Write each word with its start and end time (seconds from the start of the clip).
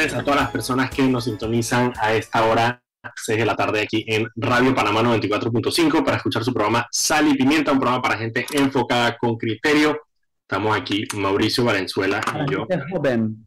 tardes 0.00 0.14
a 0.14 0.24
todas 0.24 0.40
las 0.40 0.50
personas 0.50 0.90
que 0.90 1.02
nos 1.02 1.24
sintonizan 1.24 1.92
a 2.00 2.14
esta 2.14 2.44
hora, 2.44 2.82
6 3.14 3.38
de 3.38 3.44
la 3.44 3.56
tarde, 3.56 3.82
aquí 3.82 4.04
en 4.06 4.28
Radio 4.36 4.74
Panamá 4.74 5.02
94.5 5.02 6.04
para 6.04 6.16
escuchar 6.16 6.42
su 6.42 6.52
programa 6.54 6.86
Sal 6.90 7.28
y 7.28 7.34
Pimienta, 7.34 7.72
un 7.72 7.78
programa 7.78 8.02
para 8.02 8.16
gente 8.16 8.46
enfocada 8.52 9.16
con 9.18 9.36
criterio. 9.36 10.00
Estamos 10.42 10.76
aquí, 10.76 11.04
Mauricio 11.16 11.64
Valenzuela 11.64 12.20
y 12.34 12.50
yo. 12.50 12.66
Es 12.68 12.80
Oben. 12.92 13.46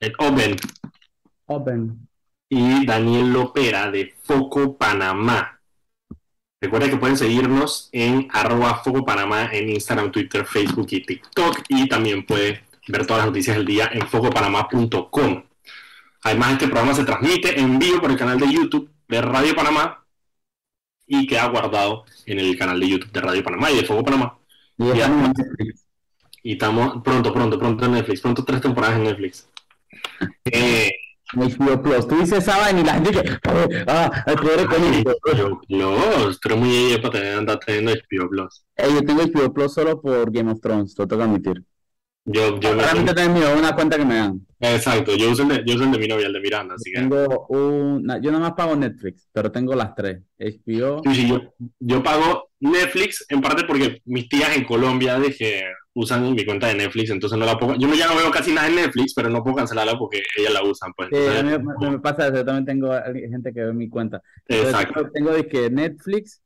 El 0.00 0.12
Oben. 0.18 0.56
Oben. 1.46 2.08
Y 2.48 2.84
Daniel 2.84 3.32
Lopera 3.32 3.90
de 3.90 4.14
Foco 4.22 4.76
Panamá. 4.76 5.60
Recuerda 6.60 6.88
que 6.88 6.96
pueden 6.96 7.16
seguirnos 7.16 7.90
en 7.92 8.28
arroba 8.32 8.82
Foco 8.82 9.04
Panamá 9.04 9.50
en 9.52 9.70
Instagram, 9.70 10.10
Twitter, 10.10 10.44
Facebook 10.46 10.88
y 10.90 11.04
TikTok. 11.04 11.62
Y 11.68 11.88
también 11.88 12.26
puede 12.26 12.64
ver 12.88 13.06
todas 13.06 13.22
las 13.22 13.26
noticias 13.28 13.56
del 13.56 13.66
día 13.66 13.90
en 13.92 14.06
focopanamá.com. 14.06 15.45
Además, 16.26 16.54
este 16.54 16.66
programa 16.66 16.92
se 16.92 17.04
transmite 17.04 17.60
en 17.60 17.78
vivo 17.78 18.00
por 18.00 18.10
el 18.10 18.16
canal 18.16 18.36
de 18.36 18.52
YouTube 18.52 18.90
de 19.06 19.22
Radio 19.22 19.54
Panamá 19.54 20.04
y 21.06 21.24
queda 21.24 21.46
guardado 21.46 22.04
en 22.26 22.40
el 22.40 22.58
canal 22.58 22.80
de 22.80 22.88
YouTube 22.88 23.12
de 23.12 23.20
Radio 23.20 23.44
Panamá 23.44 23.70
y 23.70 23.76
de 23.76 23.84
Foco 23.84 24.02
Panamá. 24.02 24.36
Y 24.76 24.90
estamos. 24.90 25.30
Y 26.42 26.56
pronto, 26.56 27.32
pronto, 27.32 27.58
pronto 27.60 27.84
en 27.84 27.92
Netflix. 27.92 28.20
Pronto 28.22 28.44
tres 28.44 28.60
temporadas 28.60 28.96
en 28.96 29.04
Netflix. 29.04 29.48
Eh, 30.46 30.90
HBO 31.32 31.80
Plus. 31.80 32.08
Tú 32.08 32.16
dices 32.18 32.44
vaina 32.44 32.80
y 32.80 32.84
la 32.84 32.94
gente 32.94 33.12
que. 33.12 33.38
Ah, 33.86 34.24
el 34.26 34.34
poder. 34.34 34.66
HBO 34.66 35.18
Plus, 35.22 36.40
tú 36.40 36.48
eres 36.48 36.58
muy 36.58 36.74
ella 36.74 37.02
para 37.02 37.12
tener, 37.12 37.38
andar 37.38 37.60
teniendo 37.60 37.92
HBO 37.92 38.28
Plus. 38.28 38.64
Eh, 38.74 38.88
yo 38.92 39.04
tengo 39.04 39.22
HBO 39.22 39.54
Plus 39.54 39.74
solo 39.74 40.00
por 40.00 40.32
Game 40.32 40.50
of 40.50 40.60
Thrones, 40.60 40.92
lo 40.98 41.06
tengo 41.06 41.22
que 41.22 41.28
admitir. 41.28 41.64
Yo, 42.26 42.58
yo, 42.58 42.74
Realmente 42.74 43.14
tengo 43.14 43.38
una 43.56 43.74
cuenta 43.74 43.96
que 43.96 44.04
me 44.04 44.16
dan. 44.16 44.46
exacto, 44.58 45.16
yo 45.16 45.30
uso, 45.30 45.42
el 45.42 45.48
de, 45.48 45.62
yo 45.64 45.76
uso 45.76 45.84
el 45.84 45.92
de 45.92 45.98
mi 45.98 46.08
novia, 46.08 46.26
el 46.26 46.32
de 46.32 46.40
Miranda, 46.40 46.74
así 46.74 46.90
que. 46.90 46.98
Tengo 46.98 47.46
una, 47.48 48.20
yo 48.20 48.32
nada 48.32 48.42
más 48.42 48.54
pago 48.54 48.74
Netflix, 48.74 49.28
pero 49.32 49.52
tengo 49.52 49.74
las 49.76 49.94
tres. 49.94 50.22
HBO. 50.38 51.02
Sí, 51.04 51.14
sí, 51.14 51.28
yo, 51.28 51.54
yo 51.78 52.02
pago 52.02 52.50
Netflix 52.58 53.24
en 53.28 53.40
parte 53.40 53.64
porque 53.64 54.02
mis 54.06 54.28
tías 54.28 54.56
en 54.56 54.64
Colombia 54.64 55.20
que 55.38 55.62
usan 55.94 56.34
mi 56.34 56.44
cuenta 56.44 56.66
de 56.66 56.74
Netflix, 56.74 57.10
entonces 57.10 57.38
no 57.38 57.46
la 57.46 57.58
puedo. 57.58 57.76
Yo 57.76 57.92
ya 57.94 58.06
no 58.08 58.16
veo 58.16 58.30
casi 58.30 58.52
nada 58.52 58.68
en 58.68 58.74
Netflix, 58.74 59.14
pero 59.14 59.30
no 59.30 59.42
puedo 59.42 59.56
cancelarla 59.56 59.96
porque 59.96 60.22
ellas 60.36 60.52
la 60.52 60.62
usan, 60.62 60.92
pues. 60.96 61.08
Sí, 61.10 61.16
a 61.16 61.40
entonces, 61.40 61.60
mí 61.60 61.74
me, 61.80 61.90
me 61.92 61.98
pasa 62.00 62.26
eso, 62.26 62.36
yo 62.36 62.44
también 62.44 62.66
tengo 62.66 62.92
gente 63.14 63.52
que 63.52 63.60
ve 63.62 63.72
mi 63.72 63.88
cuenta. 63.88 64.20
Entonces, 64.46 64.74
exacto. 64.74 65.02
yo 65.04 65.10
tengo 65.12 65.32
de 65.32 65.48
que 65.48 65.70
Netflix, 65.70 66.42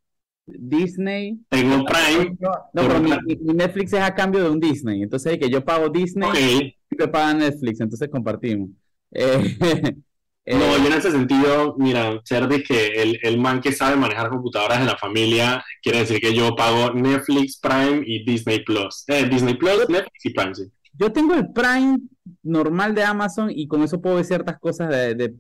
Disney. 0.59 1.39
Tengo 1.49 1.85
Prime. 1.85 2.37
No, 2.41 2.83
pero 2.89 3.01
mi, 3.01 3.11
Netflix 3.55 3.93
es 3.93 4.01
a 4.01 4.15
cambio 4.15 4.43
de 4.43 4.51
un 4.51 4.61
Disney. 4.61 5.03
Entonces, 5.03 5.39
que 5.39 5.49
yo 5.49 5.65
pago 5.65 5.89
Disney 5.89 6.75
y 6.91 6.97
te 6.97 7.09
pagan 7.09 7.39
Netflix, 7.39 7.81
entonces 7.81 8.09
compartimos. 8.09 8.71
Eh, 9.13 9.57
eh, 10.45 10.55
No, 10.57 10.79
yo 10.79 10.87
en 10.87 10.93
ese 10.93 11.11
sentido, 11.11 11.77
mira, 11.79 12.21
ser 12.25 12.49
de 12.49 12.63
que 12.63 13.03
el, 13.03 13.19
el 13.23 13.39
man 13.39 13.61
que 13.61 13.73
sabe 13.73 13.97
manejar 13.97 14.31
computadoras 14.31 14.81
de 14.81 14.87
la 14.87 14.97
familia, 14.97 15.65
quiere 15.83 16.01
decir 16.01 16.21
que 16.21 16.35
yo 16.35 16.55
pago 16.57 16.93
Netflix, 16.93 17.59
Prime 17.59 18.03
y 18.05 18.25
Disney 18.25 18.65
Plus. 18.65 19.05
Eh, 19.09 19.29
Disney 19.29 19.55
Plus, 19.55 19.89
Netflix 19.89 20.25
y 20.25 20.31
Prime, 20.31 20.55
sí. 20.55 20.65
yo 20.99 21.13
tengo 21.13 21.35
el 21.35 21.53
Prime 21.53 21.99
normal 22.43 22.95
de 22.95 23.05
Amazon 23.05 23.51
y 23.55 23.67
con 23.67 23.83
eso 23.83 24.01
puedo 24.01 24.17
ver 24.17 24.25
ciertas 24.25 24.59
cosas 24.59 24.89
de, 24.89 25.15
de. 25.15 25.35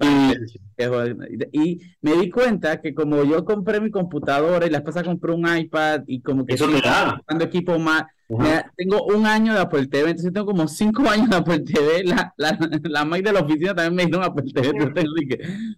Y- 1.53 1.81
me 2.01 2.13
di 2.17 2.31
cuenta 2.31 2.81
que 2.81 2.95
como 2.95 3.23
yo 3.25 3.45
compré 3.45 3.81
mi 3.81 3.91
computadora 3.91 4.67
y 4.67 4.71
la 4.71 4.79
esposa 4.79 5.03
compró 5.03 5.35
un 5.35 5.47
iPad 5.57 6.03
y 6.07 6.21
como 6.23 6.45
que 6.45 6.55
Eso 6.55 6.69
te 6.69 6.81
da. 6.81 7.21
equipo 7.41 7.79
más, 7.79 8.05
me 8.29 8.49
da- 8.51 8.73
tengo 8.77 9.05
un 9.05 9.27
año 9.27 9.53
de 9.55 9.61
Apple 9.61 9.87
TV, 9.87 10.11
entonces 10.11 10.33
tengo 10.33 10.47
como 10.47 10.69
cinco 10.69 11.09
años 11.09 11.29
de 11.31 11.37
Apple 11.37 11.61
TV. 11.61 12.05
La, 12.05 12.33
la, 12.37 12.59
la 12.83 13.05
Mac 13.05 13.23
de 13.23 13.33
la 13.33 13.41
oficina 13.41 13.75
también 13.75 13.95
me 13.95 14.05
dieron 14.07 14.25
Apple 14.25 14.51
TV. 14.53 14.71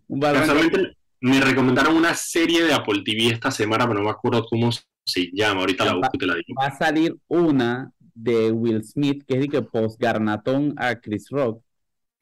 un. 0.08 0.20
Casualmente 0.20 0.96
me 1.20 1.40
recomendaron 1.40 1.96
una 1.96 2.14
serie 2.14 2.64
de 2.64 2.72
Apple 2.74 3.02
TV 3.04 3.28
esta 3.28 3.50
semana, 3.50 3.86
pero 3.86 4.00
no 4.00 4.04
me 4.04 4.10
acuerdo 4.10 4.44
cómo 4.48 4.70
se 4.72 5.30
llama. 5.32 5.60
Ahorita 5.60 5.84
la 5.84 5.94
busco 5.94 6.10
y 6.14 6.18
te 6.18 6.26
la 6.26 6.34
digo. 6.34 6.60
Va 6.60 6.66
a 6.66 6.76
salir 6.76 7.16
una 7.28 7.90
de 8.14 8.50
Will 8.52 8.84
Smith, 8.84 9.24
que 9.26 9.34
es 9.34 9.40
de 9.40 9.48
que 9.48 9.62
post-garnatón 9.62 10.74
a 10.76 10.96
Chris 11.00 11.28
Rock. 11.30 11.62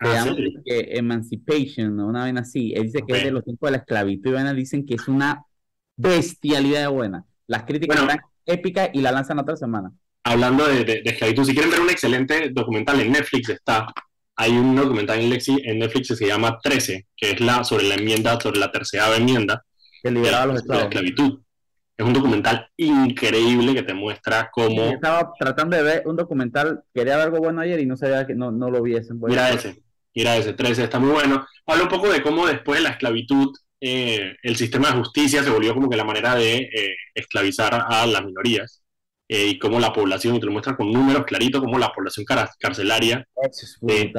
Se 0.03 0.09
Ah, 0.09 0.15
llama 0.15 0.35
¿serio? 0.35 0.61
que 0.65 0.89
Emancipation 0.99 2.01
una 2.01 2.21
vaina 2.21 2.41
así. 2.43 2.73
Él 2.75 2.85
dice 2.85 3.01
que 3.07 3.17
es 3.19 3.25
de 3.25 3.31
los 3.33 3.45
tiempos 3.45 3.67
de 3.69 3.73
la 3.73 3.79
esclavitud 3.79 4.31
y 4.31 4.33
vaina 4.35 4.55
dicen 4.55 4.87
que 4.87 4.95
es 4.95 5.09
una 5.09 5.45
bestialidad 5.97 6.81
de 6.83 6.87
buena. 6.89 7.25
Las 7.47 7.65
críticas 7.65 7.99
Bueno. 7.99 8.11
están 8.13 8.27
épicas 8.47 8.91
y 8.95 9.01
la 9.03 9.13
lanzan 9.13 9.39
otra 9.39 9.57
semana. 9.57 9.93
Hablando 10.25 10.67
de, 10.67 10.85
de, 10.85 11.03
de 11.03 11.11
esclavitud, 11.11 11.45
si 11.45 11.53
quieren 11.55 11.71
ver 11.71 11.81
un 11.81 11.91
excelente 11.91 12.51
documental 12.51 13.01
en 13.01 13.13
Netflix, 13.13 13.49
está. 13.51 13.93
Hay 14.37 14.53
un 14.53 14.75
documental 14.75 15.21
en, 15.21 15.29
Netflix 15.79 16.09
que 16.09 16.17
se 16.17 16.27
llama 16.27 16.59
13, 16.63 17.07
que 17.17 17.33
es 17.33 17.41
la 17.41 17.63
sobre 17.65 17.85
la 17.89 17.95
enmienda, 17.97 18.41
sobre 18.41 18.59
la 18.59 18.71
tercera 18.73 19.15
enmienda. 19.17 19.65
Que 20.03 20.11
liberaba 20.11 20.45
a 20.45 20.47
los 20.47 20.63
de 20.67 20.75
la 20.75 20.83
esclavitud. 20.85 21.41
Es 22.01 22.07
un 22.07 22.15
documental 22.15 22.67
increíble 22.79 23.75
que 23.75 23.83
te 23.83 23.93
muestra 23.93 24.45
Yo 24.45 24.49
cómo. 24.53 24.85
estaba 24.91 25.33
tratando 25.39 25.77
de 25.77 25.83
ver 25.83 26.03
un 26.07 26.17
documental, 26.17 26.83
quería 26.95 27.17
ver 27.19 27.27
algo 27.27 27.39
bueno 27.41 27.61
ayer 27.61 27.79
y 27.79 27.85
no 27.85 27.95
sabía 27.95 28.27
que 28.27 28.35
no, 28.35 28.51
no 28.51 28.71
lo 28.71 28.81
viesen. 28.83 29.21
Mira 29.21 29.51
ese, 29.51 29.83
mira 30.15 30.35
ese 30.39 30.55
13, 30.55 30.85
está 30.85 30.99
muy 30.99 31.11
bueno. 31.11 31.47
Habla 31.67 31.83
un 31.83 31.89
poco 31.91 32.09
de 32.11 32.23
cómo 32.23 32.47
después 32.47 32.79
de 32.79 32.85
la 32.85 32.91
esclavitud 32.93 33.55
eh, 33.83 34.35
el 34.43 34.57
sistema 34.57 34.89
de 34.91 34.97
justicia 34.99 35.43
se 35.43 35.51
volvió 35.51 35.75
como 35.75 35.91
que 35.91 35.97
la 35.99 36.05
manera 36.05 36.35
de 36.37 36.57
eh, 36.73 36.97
esclavizar 37.15 37.75
a 37.87 38.07
las 38.07 38.25
minorías 38.25 38.83
eh, 39.29 39.49
y 39.49 39.59
cómo 39.59 39.79
la 39.79 39.93
población, 39.93 40.37
y 40.37 40.41
te 40.41 40.47
lo 40.47 40.53
muestra 40.53 40.77
con 40.79 40.91
números 40.91 41.27
claritos, 41.27 41.61
cómo 41.61 41.79
la 41.79 41.93
población 41.93 42.25
car- 42.25 42.49
carcelaria 42.59 43.27
es 43.43 43.77
de- 43.83 44.11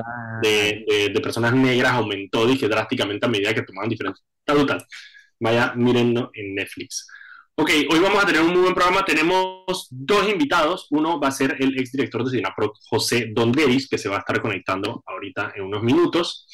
de, 0.44 0.86
de- 0.88 1.10
de 1.10 1.20
personas 1.20 1.56
negras 1.56 1.94
aumentó, 1.94 2.46
dije, 2.46 2.68
drásticamente 2.68 3.26
a 3.26 3.30
medida 3.30 3.56
que 3.56 3.64
tomaban 3.64 3.90
diferentes. 3.90 4.24
Está 4.40 4.54
brutal. 4.54 4.86
Vaya, 5.40 5.74
mírenlo 5.76 6.30
en 6.36 6.54
Netflix. 6.54 7.08
Ok, 7.56 7.70
hoy 7.90 8.00
vamos 8.00 8.24
a 8.24 8.26
tener 8.26 8.42
un 8.42 8.52
muy 8.52 8.62
buen 8.62 8.74
programa. 8.74 9.06
Tenemos 9.06 9.88
dos 9.92 10.28
invitados. 10.28 10.88
Uno 10.90 11.20
va 11.20 11.28
a 11.28 11.32
ser 11.32 11.58
el 11.60 11.78
exdirector 11.78 12.24
de 12.24 12.32
Sinaproc, 12.32 12.78
José 12.90 13.30
Donderis, 13.34 13.88
que 13.88 13.98
se 13.98 14.10
va 14.10 14.16
a 14.16 14.20
estar 14.20 14.42
conectando 14.42 15.04
ahorita 15.06 15.54
en 15.56 15.64
unos 15.64 15.84
minutos. 15.84 16.48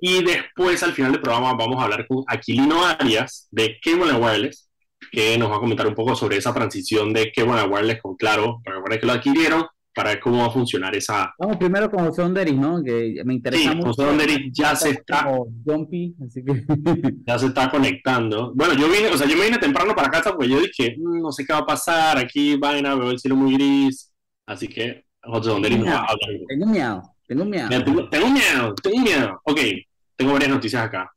Y 0.00 0.22
después, 0.22 0.82
al 0.82 0.92
final 0.92 1.12
del 1.12 1.20
programa, 1.20 1.54
vamos 1.54 1.80
a 1.80 1.84
hablar 1.84 2.06
con 2.06 2.24
Aquilino 2.28 2.84
Arias 2.86 3.48
de 3.50 3.78
Cable 3.82 4.12
Wireless, 4.14 4.70
que 5.10 5.36
nos 5.36 5.50
va 5.50 5.56
a 5.56 5.60
comentar 5.60 5.86
un 5.86 5.94
poco 5.94 6.14
sobre 6.14 6.36
esa 6.36 6.54
transición 6.54 7.12
de 7.12 7.32
Cable 7.32 7.64
Wireless 7.64 8.00
con 8.00 8.16
Claro, 8.16 8.62
para 8.64 8.98
que 8.98 9.06
lo 9.06 9.12
adquirieron, 9.12 9.66
para 9.98 10.10
ver 10.10 10.20
cómo 10.20 10.38
va 10.38 10.46
a 10.46 10.50
funcionar 10.50 10.94
esa, 10.94 11.34
Vamos 11.36 11.56
primero 11.56 11.90
con 11.90 12.06
José 12.06 12.22
Onderis, 12.22 12.54
¿no? 12.54 12.80
Que 12.84 13.20
me 13.24 13.34
interesa 13.34 13.70
Sí, 13.70 13.76
mucho. 13.76 13.88
José 13.88 14.04
Donderis 14.04 14.52
ya 14.52 14.76
se 14.76 14.90
está, 14.90 15.28
Jumpy, 15.66 16.14
así 16.24 16.44
que. 16.44 16.64
ya 17.26 17.36
se 17.36 17.46
está 17.46 17.68
conectando. 17.68 18.52
Bueno, 18.54 18.74
yo 18.74 18.88
vine, 18.88 19.08
o 19.08 19.16
sea, 19.18 19.26
yo 19.26 19.36
me 19.36 19.46
vine 19.46 19.58
temprano 19.58 19.96
para 19.96 20.08
casa 20.08 20.30
porque 20.30 20.50
yo 20.50 20.60
dije, 20.60 20.94
"Mm, 20.96 21.20
no 21.20 21.32
sé 21.32 21.44
qué 21.44 21.52
va 21.52 21.58
a 21.58 21.66
pasar, 21.66 22.16
aquí 22.16 22.54
vaina, 22.54 22.94
veo 22.94 23.10
el 23.10 23.18
cielo 23.18 23.34
muy 23.34 23.54
gris. 23.54 24.12
Así 24.46 24.68
que 24.68 25.04
José 25.20 25.50
Donderis 25.50 25.80
nos 25.80 25.88
va 25.88 25.94
a 25.94 25.98
hablar. 26.02 26.30
Tengo 26.46 26.66
miedo, 26.66 27.02
tengo 27.26 27.44
miedo. 27.44 27.68
Tengo, 27.68 28.08
tengo 28.08 28.30
miedo, 28.30 28.74
tengo 28.80 28.98
miedo. 29.00 29.40
Ok, 29.46 29.58
tengo 30.14 30.32
varias 30.32 30.50
noticias 30.50 30.80
acá. 30.84 31.10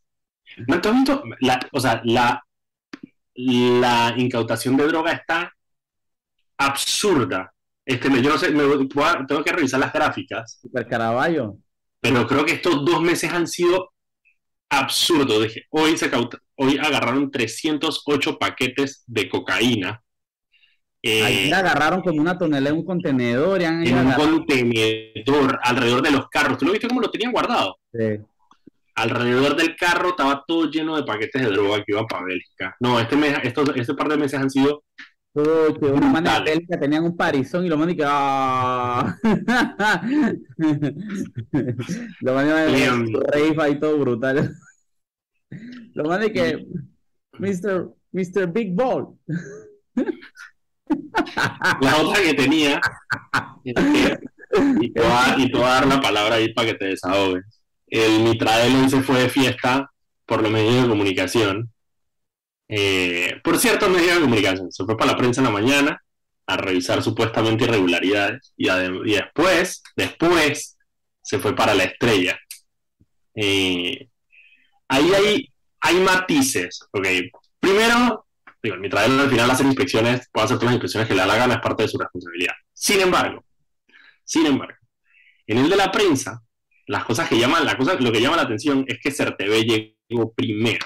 ¿tú 0.81 0.89
has 0.89 0.95
visto? 0.95 1.23
La, 1.41 1.59
o 1.71 1.79
sea, 1.79 2.01
la, 2.03 2.43
la 3.35 4.15
incautación 4.17 4.75
de 4.75 4.87
droga 4.87 5.11
está 5.11 5.53
absurda. 6.57 7.53
Este, 7.85 8.09
yo 8.21 8.29
no 8.29 8.37
sé, 8.37 8.51
me 8.51 8.63
a- 8.63 9.25
tengo 9.27 9.43
que 9.43 9.51
revisar 9.51 9.79
las 9.79 9.91
gráficas. 9.93 10.59
Super 10.61 10.87
Caraballo. 10.87 11.55
pero 11.99 12.25
creo 12.27 12.45
que 12.45 12.53
estos 12.53 12.83
dos 12.85 13.01
meses 13.01 13.31
han 13.31 13.47
sido 13.47 13.91
absurdos. 14.69 15.43
Dije, 15.43 15.65
hoy, 15.69 15.97
se 15.97 16.09
cauta- 16.09 16.39
hoy 16.55 16.77
agarraron 16.77 17.29
308 17.31 18.37
paquetes 18.39 19.03
de 19.07 19.29
cocaína 19.29 20.01
eh, 21.03 21.23
Ayer 21.23 21.53
agarraron 21.55 22.01
como 22.01 22.22
una 22.22 22.37
tonelada 22.37 22.69
en 22.69 22.75
un 22.78 22.85
contenedor 22.85 23.59
y 23.59 23.66
han 23.66 23.84
en 23.87 23.97
un 24.07 24.13
contenedor 24.13 25.59
alrededor 25.63 26.03
de 26.03 26.11
los 26.11 26.29
carros. 26.29 26.59
¿Tú 26.59 26.66
lo 26.66 26.72
viste 26.73 26.87
cómo 26.87 27.01
lo 27.01 27.09
tenían 27.09 27.31
guardado? 27.31 27.75
Sí. 27.91 28.19
Alrededor 28.93 29.55
del 29.55 29.75
carro 29.75 30.09
estaba 30.09 30.43
todo 30.45 30.69
lleno 30.69 30.95
de 30.95 31.03
paquetes 31.03 31.41
de 31.41 31.47
droga 31.49 31.77
que 31.77 31.91
iban 31.93 32.05
para 32.05 32.25
Bélgica. 32.25 32.75
No, 32.79 32.99
este 32.99 33.16
mes, 33.16 33.35
estos, 33.43 33.69
este 33.75 33.95
par 33.95 34.09
de 34.09 34.17
meses 34.17 34.39
han 34.39 34.51
sido 34.51 34.84
Que 35.33 35.85
una 35.85 36.07
mano 36.11 36.29
de 36.29 36.41
Bélgica 36.43 36.78
tenían 36.78 37.05
un 37.05 37.16
parizón 37.16 37.66
y 37.66 37.69
lo 37.69 37.78
mandan 37.78 37.93
y 37.95 37.97
que 37.97 38.03
¡ah! 38.05 39.17
lo 42.19 42.33
mandan 42.33 42.75
en 42.75 43.13
rave 43.13 43.55
ahí 43.59 43.79
todo 43.79 43.97
brutal. 43.97 44.53
Lo 45.93 46.03
mandan 46.03 46.29
y 46.29 46.33
que 46.33 46.66
Mr. 47.39 47.93
Mr. 48.11 48.51
Big 48.51 48.75
Ball. 48.75 49.16
La 51.81 51.97
otra 52.01 52.22
que 52.22 52.34
tenía, 52.34 52.81
y 53.63 53.73
te 53.73 53.81
voy 55.01 55.09
a- 55.11 55.35
y 55.37 55.49
te 55.51 55.57
a 55.57 55.61
dar 55.61 55.87
la 55.87 56.01
palabra 56.01 56.35
ahí 56.35 56.53
para 56.53 56.67
que 56.67 56.73
te 56.77 56.85
desahogues. 56.85 57.45
El 57.87 58.23
Mitrael 58.23 58.89
se 58.89 59.01
fue 59.01 59.19
de 59.22 59.29
fiesta 59.29 59.89
por 60.25 60.41
los 60.41 60.51
medios 60.51 60.84
de 60.84 60.89
comunicación. 60.89 61.72
Eh, 62.73 63.41
por 63.44 63.58
ciertos 63.58 63.90
medios 63.90 64.16
de 64.16 64.22
comunicación, 64.22 64.72
se 64.72 64.85
fue 64.85 64.96
para 64.96 65.12
la 65.12 65.18
prensa 65.18 65.41
en 65.41 65.46
la 65.46 65.52
mañana 65.52 66.02
a 66.47 66.56
revisar 66.56 67.03
supuestamente 67.03 67.66
irregularidades 67.66 68.53
y, 68.56 68.68
después, 69.12 69.84
después 69.97 70.78
se 71.22 71.40
fue 71.40 71.53
para 71.53 71.76
la 71.76 71.84
estrella. 71.84 72.40
Eh, 73.35 74.08
ahí 74.88 75.50
hay, 75.82 75.96
matices, 76.00 76.88
¿ok? 76.94 77.08
Primero, 77.59 78.28
digo, 78.64 78.76
el 78.76 78.97
al 78.97 79.29
final 79.29 79.52
hacer 79.52 79.66
inspecciones, 79.66 80.29
puede 80.32 80.46
hacer 80.46 80.58
todas 80.58 80.68
las 80.68 80.76
inspecciones 80.76 81.09
que 81.09 81.14
le 81.14 81.20
da 81.20 81.28
la 81.28 81.35
gana, 81.35 81.56
es 81.56 81.62
parte 81.62 81.84
de 81.84 81.90
su 81.90 81.97
responsabilidad. 81.97 82.53
Sin 82.73 83.02
embargo, 83.02 83.44
sin 84.23 84.46
embargo, 84.46 84.78
en 85.46 85.58
el 85.58 85.70
de 85.70 85.76
la 85.76 85.91
prensa, 85.91 86.41
las 86.88 87.03
cosas 87.03 87.28
que 87.28 87.38
llaman, 87.38 87.66
lo 88.00 88.12
que 88.14 88.22
llama 88.22 88.38
la 88.38 88.44
atención 88.44 88.85
es 88.88 88.97
que 89.03 89.12
CERTV 89.12 89.94
llegó 90.09 90.32
primero. 90.32 90.85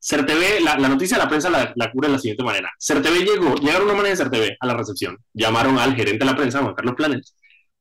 CERTV, 0.00 0.60
la, 0.62 0.78
la 0.78 0.88
noticia 0.88 1.16
de 1.16 1.24
la 1.24 1.28
prensa 1.28 1.50
la, 1.50 1.72
la 1.74 1.90
cubre 1.90 2.08
de 2.08 2.12
la 2.14 2.18
siguiente 2.18 2.44
manera. 2.44 2.70
CERTV 2.78 3.24
llegó, 3.24 3.54
llegaron 3.56 3.96
manes 3.96 4.18
de 4.18 4.24
CERTV 4.24 4.56
a 4.60 4.66
la 4.66 4.74
recepción, 4.74 5.18
llamaron 5.32 5.78
al 5.78 5.94
gerente 5.96 6.18
de 6.18 6.24
la 6.24 6.36
prensa, 6.36 6.60
Juan 6.60 6.74
Carlos 6.74 6.94
Planes, 6.94 7.34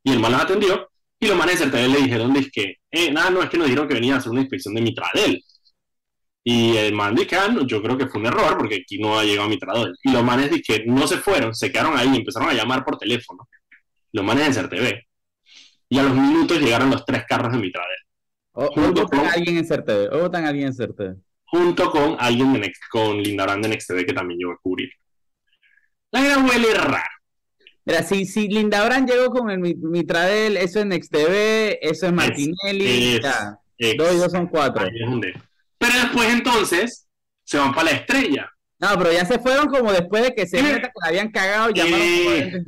y 0.03 0.11
el 0.11 0.19
man 0.19 0.31
los 0.31 0.41
atendió, 0.41 0.89
y 1.19 1.27
los 1.27 1.37
manes 1.37 1.59
de 1.59 1.65
CERTV 1.65 1.93
le 1.93 2.01
dijeron, 2.01 2.33
que, 2.51 2.75
eh, 2.91 3.11
nada, 3.11 3.29
no, 3.29 3.43
es 3.43 3.49
que 3.49 3.57
nos 3.57 3.67
dijeron 3.67 3.87
que 3.87 3.93
venía 3.93 4.15
a 4.15 4.17
hacer 4.17 4.31
una 4.31 4.41
inspección 4.41 4.73
de 4.73 4.81
Mitradel. 4.81 5.43
Y 6.43 6.77
el 6.77 6.93
man 6.93 7.13
dice, 7.13 7.35
ah, 7.35 7.53
yo 7.65 7.81
creo 7.81 7.97
que 7.97 8.07
fue 8.07 8.21
un 8.21 8.27
error, 8.27 8.57
porque 8.57 8.75
aquí 8.75 8.97
no 8.99 9.19
ha 9.19 9.23
llegado 9.25 9.49
Mitradel. 9.49 9.93
Y 10.01 10.11
los 10.11 10.23
manes 10.23 10.49
que 10.65 10.85
no 10.85 11.05
se 11.05 11.17
fueron, 11.17 11.53
se 11.53 11.71
quedaron 11.71 11.97
ahí, 11.97 12.15
empezaron 12.15 12.49
a 12.49 12.53
llamar 12.53 12.85
por 12.85 12.97
teléfono, 12.97 13.49
los 14.13 14.23
manes 14.23 14.47
de 14.47 14.53
CERTV. 14.53 15.01
Y 15.89 15.99
a 15.99 16.03
los 16.03 16.13
minutos 16.13 16.59
llegaron 16.59 16.89
los 16.89 17.05
tres 17.05 17.23
carros 17.27 17.51
de 17.51 17.59
Mitradel. 17.59 17.97
O, 18.53 18.69
votan 18.91 19.25
a 19.25 19.31
alguien 19.33 19.57
en 19.57 19.65
CERTV, 19.65 20.13
o 20.13 20.19
votan 20.19 20.45
a 20.45 20.49
alguien 20.49 20.67
en 20.67 20.73
CERTV 20.73 21.26
junto 21.47 21.89
con 21.89 22.15
alguien 22.19 22.53
de 22.53 22.59
Next, 22.59 22.83
con 22.89 23.21
Linda 23.21 23.45
Brand 23.45 23.63
de 23.63 23.69
NextTV 23.69 24.05
que 24.05 24.13
también 24.13 24.39
llegó 24.39 24.51
a 24.51 24.57
cubrir. 24.61 24.89
La 26.11 26.21
idea 26.21 26.37
huele 26.39 26.73
raro. 26.73 27.03
Mira, 27.85 28.03
si, 28.03 28.25
si 28.25 28.49
Linda 28.49 28.83
Brand 28.85 29.09
llegó 29.09 29.29
con 29.29 29.49
el 29.49 29.59
Mitradel, 29.59 30.57
eso 30.57 30.79
es 30.79 30.85
NextTV, 30.85 31.79
eso 31.81 32.07
es 32.07 32.13
Martinelli, 32.13 33.19
dos 33.19 34.13
y 34.13 34.17
dos 34.17 34.31
son 34.31 34.47
cuatro. 34.47 34.85
Pero 35.77 35.93
después 35.93 36.33
entonces 36.33 37.07
se 37.43 37.57
van 37.57 37.73
para 37.73 37.91
la 37.91 37.97
estrella. 37.97 38.51
No, 38.79 38.89
pero 38.97 39.11
ya 39.11 39.25
se 39.25 39.39
fueron 39.39 39.67
como 39.67 39.91
después 39.91 40.23
de 40.23 40.35
que 40.35 40.45
se 40.45 40.57
que 40.57 40.89
habían 41.01 41.31
cagado 41.31 41.69
llamaron. 41.69 42.65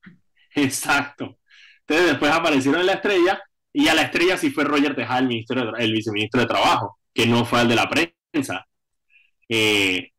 Exacto. 0.54 1.36
Entonces 1.80 2.06
después 2.06 2.30
aparecieron 2.30 2.80
en 2.80 2.86
la 2.86 2.94
estrella 2.94 3.42
y 3.72 3.88
a 3.88 3.94
la 3.94 4.02
estrella 4.02 4.36
sí 4.36 4.50
fue 4.50 4.64
Roger 4.64 4.94
Tejada, 4.94 5.18
el, 5.18 5.26
ministro 5.26 5.76
el 5.76 5.92
viceministro 5.92 6.40
de 6.40 6.46
Trabajo, 6.46 6.98
que 7.12 7.26
no 7.26 7.44
fue 7.44 7.60
al 7.60 7.68
de 7.68 7.74
la 7.74 7.88
prensa 7.88 8.19
eh, 9.48 10.10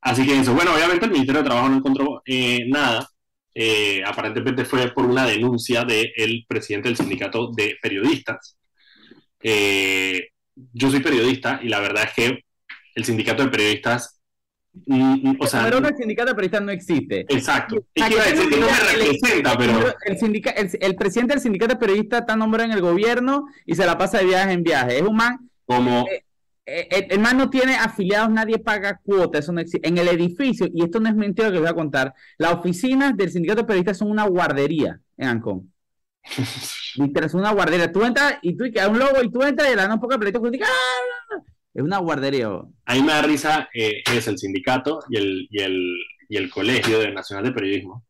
así 0.00 0.24
que 0.24 0.38
eso, 0.38 0.54
bueno, 0.54 0.74
obviamente 0.74 1.06
el 1.06 1.12
Ministerio 1.12 1.42
de 1.42 1.48
Trabajo 1.48 1.68
no 1.68 1.76
encontró 1.76 2.22
eh, 2.24 2.64
nada. 2.68 3.08
Eh, 3.54 4.02
aparentemente 4.04 4.64
fue 4.64 4.92
por 4.92 5.06
una 5.06 5.26
denuncia 5.26 5.84
del 5.84 6.44
presidente 6.46 6.88
del 6.88 6.96
sindicato 6.96 7.50
de 7.52 7.76
periodistas. 7.80 8.58
yo 10.72 10.90
soy 10.90 11.00
periodista 11.00 11.60
y 11.62 11.68
la 11.68 11.80
verdad 11.80 12.04
es 12.04 12.12
que 12.12 12.44
el 12.94 13.04
sindicato 13.04 13.44
de 13.44 13.50
periodistas 13.50 14.20
mm, 14.74 15.30
mm, 15.30 15.36
o 15.40 15.46
sea, 15.46 15.64
pero 15.64 15.78
el 15.78 15.96
sindicato 15.96 16.28
de 16.28 16.34
periodistas 16.34 16.62
no 16.62 16.72
existe. 16.72 17.20
Exacto. 17.28 17.76
Es 17.94 18.04
que 18.04 18.14
iba 18.14 18.22
a 18.22 18.26
decir 18.26 18.48
que 18.48 18.60
no 18.60 18.66
me 18.66 18.92
representa, 18.92 19.58
pero. 19.58 19.94
El, 20.80 20.96
presidente 20.96 21.34
del 21.34 21.42
sindicato 21.42 21.74
de 21.74 21.80
periodistas 21.80 22.20
está 22.20 22.36
nombrado 22.36 22.70
en 22.70 22.76
el 22.76 22.82
gobierno 22.82 23.46
y 23.64 23.74
se 23.74 23.86
la 23.86 23.96
pasa 23.96 24.18
de 24.18 24.26
viaje 24.26 24.52
en 24.52 24.62
viaje. 24.62 24.98
Es 24.98 25.02
un 25.02 25.16
man. 25.16 25.50
Como, 25.64 26.06
el, 26.66 27.06
el, 27.10 27.18
man 27.20 27.38
no 27.38 27.48
tiene 27.48 27.76
afiliados, 27.76 28.28
nadie 28.28 28.58
paga 28.58 29.00
cuotas, 29.02 29.44
eso 29.44 29.52
no 29.52 29.60
existe. 29.60 29.86
En 29.86 29.96
el 29.98 30.08
edificio, 30.08 30.66
y 30.72 30.82
esto 30.82 30.98
no 30.98 31.08
es 31.08 31.14
mentira 31.14 31.48
que 31.48 31.54
les 31.54 31.60
voy 31.60 31.70
a 31.70 31.74
contar, 31.74 32.12
las 32.38 32.54
oficinas 32.54 33.16
del 33.16 33.30
sindicato 33.30 33.62
de 33.62 33.66
periodistas 33.66 33.98
son 33.98 34.10
una 34.10 34.24
guardería 34.24 35.00
en 35.16 35.28
Ancón. 35.28 35.72
Literal, 36.96 37.28
es 37.28 37.34
una 37.34 37.52
guardería. 37.52 37.92
Tú 37.92 38.04
entras 38.04 38.38
y 38.42 38.56
tú 38.56 38.64
a 38.80 38.88
un 38.88 38.98
logo 38.98 39.22
y 39.22 39.30
tú 39.30 39.42
entras 39.42 39.68
y 39.68 39.76
le 39.76 39.82
dan 39.82 39.92
un 39.92 40.00
poco 40.00 40.14
de 40.14 40.18
periodistas 40.18 40.68
¡ah! 40.68 41.42
Es 41.72 41.82
una 41.82 41.98
guardería. 41.98 42.48
Ahí 42.84 43.02
me 43.02 43.12
da 43.12 43.22
risa, 43.22 43.68
eh, 43.72 44.02
es 44.10 44.26
el 44.26 44.38
sindicato 44.38 45.00
y 45.10 45.18
el, 45.18 45.48
y, 45.50 45.60
el, 45.60 45.96
y 46.28 46.36
el 46.36 46.50
Colegio 46.50 47.12
Nacional 47.12 47.44
de 47.44 47.52
Periodismo, 47.52 48.04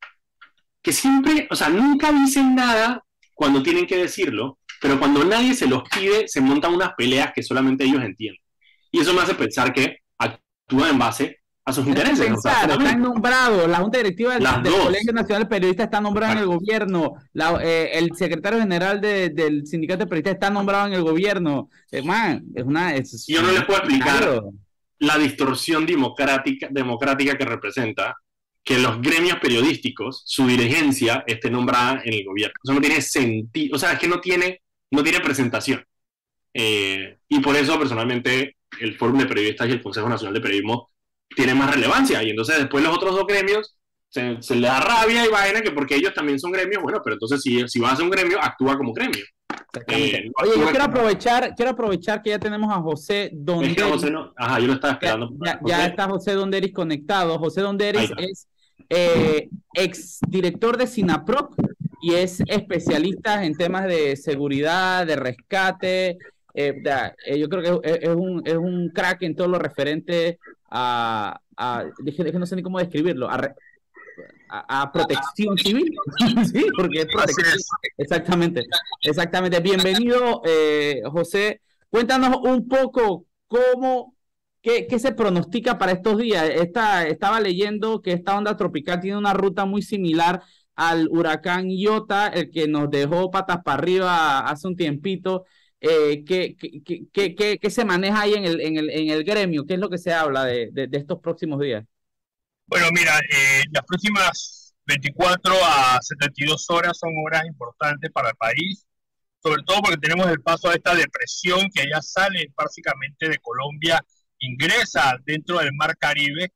que 0.81 0.93
siempre, 0.93 1.49
o 1.51 1.57
sea, 1.57 1.69
nunca 1.69 2.13
dicen 2.13 2.55
nada 2.55 3.05
cuando 3.35 3.63
tienen 3.63 3.87
que 3.87 3.97
decirlo, 3.97 4.61
pero 4.81 4.99
cuando 4.99 5.25
nadie 5.25 5.53
se 5.55 5.67
los 5.67 5.83
pide, 5.89 6.29
se 6.29 6.41
montan 6.41 6.75
unas 6.75 6.95
peleas 6.97 7.33
que 7.35 7.43
solamente 7.43 7.85
ellos 7.85 8.03
entienden. 8.03 8.46
Y 8.91 9.01
eso 9.01 9.13
me 9.13 9.23
hace 9.23 9.35
pensar 9.35 9.73
que 9.73 9.99
actúa 10.19 10.91
en 10.91 10.99
base 10.99 11.41
a 11.65 11.73
sus 11.73 11.87
intereses. 11.87 12.27
Pensar, 12.27 12.71
están 12.71 13.03
nombrados, 13.03 13.69
la 13.69 13.79
Junta 13.79 13.99
Directiva 13.99 14.39
del, 14.39 14.73
Colegio 14.73 15.13
Nacional 15.13 15.43
de 15.43 15.49
Periodistas 15.49 15.87
está 15.87 16.01
nombrada 16.01 16.33
en 16.33 16.39
el 16.39 16.47
gobierno, 16.47 17.15
eh, 17.61 17.91
el 17.95 18.15
secretario 18.15 18.61
general 18.61 19.01
del 19.01 19.67
Sindicato 19.67 20.05
de 20.05 20.07
Periodistas 20.07 20.35
está 20.35 20.51
nombrado 20.51 20.87
en 20.87 20.95
el 20.95 21.03
gobierno. 21.03 21.69
Eh, 21.91 22.03
es 22.55 22.65
una... 22.65 22.97
Yo 23.27 23.43
no 23.43 23.51
les 23.51 23.65
puedo 23.65 23.81
explicar 23.81 24.43
la 24.99 25.19
distorsión 25.19 25.85
democrática, 25.85 26.69
democrática 26.71 27.37
que 27.37 27.45
representa 27.45 28.17
que 28.63 28.79
los 28.79 29.01
gremios 29.01 29.39
periodísticos, 29.39 30.23
su 30.25 30.47
dirigencia, 30.47 31.23
esté 31.27 31.51
nombrada 31.51 32.03
en 32.05 32.15
el 32.15 32.25
gobierno. 32.25 32.55
Eso 32.63 32.75
no 32.75 32.81
tiene 32.81 33.01
sentido, 33.01 33.77
o 33.77 33.79
sea, 33.79 33.93
es 33.93 33.99
que 33.99 34.09
no 34.09 34.21
tiene, 34.21 34.61
no 34.91 35.03
tiene 35.03 35.21
presentación. 35.21 35.85
Eh, 36.53 37.19
y 37.29 37.41
por 37.41 37.55
eso, 37.55 37.79
personalmente, 37.79 38.56
el 38.81 38.97
Fórum 38.97 39.19
de 39.19 39.27
Periodistas 39.27 39.69
y 39.69 39.73
el 39.73 39.83
Consejo 39.83 40.09
Nacional 40.09 40.35
de 40.35 40.41
Periodismo 40.41 40.91
tienen 41.35 41.59
más 41.59 41.75
relevancia. 41.75 42.23
Y 42.23 42.31
entonces 42.31 42.59
después 42.59 42.83
los 42.83 42.95
otros 42.95 43.15
dos 43.15 43.27
gremios 43.27 43.77
se, 44.09 44.41
se 44.41 44.57
le 44.57 44.69
da 44.69 44.81
rabia 44.81 45.27
y 45.27 45.29
vaina 45.29 45.61
que 45.61 45.73
porque 45.73 45.97
ellos 45.97 46.15
también 46.15 46.39
son 46.39 46.53
gremios, 46.53 46.83
bueno, 46.83 47.01
pero 47.03 47.15
entonces 47.15 47.43
si, 47.43 47.67
si 47.69 47.81
vas 47.81 47.95
a 47.95 47.97
ser 47.97 48.05
un 48.05 48.11
gremio, 48.11 48.41
actúa 48.41 48.77
como 48.77 48.93
gremio. 48.93 49.25
Eh, 49.89 50.31
Oye, 50.43 50.53
yo 50.59 50.71
quiero 50.71 50.85
aprovechar, 50.85 51.55
quiero 51.55 51.73
aprovechar 51.73 52.23
que 52.23 52.31
ya 52.31 52.39
tenemos 52.39 52.71
a 52.73 52.81
José 52.81 53.31
Donderis. 53.33 53.77
Ajá, 54.37 54.59
yo 54.59 54.67
lo 54.67 54.73
estaba 54.75 54.95
esperando. 54.95 55.31
Ya, 55.65 55.87
está 55.87 56.09
José 56.09 56.33
Donderis 56.33 56.73
conectado. 56.73 57.39
José 57.39 57.61
Donderis 57.61 58.11
es 58.17 58.49
eh, 58.89 59.49
ex 59.75 60.21
director 60.27 60.77
de 60.77 60.87
SINAPROC 60.87 61.55
y 62.01 62.15
es 62.15 62.41
especialista 62.47 63.45
en 63.45 63.55
temas 63.55 63.87
de 63.87 64.17
seguridad, 64.17 65.07
de 65.07 65.17
rescate, 65.17 66.19
eh, 66.57 66.83
eh, 67.27 67.39
yo 67.39 67.51
creo 67.51 67.81
que 67.83 67.91
es, 68.03 68.09
un, 68.09 68.43
es, 68.47 68.57
un, 68.57 68.89
crack 68.89 69.23
en 69.23 69.37
todo 69.37 69.47
lo 69.47 69.59
referente 69.59 70.39
a, 70.71 71.39
a 71.55 71.85
dije, 72.03 72.25
no 72.33 72.47
sé 72.47 72.57
ni 72.57 72.63
cómo 72.63 72.79
describirlo, 72.79 73.29
a, 73.29 73.55
a, 74.49 74.91
protección 74.91 75.59
civil. 75.59 75.95
sí, 76.51 76.67
porque 76.75 77.01
es 77.01 77.07
protección. 77.07 77.59
Exactamente, 77.99 78.65
exactamente. 79.03 79.61
Bienvenido, 79.61 80.41
eh, 80.47 81.03
José. 81.05 81.61
Cuéntanos 81.91 82.39
un 82.43 82.67
poco 82.67 83.27
cómo, 83.47 84.15
qué, 84.63 84.87
qué, 84.87 84.99
se 84.99 85.13
pronostica 85.13 85.77
para 85.77 85.93
estos 85.93 86.17
días. 86.17 86.49
Esta, 86.49 87.07
estaba 87.07 87.39
leyendo 87.39 88.01
que 88.01 88.13
esta 88.13 88.37
onda 88.37 88.57
tropical 88.57 89.01
tiene 89.01 89.19
una 89.19 89.35
ruta 89.35 89.67
muy 89.67 89.83
similar 89.83 90.43
al 90.75 91.09
huracán 91.09 91.69
Iota, 91.71 92.29
el 92.29 92.51
que 92.51 92.67
nos 92.67 92.91
dejó 92.91 93.31
patas 93.31 93.59
para 93.63 93.79
arriba 93.79 94.39
hace 94.41 94.69
un 94.69 94.77
tiempito. 94.77 95.45
Eh, 95.89 96.25
¿qué, 96.25 97.59
qué, 97.61 97.71
se 97.71 97.85
maneja 97.85 98.23
ahí 98.23 98.35
en 98.35 98.45
el, 98.45 98.61
en, 98.61 98.77
el, 98.77 98.91
en 98.91 99.11
el 99.11 99.25
gremio? 99.25 99.65
¿Qué 99.67 99.75
es 99.75 99.81
lo 99.81 99.89
que 99.89 99.99
se 99.99 100.13
habla 100.13 100.45
de, 100.45 100.71
de, 100.73 100.89
estos 100.93 101.21
próximos 101.21 101.61
días? 101.61 101.85
Bueno, 102.67 102.87
mira, 102.93 103.17
eh, 103.19 103.63
las 103.71 103.85
próximas 103.85 104.75
24 104.87 105.55
a 105.65 105.99
72 106.03 106.71
horas 106.71 106.99
son 106.99 107.11
horas 107.25 107.45
importantes 107.47 108.11
para 108.11 108.31
el 108.31 108.37
país, 108.37 108.85
sobre 109.41 109.63
todo 109.63 109.81
porque 109.83 109.99
tenemos 109.99 110.27
el 110.29 110.41
paso 110.41 110.69
a 110.69 110.75
esta 110.75 110.95
depresión 110.95 111.69
que 111.73 111.89
ya 111.89 112.03
sale 112.03 112.53
básicamente 112.57 113.29
de 113.29 113.39
Colombia, 113.39 114.01
ingresa 114.41 115.17
dentro 115.25 115.59
del 115.59 115.73
mar 115.75 115.97
Caribe. 115.97 116.53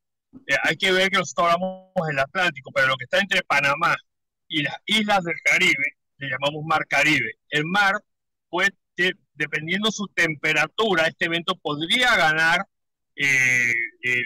Eh, 0.46 0.56
hay 0.64 0.76
que 0.76 0.90
ver 0.90 1.10
que 1.10 1.18
nosotros 1.18 1.52
hablamos 1.52 1.92
del 2.08 2.18
Atlántico, 2.18 2.72
pero 2.74 2.88
lo 2.88 2.96
que 2.96 3.04
está 3.04 3.20
entre 3.20 3.42
Panamá 3.42 3.94
y 4.48 4.62
las 4.62 4.76
islas 4.86 5.22
del 5.22 5.36
Caribe, 5.44 5.94
le 6.18 6.28
llamamos 6.28 6.64
mar 6.64 6.84
Caribe. 6.88 7.34
El 7.50 7.64
mar 7.66 7.94
puede 8.48 8.70
dependiendo 9.34 9.90
su 9.90 10.06
temperatura, 10.08 11.06
este 11.06 11.26
evento 11.26 11.54
podría 11.56 12.16
ganar 12.16 12.66
eh, 13.16 13.72
eh, 14.04 14.22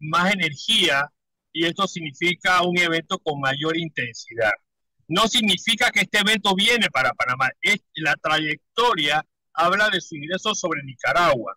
más 0.00 0.32
energía 0.32 1.10
y 1.52 1.64
esto 1.64 1.86
significa 1.86 2.62
un 2.62 2.78
evento 2.78 3.18
con 3.18 3.40
mayor 3.40 3.76
intensidad. 3.76 4.52
No 5.08 5.28
significa 5.28 5.90
que 5.90 6.00
este 6.00 6.18
evento 6.18 6.54
viene 6.54 6.88
para 6.90 7.12
Panamá, 7.12 7.48
es, 7.62 7.78
la 7.94 8.14
trayectoria 8.16 9.24
habla 9.54 9.88
de 9.88 10.00
su 10.00 10.16
ingreso 10.16 10.54
sobre 10.54 10.82
Nicaragua. 10.82 11.56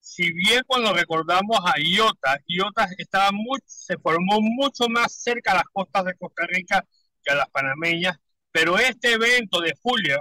Si 0.00 0.32
bien 0.32 0.62
cuando 0.66 0.94
recordamos 0.94 1.58
a 1.64 1.78
Iota, 1.78 2.38
Iota 2.46 2.88
estaba 2.96 3.30
muy, 3.32 3.58
se 3.66 3.98
formó 3.98 4.40
mucho 4.40 4.88
más 4.88 5.12
cerca 5.12 5.52
a 5.52 5.56
las 5.56 5.68
costas 5.72 6.04
de 6.06 6.14
Costa 6.14 6.46
Rica 6.46 6.84
que 7.22 7.32
a 7.32 7.34
las 7.34 7.50
panameñas, 7.50 8.16
pero 8.50 8.78
este 8.78 9.12
evento 9.12 9.60
de 9.60 9.74
Julia 9.82 10.18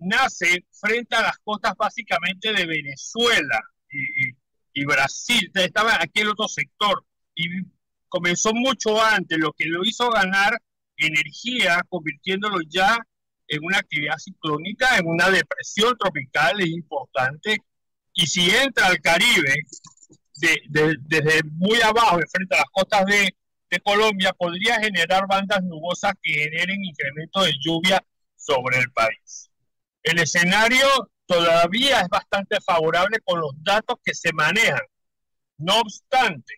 nace 0.00 0.64
frente 0.72 1.16
a 1.16 1.22
las 1.22 1.38
costas 1.38 1.74
básicamente 1.76 2.52
de 2.52 2.66
Venezuela 2.66 3.60
y, 3.90 4.84
Brasil. 4.84 5.50
Estaba 5.54 5.96
aquí 6.00 6.20
el 6.20 6.28
otro 6.28 6.48
sector 6.48 7.04
y 7.34 7.44
comenzó 8.08 8.52
mucho 8.54 9.02
antes, 9.02 9.38
lo 9.38 9.52
que 9.52 9.66
lo 9.66 9.84
hizo 9.84 10.10
ganar 10.10 10.60
energía, 10.96 11.84
convirtiéndolo 11.88 12.58
ya 12.66 12.98
en 13.46 13.64
una 13.64 13.78
actividad 13.78 14.16
ciclónica, 14.16 14.96
en 14.96 15.06
una 15.06 15.28
depresión 15.28 15.96
tropical, 15.98 16.60
es 16.60 16.68
importante. 16.68 17.58
Y 18.14 18.26
si 18.26 18.50
entra 18.50 18.86
al 18.86 19.00
Caribe 19.00 19.54
desde 20.68 21.42
muy 21.44 21.80
abajo, 21.82 22.18
de 22.18 22.26
frente 22.26 22.54
a 22.54 22.58
las 22.58 22.70
costas 22.72 23.04
de, 23.06 23.34
de 23.70 23.80
Colombia, 23.80 24.32
podría 24.32 24.80
generar 24.80 25.26
bandas 25.28 25.62
nubosas 25.62 26.14
que 26.22 26.32
generen 26.32 26.82
incremento 26.82 27.42
de 27.42 27.52
lluvia 27.60 28.02
sobre 28.36 28.78
el 28.78 28.90
país. 28.92 29.49
El 30.02 30.18
escenario 30.18 30.86
todavía 31.26 32.00
es 32.00 32.08
bastante 32.08 32.60
favorable 32.60 33.18
con 33.24 33.40
los 33.40 33.52
datos 33.62 33.96
que 34.04 34.14
se 34.14 34.32
manejan. 34.32 34.80
No 35.58 35.80
obstante, 35.80 36.54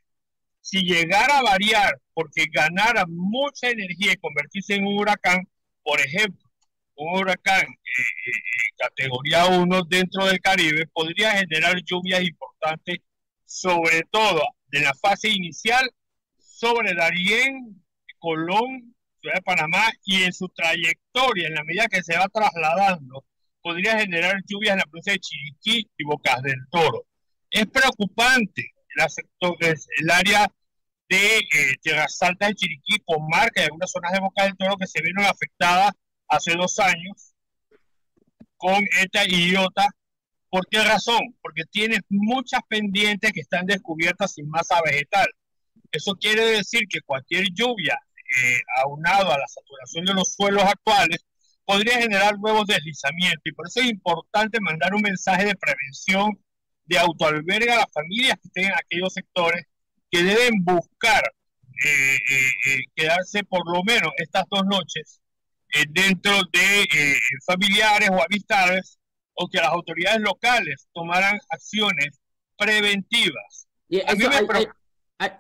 si 0.61 0.83
llegara 0.83 1.39
a 1.39 1.43
variar 1.43 2.01
porque 2.15 2.47
ganara 2.51 3.05
mucha 3.07 3.69
energía 3.69 4.13
y 4.13 4.17
convertirse 4.17 4.75
en 4.75 4.87
un 4.87 4.99
huracán, 4.99 5.47
por 5.83 6.01
ejemplo, 6.01 6.49
un 6.95 7.21
huracán 7.21 7.63
eh, 7.63 8.03
eh, 8.27 8.33
categoría 8.79 9.47
1 9.47 9.83
dentro 9.89 10.27
del 10.27 10.41
Caribe, 10.41 10.87
podría 10.93 11.33
generar 11.33 11.77
lluvias 11.85 12.23
importantes, 12.23 12.99
sobre 13.45 14.03
todo 14.11 14.43
de 14.69 14.81
la 14.81 14.95
fase 14.95 15.29
inicial 15.29 15.91
sobre 16.39 16.95
Darién, 16.95 17.85
Colón, 18.19 18.95
Ciudad 19.21 19.35
de 19.37 19.43
Panamá 19.43 19.91
y 20.05 20.23
en 20.23 20.33
su 20.33 20.49
trayectoria, 20.49 21.49
en 21.49 21.55
la 21.55 21.65
medida 21.65 21.89
que 21.89 22.03
se 22.03 22.17
va 22.17 22.29
trasladando, 22.29 23.25
podría 23.63 23.99
generar 23.99 24.43
lluvias 24.47 24.73
en 24.73 24.79
la 24.79 24.85
provincia 24.85 25.13
de 25.13 25.21
Chiriquí 25.21 25.91
y 25.97 26.05
Bocas 26.05 26.43
del 26.43 26.67
Toro. 26.71 27.07
Es 27.51 27.67
preocupante 27.67 28.73
el 29.99 30.11
área 30.11 30.47
de 31.09 31.39
eh, 31.39 31.77
Tierras 31.81 32.21
Altas 32.21 32.49
de 32.49 32.55
Chiriquí, 32.55 32.99
comarca 33.05 33.61
y 33.61 33.65
algunas 33.65 33.91
zonas 33.91 34.13
de 34.13 34.21
Boca 34.21 34.45
del 34.45 34.57
Toro 34.57 34.77
que 34.77 34.87
se 34.87 35.01
vieron 35.03 35.25
afectadas 35.25 35.93
hace 36.29 36.55
dos 36.55 36.79
años 36.79 37.35
con 38.57 38.85
esta 39.01 39.25
idiota. 39.25 39.87
¿Por 40.51 40.67
qué 40.69 40.83
razón? 40.83 41.21
Porque 41.41 41.65
tiene 41.71 42.01
muchas 42.09 42.61
pendientes 42.69 43.33
que 43.33 43.41
están 43.41 43.67
descubiertas 43.67 44.35
sin 44.35 44.49
masa 44.49 44.81
vegetal. 44.85 45.27
Eso 45.91 46.15
quiere 46.15 46.45
decir 46.45 46.83
que 46.89 47.01
cualquier 47.01 47.47
lluvia 47.53 47.99
eh, 48.15 48.59
aunado 48.83 49.31
a 49.31 49.39
la 49.39 49.47
saturación 49.47 50.05
de 50.05 50.15
los 50.15 50.35
suelos 50.35 50.63
actuales 50.63 51.25
podría 51.65 51.99
generar 51.99 52.39
nuevos 52.39 52.67
deslizamientos 52.67 53.43
y 53.45 53.53
por 53.53 53.67
eso 53.67 53.81
es 53.81 53.91
importante 53.91 54.61
mandar 54.61 54.95
un 54.95 55.03
mensaje 55.03 55.45
de 55.45 55.55
prevención 55.55 56.39
de 56.85 56.99
autoalberga 56.99 57.75
a 57.75 57.79
las 57.79 57.93
familias 57.93 58.39
que 58.41 58.49
estén 58.49 58.65
en 58.67 58.75
aquellos 58.75 59.13
sectores 59.13 59.65
que 60.11 60.23
deben 60.23 60.65
buscar 60.65 61.23
eh, 61.85 62.17
eh, 62.17 62.79
quedarse 62.95 63.45
por 63.45 63.63
lo 63.73 63.83
menos 63.85 64.13
estas 64.17 64.45
dos 64.51 64.65
noches 64.67 65.21
dentro 65.89 66.33
de 66.53 66.87
familiares 67.47 68.11
o 68.11 68.23
amistades 68.23 68.99
o 69.35 69.49
que 69.49 69.59
las 69.59 69.69
autoridades 69.69 70.21
locales 70.21 70.87
tomaran 70.93 71.39
acciones 71.49 72.21
preventivas. 72.59 73.67
Y 73.89 74.01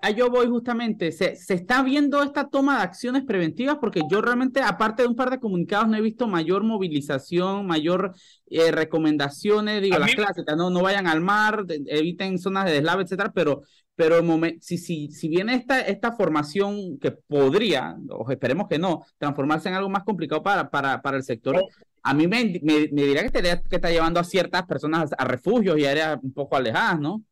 Ahí 0.00 0.14
yo 0.14 0.30
voy 0.30 0.46
justamente, 0.46 1.10
¿Se, 1.10 1.34
¿Se, 1.34 1.54
está 1.54 1.82
viendo 1.82 2.22
esta 2.22 2.48
toma 2.48 2.76
de 2.76 2.82
acciones 2.84 3.24
preventivas? 3.24 3.78
Porque 3.80 4.02
yo 4.08 4.20
realmente, 4.20 4.60
aparte 4.60 5.02
de 5.02 5.08
un 5.08 5.16
par 5.16 5.30
de 5.30 5.40
comunicados, 5.40 5.88
no 5.88 5.96
he 5.96 6.00
visto 6.00 6.28
mayor 6.28 6.62
movilización, 6.62 7.66
mayor 7.66 8.14
eh, 8.46 8.70
recomendaciones, 8.70 9.82
digo, 9.82 9.98
las 9.98 10.14
clásicas, 10.14 10.56
no, 10.56 10.70
no 10.70 10.82
vayan 10.82 11.08
al 11.08 11.20
mar, 11.20 11.64
eviten 11.68 12.38
zonas 12.38 12.66
de 12.66 12.72
deslave, 12.72 13.02
etcétera, 13.02 13.32
pero, 13.34 13.62
pero 13.96 14.22
si, 14.60 14.78
si, 14.78 15.10
si 15.10 15.28
viene 15.28 15.54
esta, 15.54 15.80
esta 15.80 16.12
formación 16.12 16.98
que 17.00 17.10
podría, 17.10 17.96
o 18.10 18.30
esperemos 18.30 18.68
que 18.68 18.78
no, 18.78 19.04
transformarse 19.18 19.68
en 19.68 19.74
algo 19.74 19.88
más 19.88 20.04
complicado 20.04 20.44
para, 20.44 20.70
para, 20.70 21.02
para 21.02 21.16
el 21.16 21.24
sector, 21.24 21.60
a 22.04 22.14
mí 22.14 22.28
me, 22.28 22.60
me, 22.62 22.88
me 22.92 23.02
diría 23.02 23.28
que, 23.28 23.42
que 23.42 23.76
está 23.76 23.90
llevando 23.90 24.20
a 24.20 24.24
ciertas 24.24 24.62
personas 24.64 25.10
a 25.18 25.24
refugios 25.24 25.76
y 25.76 25.86
áreas 25.86 26.18
un 26.22 26.32
poco 26.32 26.56
alejadas, 26.56 27.00
¿no? 27.00 27.24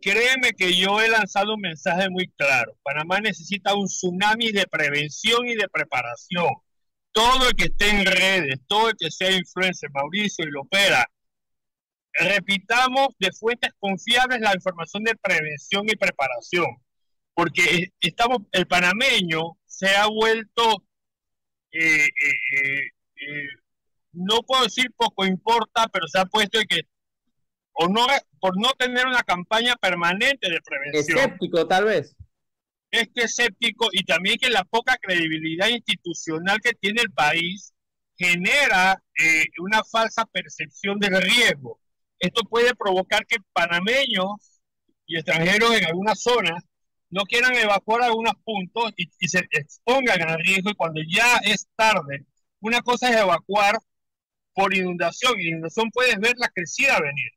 Créeme 0.00 0.52
que 0.52 0.76
yo 0.76 1.00
he 1.00 1.08
lanzado 1.08 1.54
un 1.54 1.60
mensaje 1.60 2.08
muy 2.10 2.28
claro. 2.36 2.76
Panamá 2.82 3.20
necesita 3.20 3.74
un 3.74 3.86
tsunami 3.86 4.52
de 4.52 4.66
prevención 4.66 5.46
y 5.46 5.54
de 5.54 5.68
preparación. 5.68 6.54
Todo 7.12 7.48
el 7.48 7.54
que 7.56 7.64
esté 7.64 7.90
en 7.90 8.04
redes, 8.04 8.60
todo 8.66 8.90
el 8.90 8.96
que 8.98 9.10
sea 9.10 9.30
influencer, 9.30 9.90
Mauricio 9.90 10.44
y 10.44 10.50
Lopera, 10.50 11.06
repitamos 12.12 13.08
de 13.18 13.32
fuentes 13.32 13.72
confiables 13.78 14.40
la 14.40 14.54
información 14.54 15.02
de 15.04 15.16
prevención 15.16 15.86
y 15.88 15.96
preparación. 15.96 16.66
Porque 17.34 17.92
estamos, 18.00 18.38
el 18.52 18.66
panameño 18.66 19.58
se 19.66 19.94
ha 19.94 20.06
vuelto, 20.06 20.84
eh, 21.72 22.06
eh, 22.06 22.90
eh, 23.16 23.48
no 24.12 24.42
puedo 24.42 24.64
decir 24.64 24.90
poco 24.96 25.26
importa, 25.26 25.88
pero 25.88 26.06
se 26.08 26.18
ha 26.18 26.24
puesto 26.24 26.58
que 26.68 26.82
o 27.76 27.88
no, 27.88 28.06
por 28.40 28.58
no 28.58 28.70
tener 28.72 29.06
una 29.06 29.22
campaña 29.22 29.76
permanente 29.76 30.50
de 30.50 30.60
prevención. 30.62 31.18
Escéptico, 31.18 31.66
tal 31.66 31.84
vez. 31.84 32.16
Es 32.90 33.08
que 33.14 33.24
escéptico 33.24 33.88
y 33.92 34.04
también 34.04 34.38
que 34.38 34.48
la 34.48 34.64
poca 34.64 34.96
credibilidad 35.00 35.68
institucional 35.68 36.60
que 36.60 36.72
tiene 36.72 37.02
el 37.02 37.12
país 37.12 37.74
genera 38.16 39.02
eh, 39.22 39.44
una 39.58 39.84
falsa 39.84 40.24
percepción 40.24 40.98
del 40.98 41.20
riesgo. 41.20 41.78
Esto 42.18 42.44
puede 42.44 42.74
provocar 42.74 43.26
que 43.26 43.36
panameños 43.52 44.60
y 45.06 45.16
extranjeros 45.16 45.76
en 45.76 45.84
algunas 45.84 46.22
zonas 46.22 46.64
no 47.10 47.24
quieran 47.24 47.54
evacuar 47.56 48.02
algunos 48.02 48.34
puntos 48.42 48.92
y, 48.96 49.10
y 49.20 49.28
se 49.28 49.40
expongan 49.50 50.22
al 50.22 50.38
riesgo 50.38 50.70
y 50.70 50.74
cuando 50.74 51.02
ya 51.06 51.36
es 51.44 51.68
tarde. 51.76 52.24
Una 52.60 52.80
cosa 52.80 53.10
es 53.10 53.16
evacuar 53.16 53.78
por 54.54 54.74
inundación 54.74 55.38
y 55.38 55.48
inundación 55.48 55.90
puedes 55.90 56.18
ver 56.18 56.36
la 56.38 56.48
crecida 56.48 56.98
venir 57.00 57.36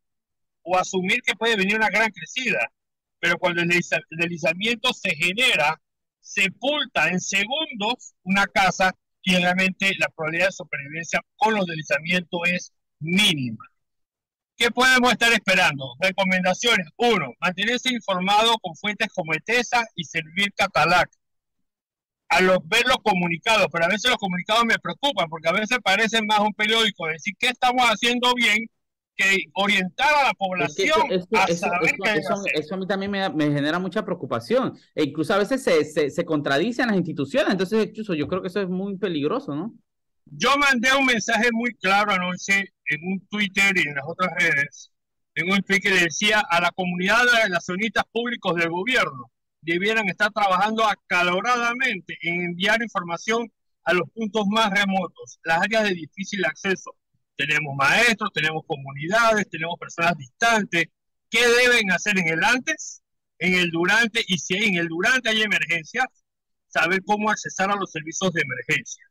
o 0.70 0.78
asumir 0.78 1.22
que 1.22 1.36
puede 1.36 1.56
venir 1.56 1.76
una 1.76 1.90
gran 1.90 2.12
crecida. 2.12 2.60
Pero 3.20 3.38
cuando 3.38 3.62
el 3.62 3.70
deslizamiento 3.70 4.94
se 4.94 5.16
genera, 5.16 5.82
sepulta 6.20 7.10
en 7.10 7.20
segundos 7.20 8.14
una 8.24 8.46
casa 8.46 8.94
y 9.24 9.36
realmente 9.36 9.92
la 9.98 10.08
probabilidad 10.10 10.48
de 10.48 10.54
supervivencia 10.54 11.22
con 11.36 11.56
los 11.56 11.66
deslizamientos 11.66 12.42
es 12.46 12.74
mínima. 13.00 13.66
¿Qué 14.56 14.70
podemos 14.72 15.12
estar 15.12 15.32
esperando? 15.32 15.96
Recomendaciones. 16.00 16.88
Uno, 16.98 17.34
mantenerse 17.40 17.94
informado 17.94 18.58
con 18.62 18.76
fuentes 18.76 19.08
como 19.14 19.34
ETESA 19.34 19.86
y 19.96 20.04
Servir 20.04 20.54
Catalac. 20.54 21.10
A 22.28 22.42
los, 22.42 22.60
ver 22.68 22.86
los 22.86 22.98
comunicados, 22.98 23.68
pero 23.72 23.86
a 23.86 23.88
veces 23.88 24.12
los 24.12 24.20
comunicados 24.20 24.64
me 24.66 24.78
preocupan 24.78 25.28
porque 25.30 25.50
a 25.50 25.54
veces 25.54 25.80
parecen 25.84 26.28
más 26.28 26.40
un 26.42 26.54
periódico, 26.54 27.08
decir 27.08 27.34
qué 27.40 27.48
estamos 27.48 27.84
haciendo 27.88 28.34
bien 28.36 28.68
que 29.20 29.52
orientar 29.54 30.14
a 30.14 30.28
la 30.28 30.34
población 30.34 31.02
a 31.36 31.48
saber 31.48 31.96
eso, 32.54 32.76
a 32.76 32.78
mí 32.78 32.88
también 32.88 33.12
me, 33.12 33.30
me, 33.30 33.52
genera 33.52 33.78
mucha 33.78 34.06
preocupación. 34.06 34.78
E 34.96 35.04
incluso 35.04 35.34
a 35.34 35.38
veces 35.38 35.62
se, 35.62 35.84
se, 35.84 36.10
se, 36.10 36.26
contradicen 36.26 36.88
las 36.88 36.96
instituciones. 36.96 37.52
Entonces, 37.52 37.92
yo 37.94 38.28
creo 38.28 38.42
que 38.42 38.48
eso 38.48 38.62
es 38.62 38.70
muy 38.70 38.98
peligroso, 38.98 39.54
¿no? 39.54 39.76
Yo 40.26 40.56
mandé 40.58 40.90
un 40.98 41.06
mensaje 41.06 41.50
muy 41.52 41.74
claro 41.76 42.14
anoche 42.14 42.72
en 42.86 43.04
un 43.04 43.28
Twitter 43.28 43.76
y 43.76 43.88
en 43.90 43.96
las 43.96 44.06
otras 44.08 44.32
redes, 44.40 44.92
en 45.36 45.52
un 45.52 45.62
tweet 45.64 45.82
que 45.82 45.92
decía 45.92 46.42
a 46.50 46.62
la 46.62 46.72
comunidad 46.72 47.26
de 47.26 47.44
relacionistas 47.44 48.06
públicos 48.12 48.56
del 48.56 48.70
gobierno 48.70 49.32
debieran 49.62 50.08
estar 50.08 50.32
trabajando 50.32 50.86
acaloradamente 50.88 52.18
en 52.22 52.42
enviar 52.42 52.82
información 52.82 53.52
a 53.84 53.94
los 53.94 54.10
puntos 54.12 54.46
más 54.48 54.70
remotos, 54.72 55.40
las 55.44 55.62
áreas 55.62 55.84
de 55.84 55.96
difícil 55.96 56.46
acceso, 56.46 56.96
tenemos 57.40 57.74
maestros, 57.74 58.32
tenemos 58.34 58.66
comunidades, 58.68 59.50
tenemos 59.50 59.80
personas 59.80 60.18
distantes. 60.18 60.88
¿Qué 61.30 61.48
deben 61.48 61.90
hacer 61.92 62.20
en 62.20 62.28
el 62.28 62.44
antes, 62.44 63.02
en 63.38 63.54
el 63.54 63.70
durante 63.72 64.22
y 64.28 64.38
si 64.40 64.56
en 64.56 64.76
el 64.76 64.90
durante 64.90 65.30
hay 65.30 65.44
emergencias, 65.44 66.06
saber 66.68 67.02
cómo 67.06 67.32
accesar 67.32 67.72
a 67.72 67.78
los 67.78 67.92
servicios 67.92 68.34
de 68.34 68.42
emergencia? 68.42 69.06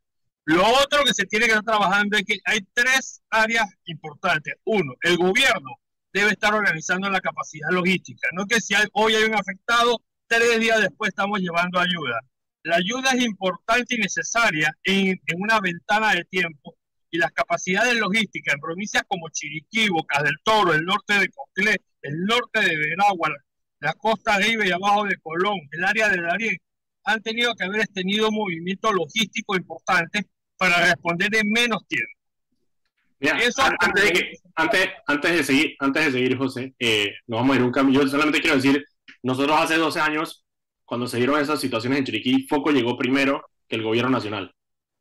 Lo 0.45 0.63
otro 0.67 1.05
que 1.05 1.15
se 1.15 1.25
tiene 1.25 1.47
que 1.47 1.53
estar 1.53 1.65
trabajando 1.65 2.19
es 2.19 2.25
que 2.25 2.39
hay 2.45 2.61
tres 2.75 3.23
áreas 3.31 3.67
importantes. 3.87 4.57
Uno, 4.65 4.93
el 5.01 5.17
gobierno 5.17 5.77
debe 6.13 6.33
estar 6.33 6.53
organizando 6.53 7.09
la 7.09 7.21
capacidad 7.21 7.71
logística. 7.71 8.29
No 8.35 8.45
que 8.45 8.61
si 8.61 8.75
hoy 8.93 9.15
hay 9.15 9.25
un 9.25 9.37
afectado, 9.37 10.03
tres 10.27 10.61
días 10.61 10.83
después 10.83 11.09
estamos 11.09 11.41
llevando 11.41 11.81
ayuda. 11.81 12.21
La 12.63 12.77
ayuda 12.77 13.13
es 13.13 13.25
importante 13.25 13.95
y 13.95 13.99
necesaria 13.99 14.71
en, 14.85 15.19
en 15.25 15.41
una 15.41 15.61
ventana 15.61 16.13
de 16.13 16.25
tiempo 16.25 16.78
y 17.11 17.19
las 17.19 17.33
capacidades 17.33 17.95
logísticas 17.97 18.55
en 18.55 18.61
provincias 18.61 19.05
como 19.09 19.29
Chiriquí, 19.31 19.89
Bocas 19.89 20.23
del 20.23 20.37
Toro, 20.43 20.75
el 20.75 20.85
norte 20.85 21.15
de 21.15 21.29
Coclé, 21.29 21.77
el 22.03 22.25
norte 22.25 22.61
de 22.61 22.77
Veragua, 22.77 23.31
la 23.81 23.93
costa 23.95 24.35
arriba 24.35 24.67
y 24.67 24.71
abajo 24.71 25.05
de 25.05 25.17
Colón, 25.19 25.59
el 25.73 25.85
área 25.85 26.09
de 26.09 26.21
Darién, 26.21 26.57
han 27.05 27.23
tenido 27.23 27.55
que 27.55 27.65
haber 27.65 27.87
tenido 27.89 28.31
movimientos 28.31 28.93
logísticos 28.93 29.57
importantes 29.57 30.25
para 30.57 30.85
responder 30.85 31.35
en 31.35 31.51
menos 31.51 31.87
tiempo. 31.87 32.13
Eso, 33.21 33.63
antes, 33.63 33.95
de 33.95 34.39
antes, 34.55 34.89
antes, 35.07 35.33
de 35.33 35.45
seguir, 35.45 35.77
antes 35.81 36.05
de 36.05 36.13
seguir, 36.13 36.37
José, 36.37 36.75
eh, 36.79 37.15
nos 37.27 37.41
vamos 37.41 37.57
a 37.57 37.59
ir 37.59 37.65
un 37.65 37.73
cambio. 37.73 38.03
Yo 38.03 38.09
solamente 38.09 38.41
quiero 38.41 38.57
decir, 38.57 38.85
nosotros 39.23 39.57
hace 39.59 39.77
12 39.77 39.99
años, 39.99 40.45
cuando 40.85 41.07
se 41.07 41.17
dieron 41.17 41.41
esas 41.41 41.61
situaciones 41.61 41.99
en 41.99 42.05
Chiriquí, 42.05 42.47
Foco 42.47 42.71
llegó 42.71 42.97
primero 42.97 43.51
que 43.67 43.77
el 43.77 43.83
gobierno 43.83 44.11
nacional. 44.11 44.55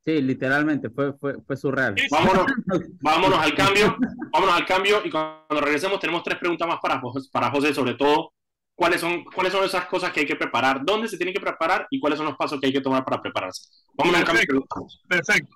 Sí, 0.08 0.22
literalmente, 0.22 0.90
fue, 0.90 1.12
fue, 1.20 1.36
fue 1.46 1.58
surreal. 1.58 1.94
Vámonos, 2.10 2.46
vámonos 3.02 3.40
al 3.40 3.54
cambio, 3.54 3.98
vámonos 4.32 4.56
al 4.56 4.66
cambio 4.66 5.02
y 5.04 5.10
cuando 5.10 5.60
regresemos 5.60 6.00
tenemos 6.00 6.24
tres 6.24 6.38
preguntas 6.38 6.66
más 6.66 6.80
para 6.82 6.98
José, 7.02 7.28
para 7.30 7.52
José 7.52 7.74
sobre 7.74 7.96
todo 7.96 8.32
cuáles 8.74 9.02
son, 9.02 9.26
cuáles 9.26 9.52
son 9.52 9.66
esas 9.66 9.86
cosas 9.88 10.14
que 10.14 10.22
hay 10.22 10.26
que 10.26 10.38
preparar, 10.38 10.80
dónde 10.86 11.10
se 11.10 11.18
tienen 11.18 11.34
que 11.34 11.42
preparar 11.42 11.88
y 11.92 12.00
cuáles 12.00 12.16
son 12.16 12.26
los 12.26 12.38
pasos 12.38 12.58
que 12.58 12.68
hay 12.68 12.72
que 12.72 12.80
tomar 12.80 13.04
para 13.04 13.22
prepararse. 13.22 13.68
Vámonos 13.96 14.22
al 14.22 14.26
cambio. 14.26 14.66
Perfecto. 15.10 15.54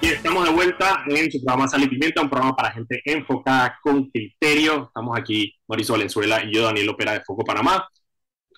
Y 0.00 0.06
estamos 0.06 0.44
de 0.46 0.50
vuelta 0.50 1.04
en 1.08 1.30
su 1.30 1.44
programa 1.44 1.68
Sal 1.68 1.82
y 1.82 1.88
Pimienta, 1.88 2.22
un 2.22 2.30
programa 2.30 2.56
para 2.56 2.72
gente 2.72 3.02
enfocada 3.04 3.78
con 3.82 4.08
criterio. 4.08 4.84
Estamos 4.86 5.18
aquí, 5.18 5.52
Mauricio 5.68 5.92
Valenzuela 5.92 6.42
y 6.42 6.54
yo, 6.54 6.62
Daniel 6.62 6.88
Opera 6.88 7.12
de 7.12 7.20
Foco 7.20 7.44
Panamá 7.44 7.86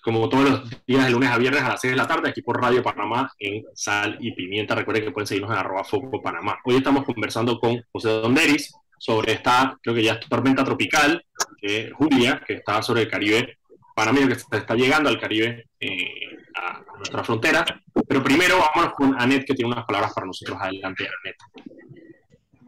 como 0.07 0.29
todos 0.29 0.49
los 0.49 0.85
días 0.85 1.03
de 1.03 1.11
lunes 1.11 1.29
a 1.29 1.37
viernes 1.37 1.61
a 1.63 1.67
las 1.67 1.81
6 1.81 1.91
de 1.91 1.97
la 1.97 2.07
tarde, 2.07 2.29
aquí 2.29 2.41
por 2.41 2.61
Radio 2.61 2.81
Panamá 2.81 3.29
en 3.39 3.65
Sal 3.73 4.17
y 4.21 4.31
Pimienta. 4.31 4.73
Recuerden 4.73 5.03
que 5.03 5.11
pueden 5.11 5.27
seguirnos 5.27 5.51
en 5.51 5.57
arroba 5.57 5.83
Foco 5.83 6.21
Panamá. 6.21 6.59
Hoy 6.63 6.77
estamos 6.77 7.03
conversando 7.03 7.59
con 7.59 7.83
José 7.91 8.07
Donderis 8.07 8.73
sobre 8.97 9.33
esta, 9.33 9.77
creo 9.83 9.93
que 9.93 10.03
ya 10.03 10.17
tormenta 10.17 10.63
tropical, 10.63 11.25
que 11.61 11.91
Julia, 11.91 12.41
que 12.47 12.53
está 12.53 12.81
sobre 12.81 13.01
el 13.01 13.09
Caribe 13.09 13.57
panameño, 13.93 14.27
que 14.27 14.33
está 14.35 14.75
llegando 14.75 15.09
al 15.09 15.19
Caribe, 15.19 15.65
eh, 15.77 16.37
a, 16.55 16.81
nuestra 16.95 17.25
frontera. 17.25 17.65
Pero 18.07 18.23
primero 18.23 18.59
vamos 18.59 18.93
con 18.93 19.19
Anet, 19.19 19.45
que 19.45 19.55
tiene 19.55 19.73
unas 19.73 19.85
palabras 19.85 20.13
para 20.13 20.27
nosotros. 20.27 20.57
Adelante, 20.61 21.03
Anet. 21.03 21.35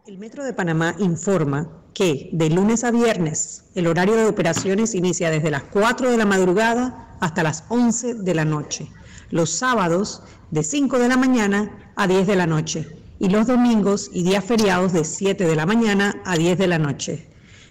El 0.10 0.18
Metro 0.18 0.44
de 0.44 0.54
Panamá 0.54 0.96
informa 0.98 1.70
que 1.94 2.32
de 2.34 2.50
lunes 2.50 2.84
a 2.84 2.90
viernes 2.90 3.66
el 3.76 3.86
horario 3.86 4.16
de 4.16 4.26
operaciones 4.26 4.96
inicia 4.96 5.30
desde 5.30 5.52
las 5.52 5.62
4 5.66 6.10
de 6.10 6.18
la 6.18 6.26
madrugada 6.26 7.16
hasta 7.22 7.44
las 7.44 7.64
11 7.70 8.16
de 8.16 8.34
la 8.34 8.44
noche, 8.44 8.88
los 9.30 9.52
sábados 9.52 10.24
de 10.50 10.64
5 10.64 10.98
de 10.98 11.10
la 11.10 11.16
mañana 11.16 11.92
a 11.96 12.08
10 12.08 12.26
de 12.26 12.36
la 12.36 12.48
noche 12.48 12.88
y 13.20 13.30
los 13.30 13.46
domingos 13.46 14.10
y 14.12 14.24
días 14.24 14.44
feriados 14.44 14.94
de 14.94 15.06
7 15.06 15.46
de 15.46 15.56
la 15.56 15.68
mañana 15.68 16.20
a 16.26 16.36
10 16.36 16.58
de 16.58 16.68
la 16.68 16.80
noche. 16.80 17.28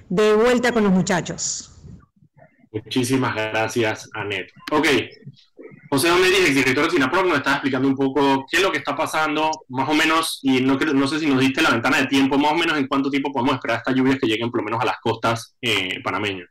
De 0.09 0.33
vuelta 0.35 0.71
con 0.71 0.85
los 0.85 0.93
muchachos. 0.93 1.73
Muchísimas 2.71 3.35
gracias, 3.35 4.09
Anet. 4.15 4.53
Ok, 4.71 4.87
José 5.91 6.09
Domínguez, 6.09 6.55
director 6.55 6.85
de 6.85 6.91
Sinaproc, 6.91 7.27
nos 7.27 7.39
está 7.39 7.53
explicando 7.53 7.89
un 7.89 7.97
poco 7.97 8.45
qué 8.51 8.59
es 8.59 8.63
lo 8.63 8.71
que 8.71 8.79
está 8.79 8.95
pasando, 8.95 9.51
más 9.69 9.89
o 9.89 9.95
menos, 9.95 10.39
y 10.43 10.61
no, 10.61 10.79
sé 11.09 11.19
si 11.19 11.27
nos 11.27 11.41
diste 11.41 11.63
la 11.63 11.71
ventana 11.71 11.99
de 11.99 12.07
tiempo, 12.07 12.37
más 12.37 12.53
o 12.53 12.57
menos 12.57 12.77
en 12.77 12.87
cuánto 12.87 13.11
tiempo 13.11 13.33
podemos 13.33 13.55
esperar 13.55 13.79
estas 13.79 13.95
lluvias 13.95 14.19
que 14.19 14.27
lleguen 14.27 14.51
por 14.51 14.61
lo 14.61 14.65
menos 14.65 14.83
a 14.83 14.87
las 14.87 15.01
costas 15.01 15.57
eh, 15.63 16.01
panameñas. 16.03 16.49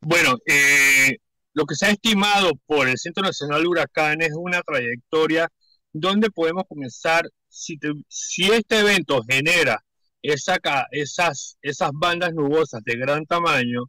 Bueno, 0.00 0.36
eh, 0.46 1.18
lo 1.54 1.64
que 1.64 1.76
se 1.76 1.86
ha 1.86 1.90
estimado 1.90 2.50
por 2.66 2.88
el 2.88 2.98
Centro 2.98 3.22
Nacional 3.22 3.62
de 3.62 3.68
Huracanes 3.68 4.28
es 4.30 4.36
una 4.36 4.60
trayectoria 4.62 5.48
donde 5.92 6.30
podemos 6.30 6.64
comenzar, 6.68 7.28
si, 7.48 7.78
si 8.08 8.50
este 8.50 8.80
evento 8.80 9.22
genera 9.28 9.80
esa, 10.22 10.58
esas, 10.90 11.58
esas 11.62 11.90
bandas 11.92 12.32
nubosas 12.32 12.82
de 12.82 12.96
gran 12.96 13.24
tamaño, 13.26 13.84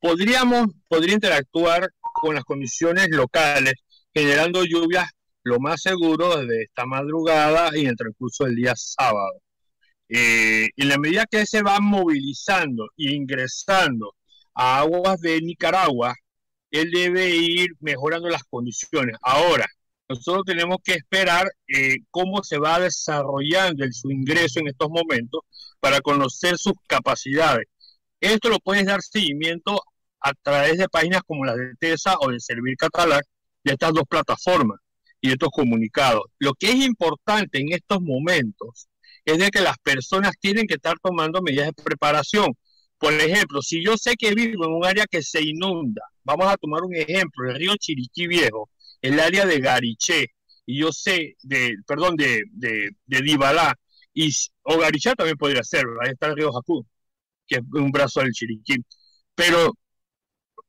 podríamos, 0.00 0.68
podría 0.88 1.14
interactuar 1.14 1.90
con 2.24 2.34
las 2.34 2.44
condiciones 2.44 3.08
locales, 3.10 3.74
generando 4.14 4.64
lluvias 4.64 5.10
lo 5.42 5.60
más 5.60 5.82
seguro 5.82 6.38
desde 6.38 6.62
esta 6.62 6.86
madrugada 6.86 7.76
y 7.76 7.82
en 7.82 7.88
el 7.88 7.96
transcurso 7.96 8.44
del 8.44 8.56
día 8.56 8.72
sábado. 8.76 9.42
Eh, 10.08 10.68
en 10.74 10.88
la 10.88 10.96
medida 10.96 11.26
que 11.30 11.44
se 11.44 11.60
va 11.60 11.80
movilizando 11.80 12.86
e 12.96 13.12
ingresando 13.12 14.14
a 14.54 14.78
aguas 14.78 15.20
de 15.20 15.38
Nicaragua, 15.42 16.14
él 16.70 16.90
debe 16.90 17.28
ir 17.28 17.72
mejorando 17.80 18.30
las 18.30 18.44
condiciones. 18.44 19.16
Ahora, 19.20 19.66
nosotros 20.08 20.44
tenemos 20.46 20.78
que 20.82 20.94
esperar 20.94 21.46
eh, 21.68 21.96
cómo 22.10 22.42
se 22.42 22.56
va 22.56 22.80
desarrollando 22.80 23.84
su 23.92 24.10
ingreso 24.10 24.60
en 24.60 24.68
estos 24.68 24.88
momentos 24.88 25.42
para 25.78 26.00
conocer 26.00 26.56
sus 26.56 26.72
capacidades. 26.86 27.66
Esto 28.18 28.48
lo 28.48 28.60
puedes 28.60 28.86
dar 28.86 29.02
seguimiento 29.02 29.78
a 30.24 30.32
través 30.42 30.78
de 30.78 30.88
páginas 30.88 31.22
como 31.26 31.44
las 31.44 31.56
de 31.56 31.74
TESA 31.78 32.16
o 32.20 32.30
de 32.30 32.40
Servir 32.40 32.76
Catalán, 32.78 33.20
de 33.62 33.72
estas 33.74 33.92
dos 33.92 34.04
plataformas 34.08 34.80
y 35.20 35.30
estos 35.30 35.50
comunicados. 35.50 36.22
Lo 36.38 36.54
que 36.54 36.68
es 36.70 36.76
importante 36.76 37.60
en 37.60 37.72
estos 37.72 38.00
momentos 38.00 38.88
es 39.26 39.38
de 39.38 39.50
que 39.50 39.60
las 39.60 39.76
personas 39.78 40.32
tienen 40.40 40.66
que 40.66 40.74
estar 40.74 40.96
tomando 41.02 41.42
medidas 41.42 41.66
de 41.66 41.82
preparación. 41.82 42.56
Por 42.98 43.12
ejemplo, 43.12 43.60
si 43.60 43.84
yo 43.84 43.98
sé 43.98 44.14
que 44.16 44.34
vivo 44.34 44.64
en 44.64 44.72
un 44.72 44.84
área 44.86 45.04
que 45.06 45.22
se 45.22 45.42
inunda, 45.42 46.02
vamos 46.24 46.46
a 46.46 46.56
tomar 46.56 46.82
un 46.84 46.94
ejemplo, 46.94 47.50
el 47.50 47.56
río 47.56 47.76
Chiriquí 47.76 48.26
Viejo, 48.26 48.70
el 49.02 49.20
área 49.20 49.44
de 49.44 49.60
Gariché, 49.60 50.28
y 50.64 50.80
yo 50.80 50.90
sé, 50.90 51.36
de, 51.42 51.74
perdón, 51.86 52.16
de, 52.16 52.44
de, 52.52 53.20
Dibalá, 53.22 53.74
y, 54.14 54.30
o 54.62 54.78
Garichá 54.78 55.14
también 55.14 55.36
podría 55.36 55.62
ser, 55.62 55.84
ahí 56.02 56.12
está 56.12 56.28
el 56.28 56.36
río 56.36 56.50
Jacú, 56.50 56.86
que 57.46 57.56
es 57.56 57.62
un 57.72 57.90
brazo 57.90 58.20
del 58.20 58.32
Chiriquí. 58.32 58.76
Pero 59.34 59.74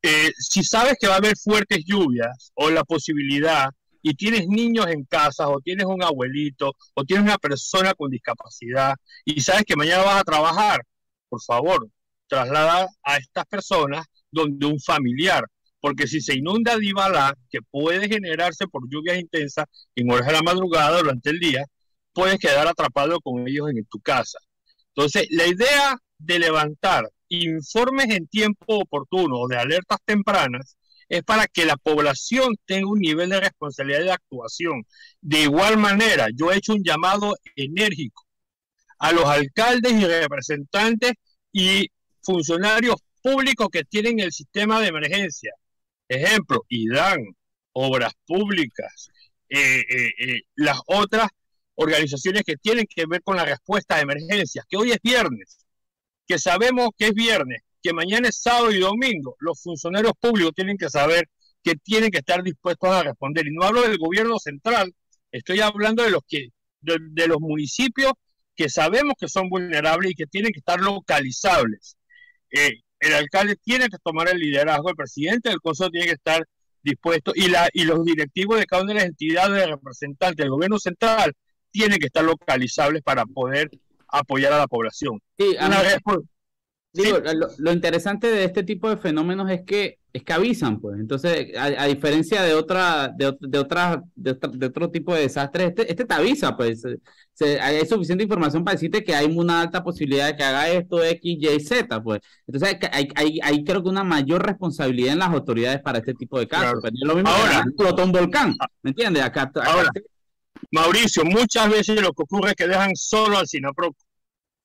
eh, 0.08 0.32
si 0.38 0.64
sabes 0.64 0.98
que 1.00 1.08
va 1.08 1.16
a 1.16 1.18
haber 1.18 1.36
fuertes 1.36 1.84
lluvias 1.86 2.52
o 2.54 2.70
la 2.70 2.84
posibilidad, 2.84 3.70
y 4.04 4.14
tienes 4.14 4.48
niños 4.48 4.86
en 4.86 5.04
casa, 5.06 5.50
o 5.50 5.60
tienes 5.62 5.88
un 5.88 6.04
abuelito, 6.04 6.74
o 6.94 7.04
tienes 7.04 7.26
una 7.26 7.40
persona 7.40 7.96
con 7.96 8.12
discapacidad, 8.12 8.94
y 9.26 9.42
sabes 9.42 9.64
que 9.66 9.76
mañana 9.76 10.04
vas 10.04 10.22
a 10.22 10.24
trabajar, 10.24 10.82
por 11.28 11.42
favor, 11.42 11.90
traslada 12.28 12.88
a 13.02 13.18
estas 13.18 13.46
personas 13.48 14.06
donde 14.30 14.68
un 14.68 14.80
familiar, 14.80 15.44
porque 15.80 16.06
si 16.06 16.22
se 16.22 16.36
inunda 16.36 16.78
Dibalá, 16.78 17.34
que 17.50 17.62
puede 17.72 18.08
generarse 18.08 18.68
por 18.68 18.88
lluvias 18.88 19.18
intensas 19.18 19.66
en 19.96 20.12
horas 20.12 20.28
de 20.28 20.34
la 20.34 20.44
madrugada 20.44 21.00
durante 21.00 21.32
el 21.32 21.40
día, 21.40 21.66
puedes 22.14 22.38
quedar 22.38 22.68
atrapado 22.68 23.20
con 23.22 23.48
ellos 23.48 23.70
en 23.72 23.84
tu 23.86 24.00
casa. 24.02 24.38
Entonces, 24.90 25.26
la 25.32 25.48
idea 25.48 25.98
de 26.20 26.38
levantar 26.38 27.10
informes 27.44 28.08
en 28.10 28.28
tiempo 28.28 28.80
oportuno 28.80 29.40
o 29.40 29.48
de 29.48 29.58
alertas 29.58 30.00
tempranas 30.06 30.78
es 31.08 31.24
para 31.24 31.48
que 31.48 31.66
la 31.66 31.78
población 31.78 32.56
tenga 32.66 32.90
un 32.90 33.00
nivel 33.00 33.30
de 33.30 33.40
responsabilidad 33.40 34.02
de 34.02 34.12
actuación. 34.12 34.84
De 35.22 35.42
igual 35.44 35.78
manera, 35.78 36.28
yo 36.34 36.52
he 36.52 36.58
hecho 36.58 36.74
un 36.74 36.84
llamado 36.84 37.36
enérgico 37.56 38.26
a 39.00 39.12
los 39.12 39.26
alcaldes 39.26 39.94
y 39.94 40.06
representantes 40.06 41.14
y 41.52 41.88
funcionarios 42.24 42.96
públicos 43.22 43.68
que 43.72 43.84
tienen 43.84 44.20
el 44.20 44.32
sistema 44.32 44.82
de 44.82 44.88
emergencia. 44.88 45.52
Ejemplo, 46.08 46.64
IDAN, 46.70 47.20
Obras 47.74 48.14
Públicas, 48.26 49.10
eh, 49.50 49.82
eh, 49.90 50.10
eh, 50.20 50.42
las 50.56 50.80
otras 50.88 51.28
organizaciones 51.76 52.44
que 52.44 52.56
tienen 52.58 52.86
que 52.90 53.06
ver 53.08 53.22
con 53.22 53.36
la 53.36 53.46
respuesta 53.46 53.96
a 53.96 54.02
emergencias, 54.02 54.66
que 54.68 54.78
hoy 54.78 54.92
es 54.92 55.00
viernes, 55.04 55.65
que 56.28 56.40
sabemos 56.40 56.90
que 56.98 57.08
es 57.08 57.14
viernes, 57.14 57.62
que 57.82 57.94
mañana 57.94 58.30
es 58.30 58.42
sábado 58.42 58.72
y 58.72 58.80
domingo, 58.80 59.36
los 59.40 59.62
funcionarios 59.62 60.14
públicos 60.20 60.54
tienen 60.56 60.78
que 60.78 60.90
saber 60.90 61.30
que 61.64 61.76
tienen 61.76 62.12
que 62.12 62.20
estar 62.20 62.44
dispuestos 62.44 62.90
a 62.90 63.04
responder. 63.04 63.48
Y 63.48 63.52
no 63.52 63.64
hablo 63.64 63.82
del 63.82 63.98
gobierno 63.98 64.38
central, 64.40 64.94
estoy 65.32 65.62
hablando 65.62 66.04
de 66.04 66.12
los 66.12 66.22
que 66.28 66.50
de 66.82 67.28
los 67.28 67.40
municipios 67.40 68.14
que 68.56 68.70
sabemos 68.70 69.14
que 69.20 69.28
son 69.28 69.50
vulnerables 69.50 70.12
y 70.12 70.16
que 70.16 70.28
tienen 70.28 70.52
que 70.52 70.60
estar 70.60 70.80
localizables. 70.80 71.98
Eh, 72.52 72.82
el 73.00 73.14
alcalde 73.14 73.56
tiene 73.58 73.90
que 73.90 73.98
tomar 74.04 74.30
el 74.30 74.38
liderazgo, 74.38 74.90
el 74.90 74.96
presidente 74.96 75.50
del 75.50 75.60
consejo 75.62 75.90
tiene 75.90 76.08
que 76.08 76.14
estar 76.14 76.46
dispuesto 76.82 77.34
y, 77.36 77.50
la, 77.50 77.68
y 77.74 77.84
los 77.84 78.06
directivos 78.06 78.60
de 78.60 78.66
cada 78.66 78.84
una 78.84 78.94
de 78.94 79.00
las 79.00 79.08
entidades 79.10 79.68
representantes 79.68 80.38
del 80.38 80.52
gobierno 80.52 80.80
central 80.80 81.34
tienen 81.72 82.00
que 82.00 82.06
estar 82.06 82.24
localizables 82.24 83.02
para 83.02 83.26
poder 83.26 83.70
apoyar 84.20 84.54
a 84.54 84.58
la 84.60 84.68
población. 84.68 85.20
Sí, 85.38 85.56
lo, 87.58 87.74
interesante 87.74 88.28
de 88.28 88.46
este 88.46 88.64
tipo 88.64 88.90
de 88.90 88.96
fenómenos 88.96 89.50
es 89.52 89.64
que 89.64 90.00
es 90.14 90.24
que 90.24 90.32
avisan, 90.32 90.80
pues. 90.80 90.98
Entonces, 90.98 91.48
a, 91.58 91.86
diferencia 91.88 92.42
de 92.42 92.54
otra, 92.54 93.10
de, 93.10 93.36
de, 93.42 93.60
otra, 93.60 94.02
de, 94.16 94.66
otro 94.66 94.90
tipo 94.90 95.14
de 95.14 95.24
desastres, 95.24 95.68
este, 95.68 95.92
este 95.92 96.06
te 96.06 96.14
avisa, 96.14 96.56
pues. 96.56 96.84
hay 97.62 97.86
suficiente 97.86 98.24
información 98.24 98.64
para 98.64 98.76
decirte 98.76 99.04
que 99.04 99.14
hay 99.14 99.26
una 99.26 99.60
alta 99.60 99.84
posibilidad 99.84 100.28
de 100.28 100.38
que 100.38 100.44
haga 100.44 100.70
esto, 100.70 101.04
X, 101.04 101.38
Y, 101.38 101.60
Z, 101.60 102.02
pues. 102.02 102.22
Entonces, 102.48 102.78
hay, 102.94 103.10
hay, 103.14 103.40
hay 103.44 103.64
creo 103.66 103.84
que 103.84 103.90
una 103.90 104.06
mayor 104.06 104.46
responsabilidad 104.46 105.12
en 105.12 105.20
las 105.20 105.32
autoridades 105.32 105.82
para 105.82 105.98
este 105.98 106.14
tipo 106.14 106.40
de 106.40 106.48
casos. 106.48 106.80
Pues, 106.80 106.94
lo 106.96 107.16
mismo 107.16 107.30
ahora, 107.30 107.64
que 107.64 107.70
explotó 107.70 108.06
un 108.06 108.14
volcán, 108.14 108.56
¿me 108.84 108.92
entiendes? 108.92 109.22
Acá, 109.22 109.52
ahora, 109.66 109.90
Mauricio, 110.72 111.26
muchas 111.26 111.70
veces 111.70 112.02
lo 112.02 112.14
que 112.14 112.24
ocurre 112.24 112.52
es 112.52 112.56
que 112.56 112.70
dejan 112.70 112.96
solo 112.96 113.38
al 113.38 113.48
SINAPROC 113.48 113.94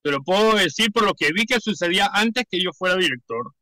te 0.02 0.10
lo 0.10 0.22
puedo 0.22 0.54
decir 0.56 0.90
por 0.92 1.04
lo 1.04 1.14
que 1.14 1.32
vi 1.32 1.44
que 1.44 1.60
sucedía 1.60 2.10
antes 2.12 2.44
que 2.50 2.60
yo 2.60 2.70
fuera 2.72 2.96
director, 2.96 3.52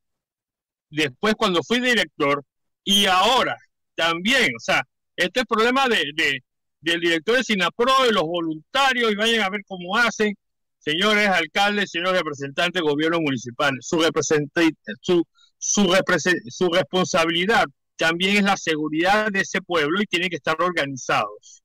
después 0.91 1.35
cuando 1.35 1.63
fui 1.63 1.81
director 1.81 2.45
y 2.85 3.07
ahora 3.07 3.57
también. 3.95 4.53
O 4.57 4.61
sea, 4.61 4.83
este 5.17 5.45
problema 5.45 5.89
de, 5.89 6.05
del 6.81 7.01
director 7.01 7.37
de 7.37 7.45
Sinapro, 7.45 8.05
de 8.05 8.13
los 8.13 8.25
voluntarios, 8.25 9.13
y 9.13 9.17
vayan 9.17 9.43
a 9.43 9.51
ver 9.51 9.63
cómo 9.67 9.97
hacen. 9.97 10.35
Señores 10.79 11.29
alcaldes, 11.29 11.91
señores 11.91 12.21
representantes 12.21 12.81
del 12.81 12.91
gobierno 12.91 13.21
municipal, 13.21 13.75
su, 13.81 14.01
su, 15.01 15.19
su, 15.59 15.97
su 16.49 16.69
responsabilidad 16.71 17.65
también 17.97 18.37
es 18.37 18.45
la 18.45 18.57
seguridad 18.57 19.29
de 19.31 19.41
ese 19.41 19.61
pueblo 19.61 20.01
y 20.01 20.07
tienen 20.07 20.31
que 20.31 20.37
estar 20.37 20.57
organizados. 20.63 21.63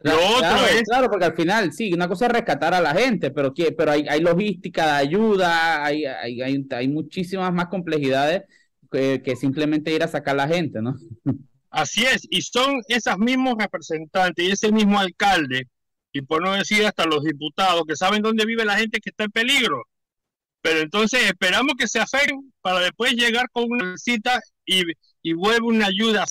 Lo 0.00 0.14
otro 0.14 0.66
es... 0.66 0.82
Claro, 0.82 1.08
porque 1.10 1.26
al 1.26 1.34
final, 1.34 1.72
sí, 1.72 1.92
una 1.92 2.08
cosa 2.08 2.26
es 2.26 2.32
rescatar 2.32 2.72
a 2.72 2.80
la 2.80 2.94
gente, 2.94 3.30
pero, 3.30 3.52
que, 3.52 3.72
pero 3.72 3.92
hay, 3.92 4.06
hay 4.08 4.20
logística 4.20 4.86
de 4.86 4.92
ayuda, 4.92 5.84
hay, 5.84 6.06
hay, 6.06 6.40
hay, 6.40 6.66
hay 6.70 6.88
muchísimas 6.88 7.52
más 7.52 7.66
complejidades 7.66 8.42
que, 8.90 9.22
que, 9.22 9.36
simplemente 9.36 9.92
ir 9.92 10.02
a 10.02 10.08
sacar 10.08 10.34
a 10.34 10.46
la 10.46 10.48
gente, 10.48 10.80
¿no? 10.80 10.96
Así 11.70 12.04
es, 12.04 12.26
y 12.30 12.42
son 12.42 12.80
esos 12.88 13.18
mismos 13.18 13.54
representantes 13.58 14.44
y 14.44 14.50
ese 14.50 14.72
mismo 14.72 14.98
alcalde, 14.98 15.68
y 16.12 16.22
por 16.22 16.42
no 16.42 16.52
decir 16.52 16.84
hasta 16.86 17.04
los 17.04 17.22
diputados, 17.22 17.84
que 17.86 17.94
saben 17.94 18.22
dónde 18.22 18.46
vive 18.46 18.64
la 18.64 18.78
gente 18.78 19.00
que 19.00 19.10
está 19.10 19.24
en 19.24 19.30
peligro. 19.30 19.84
Pero 20.62 20.80
entonces 20.80 21.22
esperamos 21.24 21.74
que 21.78 21.88
se 21.88 22.00
afecten 22.00 22.52
para 22.60 22.80
después 22.80 23.12
llegar 23.14 23.46
con 23.52 23.64
una 23.70 23.96
cita 23.96 24.40
y, 24.66 24.82
y 25.22 25.32
vuelve 25.32 25.66
una 25.66 25.86
ayuda 25.86 26.26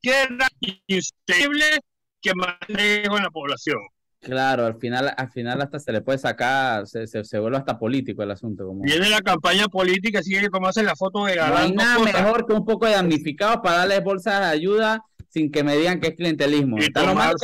tierra 0.00 0.48
insostenible 0.86 1.80
que 2.20 2.32
manejo 2.34 3.16
en 3.16 3.22
la 3.22 3.30
población. 3.30 3.78
Claro, 4.20 4.66
al 4.66 4.74
final, 4.74 5.14
al 5.16 5.30
final 5.30 5.62
hasta 5.62 5.78
se 5.78 5.92
le 5.92 6.02
puede 6.02 6.18
sacar, 6.18 6.86
se, 6.86 7.06
se, 7.06 7.38
vuelve 7.38 7.56
hasta 7.56 7.78
político 7.78 8.22
el 8.22 8.30
asunto. 8.30 8.66
Como... 8.66 8.82
Viene 8.82 9.08
la 9.08 9.22
campaña 9.22 9.66
política, 9.68 10.18
así 10.18 10.38
que 10.38 10.50
como 10.50 10.68
hacen 10.68 10.84
la 10.84 10.94
foto 10.94 11.24
de 11.24 11.36
galán. 11.36 11.54
No 11.54 11.58
hay 11.60 11.72
nada 11.72 11.98
mejor 11.98 12.46
que 12.46 12.52
un 12.52 12.66
poco 12.66 12.84
de 12.84 12.92
damnificados 12.92 13.60
para 13.62 13.78
darles 13.78 14.04
bolsas 14.04 14.40
de 14.40 14.46
ayuda 14.46 15.02
sin 15.30 15.50
que 15.50 15.64
me 15.64 15.76
digan 15.76 16.00
que 16.00 16.08
es 16.08 16.16
clientelismo. 16.16 16.76
Están 16.78 17.06
los 17.06 17.14
manes, 17.14 17.36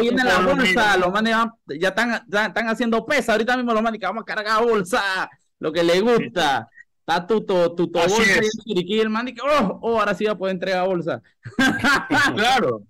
viene 0.00 0.22
la 0.22 0.38
bolsa, 0.40 0.96
los 0.96 1.10
manes 1.10 1.34
ya 1.80 1.88
están, 1.88 2.22
ya 2.28 2.46
están 2.46 2.68
haciendo 2.68 3.04
pesa, 3.04 3.32
ahorita 3.32 3.56
mismo 3.56 3.72
los 3.72 3.82
manes 3.82 3.98
que 3.98 4.06
vamos 4.06 4.22
a 4.22 4.24
cargar 4.24 4.62
bolsa, 4.62 5.28
lo 5.58 5.72
que 5.72 5.82
le 5.82 6.00
gusta. 6.00 6.68
Está 7.00 7.26
tu, 7.26 7.44
tu, 7.44 7.74
tu, 7.74 7.90
bolsa 7.90 8.22
y 8.64 9.00
el 9.00 9.10
man 9.10 9.26
y 9.26 9.34
que, 9.34 9.40
oh, 9.42 9.80
oh, 9.82 9.98
ahora 9.98 10.14
sí 10.14 10.24
va 10.24 10.32
a 10.32 10.38
poder 10.38 10.54
entregar 10.54 10.86
bolsa. 10.86 11.20
claro. 12.36 12.82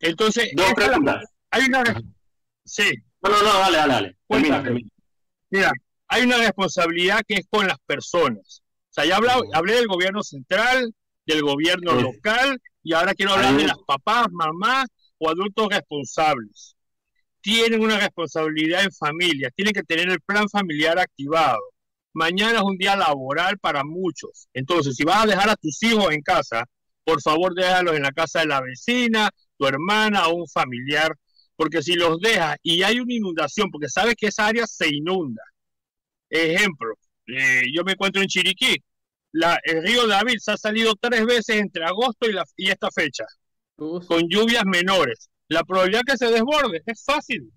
Entonces, 0.00 0.50
dos 0.54 0.72
preguntas. 0.74 1.24
Hay 1.50 1.64
una. 1.66 1.84
Sí. 2.64 2.90
No, 3.22 3.30
no, 3.30 3.42
no, 3.42 3.58
dale, 3.58 3.76
dale, 3.76 3.92
dale. 4.28 4.84
Mira, 5.50 5.72
hay 6.08 6.22
una 6.22 6.38
responsabilidad 6.38 7.20
que 7.26 7.34
es 7.34 7.46
con 7.48 7.66
las 7.66 7.78
personas. 7.86 8.62
O 8.90 8.92
sea, 8.92 9.04
ya 9.04 9.16
hablé, 9.16 9.74
del 9.74 9.86
gobierno 9.86 10.22
central, 10.22 10.94
del 11.24 11.42
gobierno 11.42 11.94
local, 11.94 12.60
y 12.82 12.92
ahora 12.92 13.14
quiero 13.14 13.32
hablar 13.32 13.56
de 13.56 13.66
las 13.66 13.78
papás, 13.86 14.26
mamás 14.30 14.86
o 15.18 15.30
adultos 15.30 15.68
responsables. 15.70 16.76
Tienen 17.40 17.80
una 17.80 17.98
responsabilidad 17.98 18.84
en 18.84 18.92
familia, 18.92 19.50
tienen 19.54 19.72
que 19.72 19.82
tener 19.82 20.10
el 20.10 20.20
plan 20.20 20.48
familiar 20.48 20.98
activado. 20.98 21.60
Mañana 22.12 22.58
es 22.58 22.64
un 22.64 22.76
día 22.76 22.94
laboral 22.94 23.58
para 23.58 23.84
muchos. 23.84 24.48
Entonces, 24.52 24.96
si 24.96 25.04
vas 25.04 25.24
a 25.24 25.26
dejar 25.26 25.48
a 25.48 25.56
tus 25.56 25.82
hijos 25.82 26.12
en 26.12 26.20
casa, 26.20 26.66
por 27.04 27.20
favor 27.22 27.54
déjalos 27.54 27.96
en 27.96 28.02
la 28.02 28.12
casa 28.12 28.40
de 28.40 28.46
la 28.46 28.60
vecina, 28.60 29.30
tu 29.58 29.66
hermana 29.66 30.28
o 30.28 30.34
un 30.34 30.48
familiar, 30.48 31.16
porque 31.56 31.82
si 31.82 31.94
los 31.94 32.20
dejas 32.20 32.56
y 32.62 32.82
hay 32.82 33.00
una 33.00 33.14
inundación, 33.14 33.70
porque 33.70 33.88
sabes 33.88 34.14
que 34.16 34.28
esa 34.28 34.46
área 34.46 34.66
se 34.66 34.88
inunda. 34.88 35.42
Ejemplo, 36.30 36.94
eh, 37.26 37.62
yo 37.74 37.84
me 37.84 37.92
encuentro 37.92 38.22
en 38.22 38.28
Chiriquí, 38.28 38.76
la, 39.32 39.58
el 39.64 39.82
río 39.82 40.06
David 40.06 40.36
se 40.38 40.52
ha 40.52 40.56
salido 40.56 40.94
tres 41.00 41.24
veces 41.24 41.56
entre 41.56 41.84
agosto 41.84 42.28
y, 42.28 42.32
la, 42.32 42.44
y 42.56 42.70
esta 42.70 42.90
fecha, 42.90 43.24
con 43.76 44.28
lluvias 44.28 44.64
menores. 44.64 45.30
La 45.48 45.64
probabilidad 45.64 46.02
que 46.06 46.16
se 46.16 46.30
desborde 46.30 46.82
es 46.86 47.04
fácil. 47.04 47.52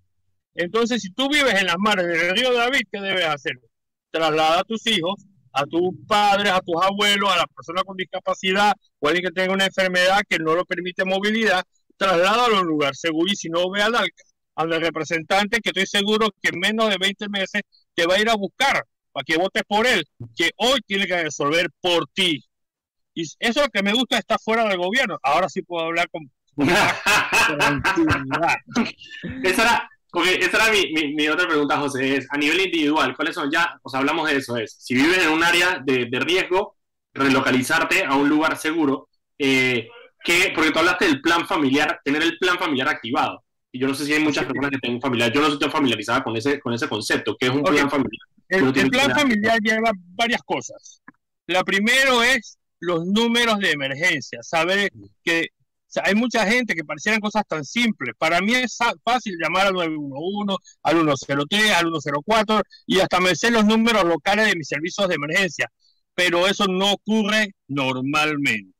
Entonces, 0.53 1.01
si 1.01 1.11
tú 1.11 1.29
vives 1.29 1.53
en 1.53 1.67
las 1.67 1.77
mares 1.77 2.07
del 2.07 2.35
río 2.35 2.53
David, 2.53 2.81
¿qué 2.91 3.01
debes 3.01 3.25
hacer? 3.25 3.53
Traslada 4.11 4.61
a 4.61 4.63
tus 4.63 4.85
hijos 4.87 5.25
a 5.55 5.65
tus 5.65 5.95
padres, 6.05 6.51
a 6.51 6.59
tus 6.59 6.75
abuelos, 6.81 7.31
a 7.31 7.37
las 7.37 7.45
personas 7.47 7.85
con 7.85 7.95
discapacidad 7.95 8.73
o 8.99 9.07
alguien 9.07 9.25
que 9.25 9.31
tenga 9.31 9.53
una 9.53 9.65
enfermedad 9.65 10.21
que 10.27 10.37
no 10.37 10.53
lo 10.53 10.65
permite 10.65 11.05
movilidad, 11.05 11.63
trasládalo 11.95 12.57
a 12.57 12.61
un 12.61 12.67
lugar 12.67 12.93
seguro 12.95 13.31
y 13.31 13.37
si 13.37 13.47
no, 13.49 13.71
ve 13.71 13.81
al, 13.81 13.95
al 14.55 14.81
representante 14.81 15.61
que 15.61 15.69
estoy 15.69 15.85
seguro 15.85 16.27
que 16.41 16.49
en 16.49 16.59
menos 16.59 16.89
de 16.89 16.97
20 16.99 17.29
meses 17.29 17.61
te 17.93 18.05
va 18.05 18.15
a 18.15 18.19
ir 18.19 18.29
a 18.29 18.35
buscar 18.35 18.83
para 19.13 19.23
que 19.23 19.37
votes 19.37 19.63
por 19.65 19.87
él, 19.87 20.03
que 20.35 20.51
hoy 20.57 20.81
tiene 20.85 21.07
que 21.07 21.23
resolver 21.23 21.69
por 21.79 22.05
ti. 22.13 22.43
Y 23.13 23.21
eso 23.21 23.37
es 23.39 23.55
lo 23.55 23.69
que 23.69 23.81
me 23.81 23.93
gusta, 23.93 24.17
está 24.17 24.37
fuera 24.37 24.67
del 24.67 24.77
gobierno. 24.77 25.17
Ahora 25.23 25.47
sí 25.47 25.61
puedo 25.61 25.85
hablar 25.85 26.09
con... 26.09 26.29
Esa 29.43 29.61
era, 29.61 29.89
porque 30.15 30.35
esa 30.35 30.55
era 30.55 30.71
mi, 30.71 31.13
mi, 31.13 31.27
otra 31.27 31.45
pregunta, 31.45 31.77
José, 31.77 32.15
es 32.15 32.27
a 32.29 32.37
nivel 32.37 32.61
individual, 32.61 33.13
¿cuáles 33.17 33.35
son 33.35 33.51
ya? 33.51 33.77
O 33.83 33.89
sea, 33.89 33.99
hablamos 33.99 34.29
de 34.29 34.37
eso, 34.37 34.55
es, 34.55 34.77
si 34.79 34.93
vives 34.93 35.17
en 35.17 35.29
un 35.29 35.43
área 35.43 35.81
de, 35.83 36.05
de 36.05 36.19
riesgo, 36.21 36.77
relocalizarte 37.13 38.05
a 38.05 38.15
un 38.15 38.29
lugar 38.29 38.57
seguro, 38.57 39.09
eh, 39.37 39.89
que, 40.23 40.53
porque 40.55 40.71
tú 40.71 40.79
hablaste 40.79 41.05
del 41.05 41.19
plan 41.19 41.45
familiar, 41.45 41.99
tener 42.01 42.23
el 42.23 42.37
plan 42.37 42.57
familiar 42.57 42.87
activado. 42.87 43.43
Y 43.73 43.79
yo 43.79 43.89
no 43.89 43.93
sé 43.93 44.05
si 44.05 44.13
hay 44.13 44.23
muchas 44.23 44.45
personas 44.45 44.71
que 44.71 44.77
tengan 44.77 45.01
familiar, 45.01 45.33
yo 45.33 45.41
no 45.41 45.47
estoy 45.47 45.69
familiarizada 45.69 46.23
con 46.23 46.37
ese, 46.37 46.61
con 46.61 46.73
ese 46.73 46.87
concepto, 46.87 47.35
que 47.37 47.47
es 47.47 47.51
un 47.51 47.61
plan 47.61 47.89
familiar. 47.89 48.27
El, 48.47 48.77
el 48.77 48.89
plan 48.89 49.11
familiar 49.11 49.59
lleva 49.59 49.91
varias 50.13 50.41
cosas. 50.45 51.01
La 51.45 51.61
primero 51.65 52.23
es 52.23 52.57
los 52.79 53.05
números 53.05 53.59
de 53.59 53.71
emergencia, 53.71 54.41
saber 54.41 54.89
que 55.25 55.49
hay 56.03 56.15
mucha 56.15 56.45
gente 56.45 56.75
que 56.75 56.83
parecieran 56.83 57.19
cosas 57.19 57.43
tan 57.47 57.63
simples. 57.63 58.15
Para 58.17 58.41
mí 58.41 58.53
es 58.53 58.77
fácil 59.03 59.35
llamar 59.41 59.67
al 59.67 59.73
911, 59.73 60.57
al 60.83 61.17
103, 61.17 61.71
al 61.71 61.91
104 61.91 62.61
y 62.87 62.99
hasta 62.99 63.19
me 63.19 63.35
sé 63.35 63.51
los 63.51 63.65
números 63.65 64.03
locales 64.03 64.47
de 64.47 64.55
mis 64.55 64.67
servicios 64.67 65.07
de 65.07 65.15
emergencia, 65.15 65.71
pero 66.13 66.47
eso 66.47 66.65
no 66.67 66.93
ocurre 66.93 67.53
normalmente. 67.67 68.73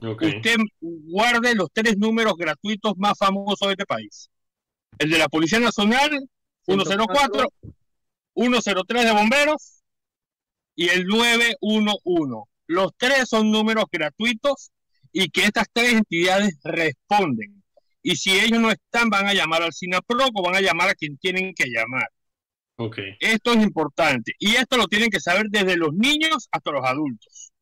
Usted 0.00 0.56
guarde 0.80 1.54
los 1.54 1.68
tres 1.72 1.98
números 1.98 2.34
gratuitos 2.36 2.94
más 2.96 3.18
famosos 3.18 3.66
de 3.66 3.72
este 3.72 3.86
país. 3.86 4.30
El 4.98 5.10
de 5.10 5.18
la 5.18 5.28
Policía 5.28 5.58
Nacional, 5.58 6.10
104, 6.66 7.48
103 8.34 9.04
de 9.04 9.12
bomberos 9.12 9.82
y 10.76 10.88
el 10.88 11.06
911. 11.06 12.48
Los 12.68 12.92
tres 12.96 13.28
son 13.28 13.50
números 13.50 13.86
gratuitos 13.90 14.70
y 15.12 15.30
que 15.30 15.44
estas 15.44 15.66
tres 15.72 15.94
entidades 15.94 16.58
responden. 16.62 17.62
Y 18.02 18.16
si 18.16 18.38
ellos 18.38 18.60
no 18.60 18.70
están, 18.70 19.10
van 19.10 19.26
a 19.26 19.34
llamar 19.34 19.62
al 19.62 19.72
SINAPROC 19.72 20.30
o 20.34 20.42
van 20.42 20.56
a 20.56 20.60
llamar 20.60 20.88
a 20.88 20.94
quien 20.94 21.18
tienen 21.18 21.52
que 21.54 21.66
llamar. 21.66 22.08
Okay. 22.76 23.16
Esto 23.18 23.52
es 23.52 23.62
importante. 23.62 24.32
Y 24.38 24.54
esto 24.54 24.76
lo 24.76 24.86
tienen 24.86 25.10
que 25.10 25.20
saber 25.20 25.46
desde 25.50 25.76
los 25.76 25.92
niños 25.92 26.48
hasta 26.52 26.70
los 26.70 26.84
adultos. 26.84 27.52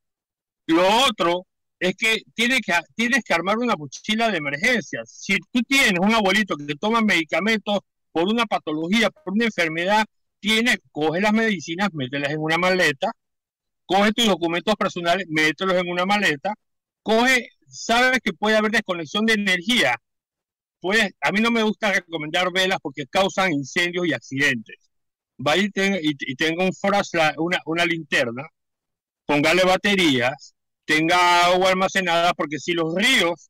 Lo 0.67 0.87
otro 1.05 1.47
es 1.79 1.95
que 1.95 2.21
tienes 2.35 2.61
que, 2.65 2.73
tienes 2.95 3.23
que 3.23 3.33
armar 3.33 3.57
una 3.57 3.75
mochila 3.75 4.29
de 4.29 4.37
emergencia. 4.37 5.01
Si 5.05 5.37
tú 5.51 5.61
tienes 5.67 5.99
un 5.99 6.13
abuelito 6.13 6.55
que 6.55 6.75
toma 6.75 7.01
medicamentos 7.01 7.79
por 8.11 8.27
una 8.27 8.45
patología, 8.45 9.09
por 9.09 9.33
una 9.33 9.45
enfermedad, 9.45 10.05
tiene, 10.39 10.77
coge 10.91 11.21
las 11.21 11.33
medicinas, 11.33 11.89
mételas 11.93 12.31
en 12.31 12.39
una 12.39 12.57
maleta, 12.57 13.11
coge 13.85 14.11
tus 14.13 14.27
documentos 14.27 14.75
personales, 14.75 15.27
mételos 15.29 15.75
en 15.75 15.89
una 15.89 16.05
maleta, 16.05 16.53
coge, 17.07 17.51
sabes 17.69 18.19
que 18.21 18.33
puede 18.33 18.57
haber 18.57 18.71
desconexión 18.71 19.25
de 19.25 19.33
energía. 19.33 19.95
Pues, 20.81 21.09
a 21.21 21.31
mí 21.31 21.39
no 21.39 21.51
me 21.51 21.63
gusta 21.63 21.93
recomendar 21.93 22.51
velas 22.51 22.79
porque 22.81 23.07
causan 23.07 23.53
incendios 23.53 24.07
y 24.07 24.13
accidentes. 24.13 24.75
Vaya 25.37 25.63
y, 25.63 25.69
tenga, 25.71 25.99
y, 26.01 26.35
tenga 26.35 26.65
un 26.65 26.73
una, 27.65 27.85
linterna, 27.85 28.43
póngale 29.25 29.63
baterías, 29.63 30.53
tenga 30.85 31.45
agua 31.45 31.69
almacenada, 31.69 32.33
porque 32.33 32.59
si 32.59 32.73
los 32.73 32.93
ríos 32.95 33.49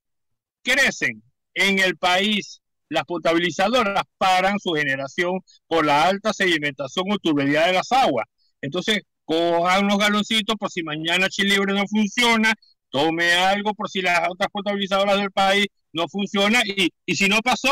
crecen 0.64 1.24
en 1.56 1.80
el 1.80 1.98
país, 1.98 2.62
las 2.90 3.06
potabilizadoras 3.06 4.04
paran 4.20 4.60
su 4.60 4.74
generación 4.74 5.40
por 5.68 5.86
la 5.86 6.08
alta 6.08 6.32
sedimentación 6.34 7.06
o 7.12 7.18
tubería 7.18 7.66
de 7.66 7.74
las 7.74 7.92
aguas. 7.92 8.28
Entonces, 8.62 9.02
cojan 9.26 9.86
unos 9.86 9.98
galoncitos 9.98 10.56
por 10.60 10.70
si 10.72 10.84
mañana 10.84 11.28
Chile 11.30 11.56
Libre 11.56 11.74
no 11.74 11.88
funciona 11.88 12.54
tome 12.90 13.34
algo 13.34 13.74
por 13.74 13.90
si 13.90 14.02
las 14.02 14.22
otras 14.30 14.50
potabilizadoras 14.52 15.18
del 15.18 15.32
país 15.32 15.68
no 15.94 16.08
funcionan 16.08 16.64
y, 16.66 16.90
y 17.06 17.16
si 17.16 17.28
no 17.28 17.40
pasó, 17.40 17.72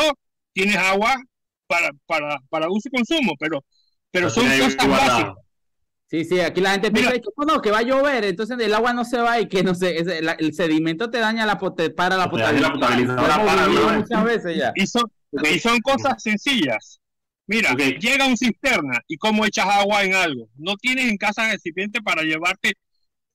tienes 0.52 0.76
agua 0.76 1.16
para, 1.66 1.90
para, 2.06 2.38
para 2.48 2.68
uso 2.68 2.88
y 2.88 2.96
consumo, 2.96 3.32
pero, 3.38 3.64
pero 4.10 4.30
son 4.30 4.46
cosas 4.46 4.88
básicas. 4.88 5.34
Sí, 6.08 6.24
sí, 6.24 6.38
aquí 6.38 6.60
la 6.60 6.70
gente 6.70 6.92
piensa 6.92 7.12
que, 7.12 7.20
no, 7.46 7.60
que 7.60 7.72
va 7.72 7.78
a 7.78 7.82
llover, 7.82 8.24
entonces 8.24 8.56
el 8.60 8.72
agua 8.72 8.92
no 8.92 9.04
se 9.04 9.18
va 9.18 9.40
y 9.40 9.48
que 9.48 9.64
no 9.64 9.74
sé, 9.74 9.98
el 9.98 10.54
sedimento 10.54 11.10
te 11.10 11.18
daña 11.18 11.44
la 11.44 11.58
para 11.58 12.16
la 12.16 12.30
potabilizadora. 12.30 13.98
muchas 13.98 14.24
veces 14.24 14.56
ya. 14.56 14.72
Y 14.76 14.86
son, 14.86 15.10
y 15.32 15.58
son 15.58 15.80
cosas 15.80 16.22
sencillas. 16.22 17.00
Mira, 17.48 17.74
llega 17.74 18.26
un 18.26 18.36
cisterna 18.36 19.00
y 19.08 19.16
cómo 19.16 19.44
echas 19.44 19.66
agua 19.66 20.04
en 20.04 20.14
algo. 20.14 20.48
No 20.56 20.76
tienes 20.76 21.08
en 21.10 21.16
casa 21.16 21.50
recipiente 21.50 22.00
para 22.00 22.22
llevarte 22.22 22.74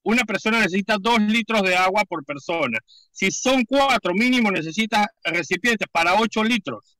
una 0.04 0.24
persona 0.24 0.60
necesita 0.60 0.98
dos 1.00 1.20
litros 1.22 1.62
de 1.64 1.76
agua 1.76 2.04
por 2.08 2.24
persona. 2.26 2.80
Si 3.12 3.32
son 3.32 3.64
cuatro, 3.66 4.14
mínimo 4.14 4.52
necesitas 4.52 5.08
recipientes 5.24 5.88
para 5.92 6.16
ocho 6.16 6.44
litros. 6.44 6.98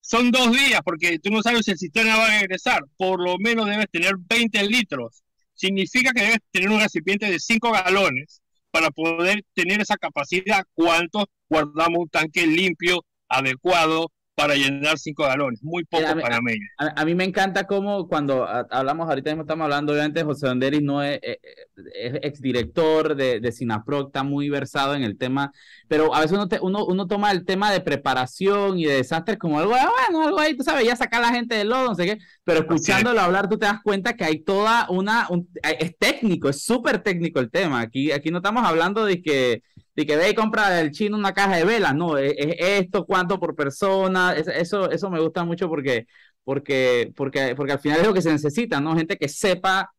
Son 0.00 0.30
dos 0.30 0.52
días 0.52 0.80
porque 0.84 1.18
tú 1.18 1.30
no 1.30 1.42
sabes 1.42 1.64
si 1.64 1.72
el 1.72 1.78
sistema 1.78 2.16
va 2.16 2.26
a 2.26 2.40
regresar. 2.40 2.82
Por 2.96 3.22
lo 3.22 3.36
menos 3.38 3.66
debes 3.66 3.90
tener 3.90 4.14
20 4.16 4.62
litros. 4.66 5.22
Significa 5.54 6.12
que 6.12 6.22
debes 6.22 6.38
tener 6.50 6.70
un 6.70 6.80
recipiente 6.80 7.30
de 7.30 7.38
cinco 7.38 7.72
galones 7.72 8.40
para 8.70 8.90
poder 8.90 9.44
tener 9.54 9.80
esa 9.80 9.96
capacidad, 9.96 10.64
¿cuánto 10.74 11.28
guardamos 11.48 11.98
un 12.00 12.08
tanque 12.08 12.46
limpio, 12.46 13.04
adecuado, 13.28 14.10
para 14.38 14.54
llenar 14.54 14.96
cinco 14.98 15.24
galones, 15.24 15.64
muy 15.64 15.82
poco 15.82 16.04
para 16.04 16.38
A, 16.76 17.00
a, 17.00 17.04
mí 17.04 17.16
me 17.16 17.24
encanta 17.24 17.66
cómo 17.66 18.06
cuando 18.06 18.46
hablamos, 18.46 19.08
ahorita 19.08 19.30
mismo 19.30 19.42
estamos 19.42 19.64
hablando, 19.64 19.92
obviamente 19.92 20.22
José 20.22 20.46
Donderis 20.46 20.80
no 20.80 21.02
es, 21.02 21.18
eh, 21.24 21.40
es, 21.92 22.14
exdirector 22.22 23.16
de, 23.16 23.40
de 23.40 23.50
Sinaproc, 23.50 24.06
está 24.06 24.22
muy 24.22 24.48
versado 24.48 24.94
en 24.94 25.02
el 25.02 25.18
tema, 25.18 25.50
pero 25.88 26.14
a 26.14 26.20
veces 26.20 26.38
uno, 26.38 26.46
uno, 26.62 26.86
uno, 26.86 27.08
toma 27.08 27.32
el 27.32 27.44
tema 27.44 27.72
de 27.72 27.80
preparación 27.80 28.78
y 28.78 28.84
de 28.84 28.98
desastres 28.98 29.38
como 29.38 29.58
algo, 29.58 29.74
ah, 29.74 29.90
bueno, 30.06 30.28
algo 30.28 30.38
ahí, 30.38 30.56
tú 30.56 30.62
sabes, 30.62 30.86
ya 30.86 30.94
sacar 30.94 31.20
a 31.24 31.26
la 31.26 31.34
gente 31.34 31.56
del 31.56 31.70
lodo, 31.70 31.88
no 31.88 31.94
sé 31.96 32.06
qué, 32.06 32.18
pero 32.44 32.60
escuchándolo 32.60 33.20
hablar 33.20 33.48
tú 33.48 33.58
te 33.58 33.66
das 33.66 33.82
cuenta 33.82 34.14
que 34.14 34.24
hay 34.24 34.38
toda 34.44 34.86
una, 34.88 35.26
es 35.80 35.98
técnico, 35.98 36.48
es 36.48 36.62
súper 36.62 37.02
técnico 37.02 37.40
el 37.40 37.50
tema, 37.50 37.80
aquí, 37.80 38.12
aquí 38.12 38.30
no 38.30 38.36
estamos 38.38 38.64
hablando 38.64 39.04
de 39.04 39.20
que 39.20 39.64
y 40.02 40.06
que 40.06 40.16
ve 40.16 40.30
y 40.30 40.34
compra 40.34 40.70
del 40.70 40.92
chino 40.92 41.16
una 41.16 41.32
caja 41.34 41.56
de 41.56 41.64
velas, 41.64 41.92
no, 41.92 42.16
es, 42.18 42.32
esto, 42.36 43.04
cuánto 43.04 43.40
por 43.40 43.56
persona, 43.56 44.32
eso, 44.34 44.88
eso 44.90 45.10
me 45.10 45.18
gusta 45.18 45.44
mucho 45.44 45.68
porque, 45.68 46.06
porque, 46.44 47.12
porque, 47.16 47.54
porque 47.56 47.72
al 47.72 47.80
final 47.80 48.00
es 48.00 48.06
lo 48.06 48.14
que 48.14 48.22
se 48.22 48.30
necesita, 48.30 48.80
¿no? 48.80 48.96
Gente 48.96 49.16
que 49.16 49.28
sepa 49.28 49.92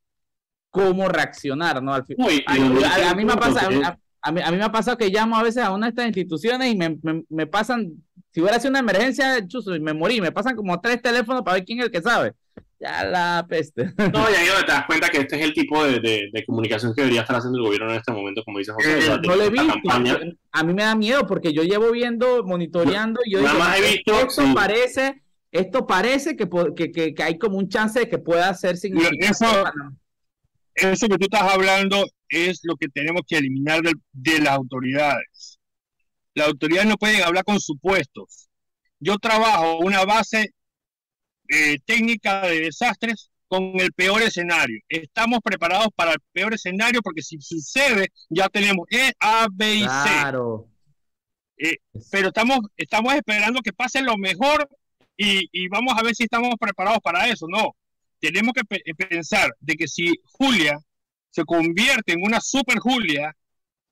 cómo 0.70 1.10
reaccionar, 1.10 1.84
¿no? 1.84 1.94
Al 1.94 2.06
a, 2.46 3.14
mí 3.14 3.26
me 3.26 3.36
pasa, 3.36 3.68
a, 3.68 4.32
mí, 4.32 4.42
a 4.42 4.52
mí 4.52 4.58
me 4.58 4.64
ha 4.64 4.72
pasado 4.72 4.98
que 4.98 5.10
llamo 5.10 5.36
a 5.36 5.44
veces 5.44 5.64
a 5.64 5.72
una 5.72 5.88
de 5.88 5.90
estas 5.90 6.06
instituciones 6.06 6.72
y 6.72 6.78
me, 6.78 6.98
me, 7.30 7.48
pasan, 7.48 7.92
si 8.32 8.40
hubiera 8.40 8.58
sido 8.58 8.70
una 8.70 8.80
emergencia, 8.80 9.46
chuso, 9.48 9.72
me 9.82 9.94
morí, 9.94 10.22
me 10.22 10.32
pasan 10.32 10.56
como 10.56 10.80
tres 10.80 11.02
teléfonos 11.02 11.42
para 11.42 11.56
ver 11.56 11.66
quién 11.66 11.80
es 11.80 11.86
el 11.88 11.92
que 11.92 12.02
sabe 12.02 12.34
ya 12.80 13.04
la 13.04 13.46
peste. 13.48 13.94
No, 14.14 14.30
ya 14.30 14.66
te 14.66 14.72
das 14.72 14.86
cuenta 14.86 15.10
que 15.10 15.20
este 15.20 15.36
es 15.36 15.42
el 15.44 15.54
tipo 15.54 15.84
de, 15.84 16.00
de, 16.00 16.46
comunicación 16.46 16.94
que 16.94 17.02
debería 17.02 17.22
estar 17.22 17.36
haciendo 17.36 17.60
el 17.60 17.66
gobierno 17.66 17.92
en 17.92 17.98
este 17.98 18.12
momento, 18.12 18.44
como 18.44 18.60
dice 18.60 18.72
José. 18.72 19.00
Eh, 19.00 19.20
no 19.22 19.36
le 19.36 19.46
he 19.46 19.50
visto. 19.50 19.74
A 20.52 20.64
mí 20.64 20.74
me 20.74 20.84
da 20.84 20.96
miedo 20.96 21.28
porque 21.28 21.54
yo 21.54 21.64
llevo 21.64 21.92
viendo, 21.92 22.44
monitoreando, 22.44 23.20
y 23.26 23.34
yo 23.34 23.40
digo, 23.40 23.54
más 23.54 23.78
he 23.78 23.82
visto, 23.82 24.14
esto 24.20 24.54
parece, 24.54 25.22
esto 25.52 25.86
parece 25.86 26.36
que, 26.36 26.48
que, 26.76 27.14
que, 27.14 27.24
hay 27.24 27.38
como 27.38 27.58
un 27.58 27.70
chance 27.70 28.00
de 28.00 28.10
que 28.10 28.18
pueda 28.18 28.54
ser 28.54 28.78
significativo. 28.78 29.30
Eso, 29.30 29.64
eso 30.76 31.08
que 31.08 31.18
tú 31.18 31.26
estás 31.26 31.54
hablando 31.54 32.06
es 32.30 32.62
lo 32.64 32.76
que 32.76 32.88
tenemos 32.88 33.24
que 33.28 33.38
eliminar 33.38 33.82
de, 33.82 33.94
de 34.14 34.40
las 34.40 34.54
autoridades. 34.54 35.60
Las 36.34 36.48
autoridades 36.48 36.88
no 36.88 36.96
pueden 36.96 37.22
hablar 37.24 37.44
con 37.44 37.60
supuestos. 37.60 38.50
Yo 39.00 39.18
trabajo 39.18 39.80
una 39.80 40.06
base 40.06 40.54
eh, 41.50 41.80
técnica 41.86 42.42
de 42.48 42.62
desastres 42.62 43.30
con 43.48 43.80
el 43.80 43.92
peor 43.94 44.22
escenario. 44.22 44.80
Estamos 44.88 45.40
preparados 45.44 45.90
para 45.96 46.14
el 46.14 46.20
peor 46.32 46.54
escenario 46.54 47.02
porque 47.02 47.24
si 47.24 47.42
sucede 47.42 48.10
ya 48.30 48.48
tenemos 48.48 48.86
E, 48.92 49.12
A, 49.20 49.48
B 49.52 49.76
y 49.76 49.84
claro. 49.84 50.68
C. 51.58 51.72
Eh, 51.72 51.78
pero 52.12 52.30
estamos, 52.30 52.60
estamos 52.78 53.14
esperando 53.16 53.62
que 53.62 53.74
pase 53.74 54.02
lo 54.02 54.18
mejor 54.18 54.70
y, 55.18 55.50
y, 55.52 55.68
vamos 55.68 55.94
a 55.98 56.04
ver 56.04 56.16
si 56.16 56.24
estamos 56.24 56.54
preparados 56.58 57.00
para 57.04 57.28
eso. 57.28 57.48
No, 57.50 57.76
tenemos 58.20 58.54
que 58.54 58.96
pensar 58.96 59.54
de 59.60 59.76
que 59.76 59.88
si 59.88 60.14
Julia 60.24 60.80
se 61.32 61.44
convierte 61.44 62.14
en 62.14 62.24
una 62.24 62.40
super 62.40 62.80
Julia 62.80 63.36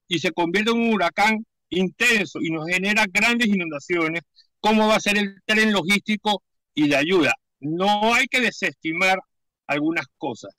y 0.07 0.19
se 0.19 0.31
convierte 0.31 0.71
en 0.71 0.77
un 0.77 0.93
huracán 0.93 1.45
intenso 1.69 2.39
y 2.41 2.51
nos 2.51 2.67
genera 2.69 3.05
grandes 3.11 3.47
inundaciones, 3.47 4.21
¿cómo 4.59 4.87
va 4.87 4.95
a 4.95 5.01
ser 5.01 5.17
el 5.17 5.41
tren 5.45 5.73
logístico 5.73 6.43
y 6.73 6.87
de 6.87 6.95
ayuda? 6.95 7.33
No 7.59 8.13
hay 8.13 8.27
que 8.27 8.41
desestimar 8.41 9.19
algunas 9.67 10.05
cosas. 10.17 10.53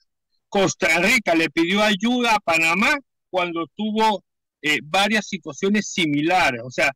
Costa 0.49 0.99
Rica 0.99 1.35
le 1.35 1.49
pidió 1.49 1.83
ayuda 1.83 2.35
a 2.35 2.39
Panamá 2.39 2.97
cuando 3.29 3.65
tuvo 3.75 4.23
eh, 4.61 4.79
varias 4.83 5.27
situaciones 5.27 5.87
similares. 5.91 6.61
O 6.65 6.71
sea, 6.71 6.91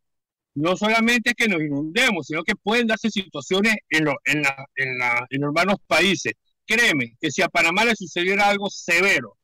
no 0.56 0.76
solamente 0.76 1.34
que 1.36 1.48
nos 1.48 1.62
inundemos, 1.62 2.28
sino 2.28 2.44
que 2.44 2.56
pueden 2.56 2.88
darse 2.88 3.10
situaciones 3.10 3.76
en, 3.90 4.08
en, 4.26 4.42
la, 4.42 4.66
en, 4.76 4.98
la, 4.98 5.28
en 5.30 5.44
hermanos 5.44 5.78
países. 5.88 6.34
Créeme 6.66 7.16
que 7.20 7.32
si 7.32 7.42
a 7.42 7.50
Panamá 7.50 7.86
le 7.86 7.96
sucediera 7.96 8.50
algo 8.50 8.70
severo, 8.70 9.38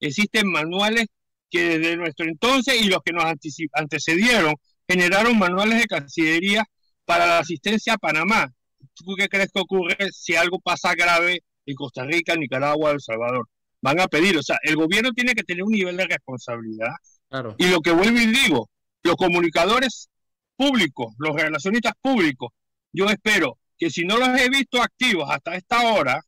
existen 0.00 0.50
manuales 0.50 1.06
que 1.50 1.78
desde 1.78 1.96
nuestro 1.96 2.26
entonces 2.26 2.80
y 2.80 2.88
los 2.88 3.00
que 3.04 3.12
nos 3.12 3.24
antecedieron 3.72 4.54
generaron 4.86 5.38
manuales 5.38 5.78
de 5.80 5.86
Cancillería 5.86 6.64
para 7.04 7.26
la 7.26 7.38
asistencia 7.38 7.94
a 7.94 7.98
Panamá. 7.98 8.52
¿Tú 9.04 9.14
qué 9.16 9.28
crees 9.28 9.50
que 9.52 9.60
ocurre 9.60 9.96
si 10.12 10.36
algo 10.36 10.58
pasa 10.60 10.94
grave 10.94 11.42
en 11.66 11.74
Costa 11.74 12.04
Rica, 12.04 12.36
Nicaragua, 12.36 12.92
El 12.92 13.00
Salvador? 13.00 13.48
Van 13.80 14.00
a 14.00 14.08
pedir, 14.08 14.36
o 14.36 14.42
sea, 14.42 14.58
el 14.62 14.76
gobierno 14.76 15.12
tiene 15.12 15.34
que 15.34 15.44
tener 15.44 15.62
un 15.62 15.72
nivel 15.72 15.96
de 15.96 16.06
responsabilidad. 16.06 16.92
Y 17.58 17.68
lo 17.68 17.80
que 17.80 17.92
vuelvo 17.92 18.18
y 18.18 18.26
digo, 18.26 18.70
los 19.02 19.16
comunicadores 19.16 20.08
públicos, 20.56 21.14
los 21.18 21.36
relacionistas 21.36 21.92
públicos, 22.00 22.50
yo 22.92 23.06
espero 23.06 23.58
que 23.78 23.90
si 23.90 24.04
no 24.04 24.16
los 24.16 24.28
he 24.40 24.48
visto 24.48 24.82
activos 24.82 25.30
hasta 25.30 25.54
esta 25.54 25.92
hora, 25.92 26.20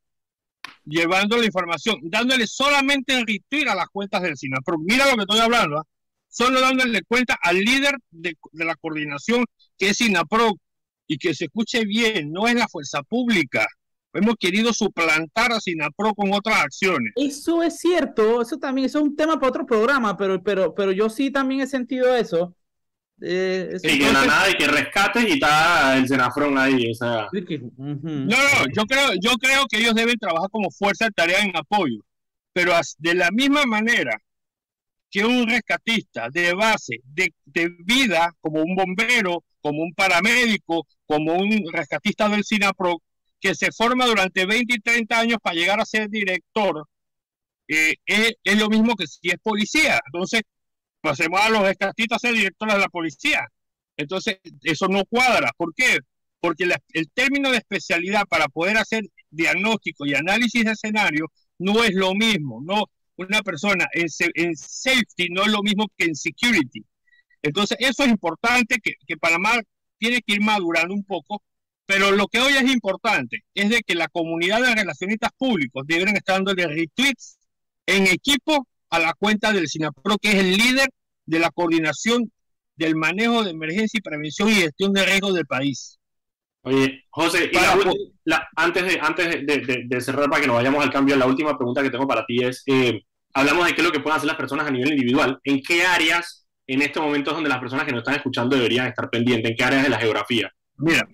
llevando 0.85 1.37
la 1.37 1.47
información, 1.47 1.99
dándole 2.03 2.47
solamente 2.47 3.19
el 3.19 3.27
retweet 3.27 3.69
a 3.69 3.75
las 3.75 3.89
cuentas 3.89 4.23
del 4.23 4.37
SINAPRO. 4.37 4.79
Mira 4.79 5.11
lo 5.11 5.17
que 5.17 5.23
estoy 5.23 5.41
hablando, 5.41 5.79
¿ah? 5.79 5.85
solo 6.29 6.61
dándole 6.61 7.03
cuenta 7.03 7.37
al 7.43 7.59
líder 7.59 7.97
de, 8.11 8.35
de, 8.53 8.65
la 8.65 8.77
coordinación 8.77 9.45
que 9.77 9.91
es 9.91 9.97
SINAPRO, 9.97 10.53
y 11.11 11.18
que 11.18 11.35
se 11.35 11.46
escuche 11.46 11.85
bien, 11.85 12.31
no 12.31 12.46
es 12.46 12.55
la 12.55 12.68
fuerza 12.68 13.03
pública. 13.03 13.66
Hemos 14.12 14.37
querido 14.37 14.73
suplantar 14.73 15.51
a 15.53 15.59
Sinapro 15.59 16.14
con 16.14 16.33
otras 16.33 16.62
acciones. 16.62 17.12
Eso 17.16 17.64
es 17.64 17.81
cierto, 17.81 18.40
eso 18.40 18.59
también 18.59 18.87
eso 18.87 18.99
es 18.99 19.05
un 19.05 19.16
tema 19.16 19.35
para 19.35 19.49
otro 19.49 19.66
programa, 19.66 20.16
pero, 20.16 20.40
pero, 20.40 20.73
pero 20.73 20.92
yo 20.92 21.11
sí 21.11 21.33
también 21.33 21.62
he 21.62 21.66
sentido 21.66 22.14
eso. 22.14 22.55
Eh, 23.23 23.77
y 23.83 23.99
que 23.99 24.12
nada, 24.12 24.51
y 24.51 24.55
que 24.55 24.68
rescates 24.68 25.29
y 25.29 25.33
está 25.33 25.96
el 25.96 26.07
Senafrón 26.07 26.57
ahí. 26.57 26.92
O 26.92 26.94
sea. 26.94 27.29
No, 27.77 28.05
no, 28.07 28.37
yo 28.73 28.85
creo, 28.87 29.11
yo 29.20 29.33
creo 29.33 29.66
que 29.68 29.79
ellos 29.79 29.96
deben 29.96 30.16
trabajar 30.16 30.49
como 30.51 30.70
fuerza 30.70 31.07
de 31.07 31.11
tarea 31.11 31.40
en 31.40 31.57
apoyo, 31.57 32.05
pero 32.53 32.73
de 32.99 33.14
la 33.14 33.31
misma 33.33 33.66
manera 33.66 34.16
que 35.11 35.25
un 35.25 35.49
rescatista 35.49 36.29
de 36.31 36.55
base, 36.55 37.01
de, 37.05 37.33
vida, 37.85 38.33
como 38.40 38.62
un 38.62 38.77
bombero, 38.77 39.44
como 39.61 39.83
un 39.83 39.92
paramédico, 39.94 40.87
como 41.07 41.35
un 41.35 41.64
rescatista 41.73 42.29
del 42.29 42.44
SINAPRO, 42.44 43.03
que 43.40 43.55
se 43.55 43.73
forma 43.73 44.07
durante 44.07 44.46
20 44.46 44.75
y 44.75 44.81
30 44.81 45.18
años 45.18 45.38
para 45.42 45.57
llegar 45.57 45.81
a 45.81 45.85
ser 45.85 46.09
director, 46.09 46.87
eh, 47.68 47.94
es, 48.07 48.59
lo 48.59 48.68
mismo 48.68 48.94
que 48.96 49.07
si 49.07 49.31
es 49.31 49.38
policía. 49.42 50.01
Entonces, 50.07 50.42
pasemos 51.01 51.40
a 51.40 51.51
los 51.51 51.62
rescatistas 51.62 52.16
a 52.16 52.29
ser 52.29 52.35
directores 52.35 52.75
de 52.75 52.81
la 52.81 52.88
policía. 52.88 53.49
Entonces, 53.96 54.38
eso 54.62 54.88
no 54.88 55.05
cuadra. 55.07 55.51
¿Por 55.57 55.75
qué? 55.75 55.99
Porque 56.40 56.64
el 56.94 57.11
término 57.12 57.51
de 57.51 57.59
especialidad 57.59 58.25
para 58.29 58.49
poder 58.49 58.77
hacer 58.79 59.05
diagnóstico 59.31 60.07
y 60.07 60.14
análisis 60.14 60.64
de 60.64 60.73
escenario 60.73 61.27
no 61.59 61.85
es 61.85 61.94
lo 61.94 62.14
mismo. 62.14 62.61
No, 62.62 62.85
una 63.29 63.43
persona 63.43 63.87
en, 63.93 64.07
en 64.35 64.57
safety 64.57 65.29
no 65.31 65.43
es 65.43 65.53
lo 65.53 65.63
mismo 65.63 65.87
que 65.97 66.07
en 66.07 66.15
security. 66.15 66.85
Entonces, 67.43 67.77
eso 67.81 68.03
es 68.05 68.11
importante, 68.11 68.79
que, 68.83 68.95
que 69.07 69.17
Panamá 69.17 69.61
tiene 69.99 70.21
que 70.23 70.35
ir 70.35 70.41
madurando 70.41 70.95
un 70.95 71.05
poco, 71.05 71.43
pero 71.87 72.13
lo 72.13 72.29
que 72.29 72.41
hoy 72.41 72.53
es 72.53 72.71
importante 72.71 73.45
es 73.55 73.71
de 73.71 73.83
que 73.83 73.95
la 73.95 74.09
comunidad 74.09 74.63
de 74.63 74.75
relacionistas 74.75 75.31
públicos 75.37 75.85
deben 75.87 76.17
estar 76.17 76.37
dándole 76.37 76.67
retweets 76.67 77.39
en 77.87 78.07
equipo 78.07 78.67
a 78.91 78.99
la 78.99 79.15
cuenta 79.15 79.53
del 79.53 79.69
SINAPRO, 79.69 80.19
que 80.19 80.31
es 80.31 80.37
el 80.37 80.57
líder 80.57 80.89
de 81.27 81.39
la 81.39 81.51
coordinación 81.51 82.31
del 82.77 82.97
manejo 82.97 83.45
de 83.45 83.51
emergencia 83.51 83.99
y 83.99 84.03
prevención 84.03 84.49
y 84.49 84.55
gestión 84.55 84.93
de 84.93 85.05
riesgos 85.05 85.35
del 85.35 85.47
país. 85.47 85.99
Oye, 86.63 87.05
José, 87.11 87.51
antes, 88.57 88.85
de, 88.85 89.01
antes 89.01 89.47
de, 89.47 90.01
cerrar 90.01 90.29
para 90.29 90.43
que 90.43 90.47
nos 90.47 90.57
vayamos 90.57 90.85
al 90.85 90.93
cambio, 90.93 91.17
la 91.17 91.27
última 91.27 91.57
pregunta 91.57 91.83
que 91.83 91.91
tengo 91.91 92.07
para 92.07 92.27
ti 92.27 92.45
es, 92.45 92.63
eh, 92.67 93.01
hablamos 93.35 93.66
de 93.66 93.75
qué 93.75 93.81
es 93.81 93.87
lo 93.87 93.93
que 93.93 94.01
pueden 94.01 94.16
hacer 94.16 94.29
las 94.29 94.37
personas 94.37 94.66
a 94.66 94.71
nivel 94.71 94.93
individual. 94.93 95.38
¿En 95.45 95.62
qué 95.62 95.85
áreas 95.85 96.47
en 96.66 96.83
este 96.83 97.01
momento 97.01 97.31
es 97.31 97.37
donde 97.37 97.51
las 97.51 97.61
personas 97.61 97.85
que 97.85 97.93
nos 97.93 98.01
están 98.01 98.16
escuchando 98.16 98.57
deberían 98.57 98.87
estar 98.87 99.11
pendientes? 99.11 99.51
¿En 99.51 99.57
qué 99.57 99.64
áreas 99.64 99.83
de 99.83 99.88
la 99.88 99.99
geografía? 99.99 100.53
Mira, 100.77 101.09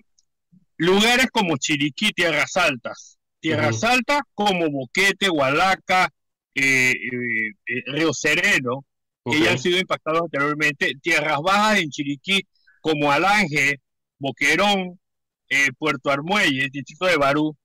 lugares 0.77 1.27
como 1.31 1.57
Chiriquí, 1.57 2.11
Tierras 2.11 2.55
Altas. 2.57 3.17
Tierras 3.39 3.83
Altas 3.83 4.21
como 4.33 4.69
Boquete, 4.69 5.29
Hualaca, 5.29 6.09
eh, 6.55 6.91
eh, 6.91 7.51
eh, 7.67 7.83
Río 7.87 8.13
Sereno, 8.13 8.83
que 9.23 9.39
ya 9.41 9.51
han 9.51 9.59
sido 9.59 9.77
impactados 9.77 10.23
anteriormente. 10.23 10.93
Tierras 11.01 11.39
Bajas 11.43 11.79
en 11.79 11.89
Chiriquí 11.89 12.41
como 12.81 13.11
Alange, 13.11 13.81
Boquerón, 14.17 14.99
Puerto 15.77 16.09
Armuelle, 16.09 16.65
el 16.65 16.71
distrito 16.71 17.05
de 17.05 17.17
Barú. 17.17 17.55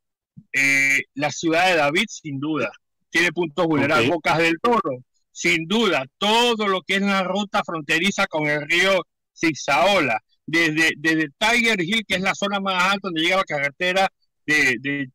la 1.15 1.31
ciudad 1.31 1.69
de 1.69 1.77
David, 1.77 2.05
sin 2.09 2.39
duda, 2.39 2.71
tiene 3.13 3.31
puntos 3.31 3.67
vulnerables. 3.67 4.11
Bocas 4.11 4.39
del 4.39 4.59
Toro, 4.61 5.05
sin 5.31 5.67
duda, 5.69 6.05
todo 6.19 6.67
lo 6.67 6.81
que 6.83 6.97
es 6.97 7.03
la 7.03 7.23
ruta 7.23 7.63
fronteriza 7.63 8.27
con 8.27 8.49
el 8.49 8.67
río 8.69 9.07
Zigzaola, 9.39 10.19
desde, 10.47 10.93
desde 10.97 11.29
Tiger 11.39 11.81
Hill, 11.81 12.05
que 12.09 12.17
es 12.17 12.23
la 12.23 12.35
zona 12.35 12.59
más 12.59 12.83
alta 12.83 13.09
donde 13.09 13.21
llega 13.21 13.37
la 13.37 13.45
carretera 13.45 14.09
de, 14.47 14.77
de, 14.81 15.07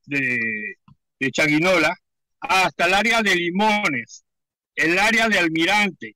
de, 1.19 1.31
Chaguinola, 1.31 1.93
hasta 2.39 2.85
el 2.85 2.93
área 2.93 3.21
de 3.21 3.35
Limones, 3.35 4.23
el 4.75 4.97
área 4.99 5.27
de 5.27 5.39
Almirante, 5.39 6.15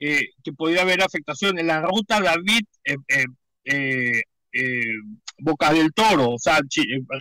eh, 0.00 0.30
que 0.42 0.52
podría 0.52 0.82
haber 0.82 1.02
afectación 1.02 1.58
en 1.58 1.68
la 1.68 1.80
ruta 1.80 2.20
David 2.20 2.62
eh, 2.84 4.22
Boca 5.40 5.72
del 5.72 5.92
Toro, 5.92 6.30
o 6.30 6.38
sea, 6.38 6.60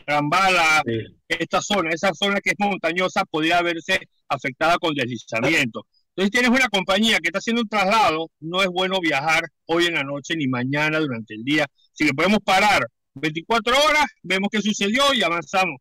Rambala, 0.05 0.83
esta 1.27 1.61
zona, 1.61 1.91
esa 1.91 2.13
zona 2.13 2.39
que 2.41 2.51
es 2.51 2.55
montañosa 2.59 3.23
podría 3.25 3.61
verse 3.61 3.99
afectada 4.27 4.77
con 4.77 4.93
deslizamiento. 4.93 5.85
Entonces 6.15 6.31
tienes 6.31 6.49
una 6.49 6.67
compañía 6.69 7.19
que 7.19 7.27
está 7.27 7.39
haciendo 7.39 7.61
un 7.61 7.69
traslado, 7.69 8.29
no 8.39 8.61
es 8.61 8.67
bueno 8.67 8.99
viajar 8.99 9.43
hoy 9.65 9.85
en 9.85 9.93
la 9.93 10.03
noche 10.03 10.35
ni 10.35 10.47
mañana 10.47 10.99
durante 10.99 11.33
el 11.35 11.43
día. 11.43 11.65
Si 11.93 12.03
le 12.03 12.13
podemos 12.13 12.39
parar 12.43 12.85
24 13.13 13.75
horas, 13.77 14.05
vemos 14.23 14.49
qué 14.51 14.61
sucedió 14.61 15.13
y 15.13 15.23
avanzamos. 15.23 15.77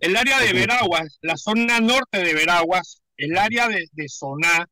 El 0.00 0.16
área 0.16 0.40
de 0.40 0.52
Veraguas, 0.52 1.18
la 1.22 1.36
zona 1.36 1.80
norte 1.80 2.22
de 2.22 2.34
Veraguas, 2.34 3.02
el 3.16 3.36
área 3.36 3.68
de, 3.68 3.86
de 3.92 4.08
Soná, 4.08 4.66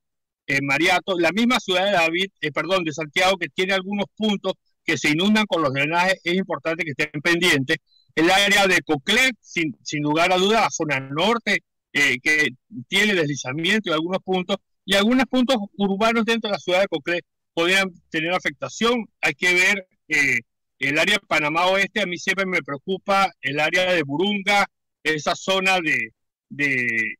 en 0.47 0.65
Mariato, 0.65 1.19
la 1.19 1.33
misma 1.33 1.59
ciudad 1.61 1.85
de 1.85 1.93
David, 1.93 2.27
eh, 2.41 2.53
perdón, 2.53 2.85
de 2.85 2.93
Santiago, 2.93 3.37
que 3.37 3.49
tiene 3.49 3.75
algunos 3.75 4.07
puntos 4.17 4.55
que 4.87 4.97
se 4.97 5.11
inundan 5.11 5.47
con 5.47 5.63
los 5.63 5.73
drenajes, 5.73 6.21
es 6.25 6.35
importante 6.35 6.85
que 6.85 6.93
estén 6.93 7.21
pendientes. 7.21 7.79
El 8.15 8.31
área 8.31 8.67
de 8.67 8.81
Coclé, 8.83 9.33
sin, 9.41 9.77
sin 9.83 10.03
lugar 10.03 10.33
a 10.33 10.39
duda, 10.39 10.63
la 10.63 10.71
zona 10.71 11.01
norte, 11.01 11.63
eh, 11.93 12.19
que 12.23 12.49
tiene 12.89 13.15
deslizamiento 13.15 13.91
en 13.91 13.95
algunos 13.95 14.21
puntos, 14.23 14.57
y 14.85 14.95
algunos 14.95 15.27
puntos 15.27 15.57
urbanos 15.77 16.25
dentro 16.25 16.49
de 16.49 16.53
la 16.53 16.61
ciudad 16.61 16.81
de 16.81 16.89
Coclé 16.89 17.21
podrían 17.53 17.93
tener 18.11 18.33
afectación. 18.33 19.07
Hay 19.21 19.35
que 19.35 19.53
ver 19.55 19.89
eh, 20.09 20.39
el 20.79 20.99
área 20.99 21.15
de 21.15 21.27
Panamá 21.27 21.67
Oeste, 21.67 22.03
a 22.03 22.07
mí 22.07 22.19
siempre 22.19 22.47
me 22.47 22.63
preocupa 22.63 23.33
el 23.41 23.59
área 23.61 23.93
de 23.93 24.03
Burunga, 24.03 24.67
esa 25.03 25.35
zona 25.35 25.79
de, 25.81 26.13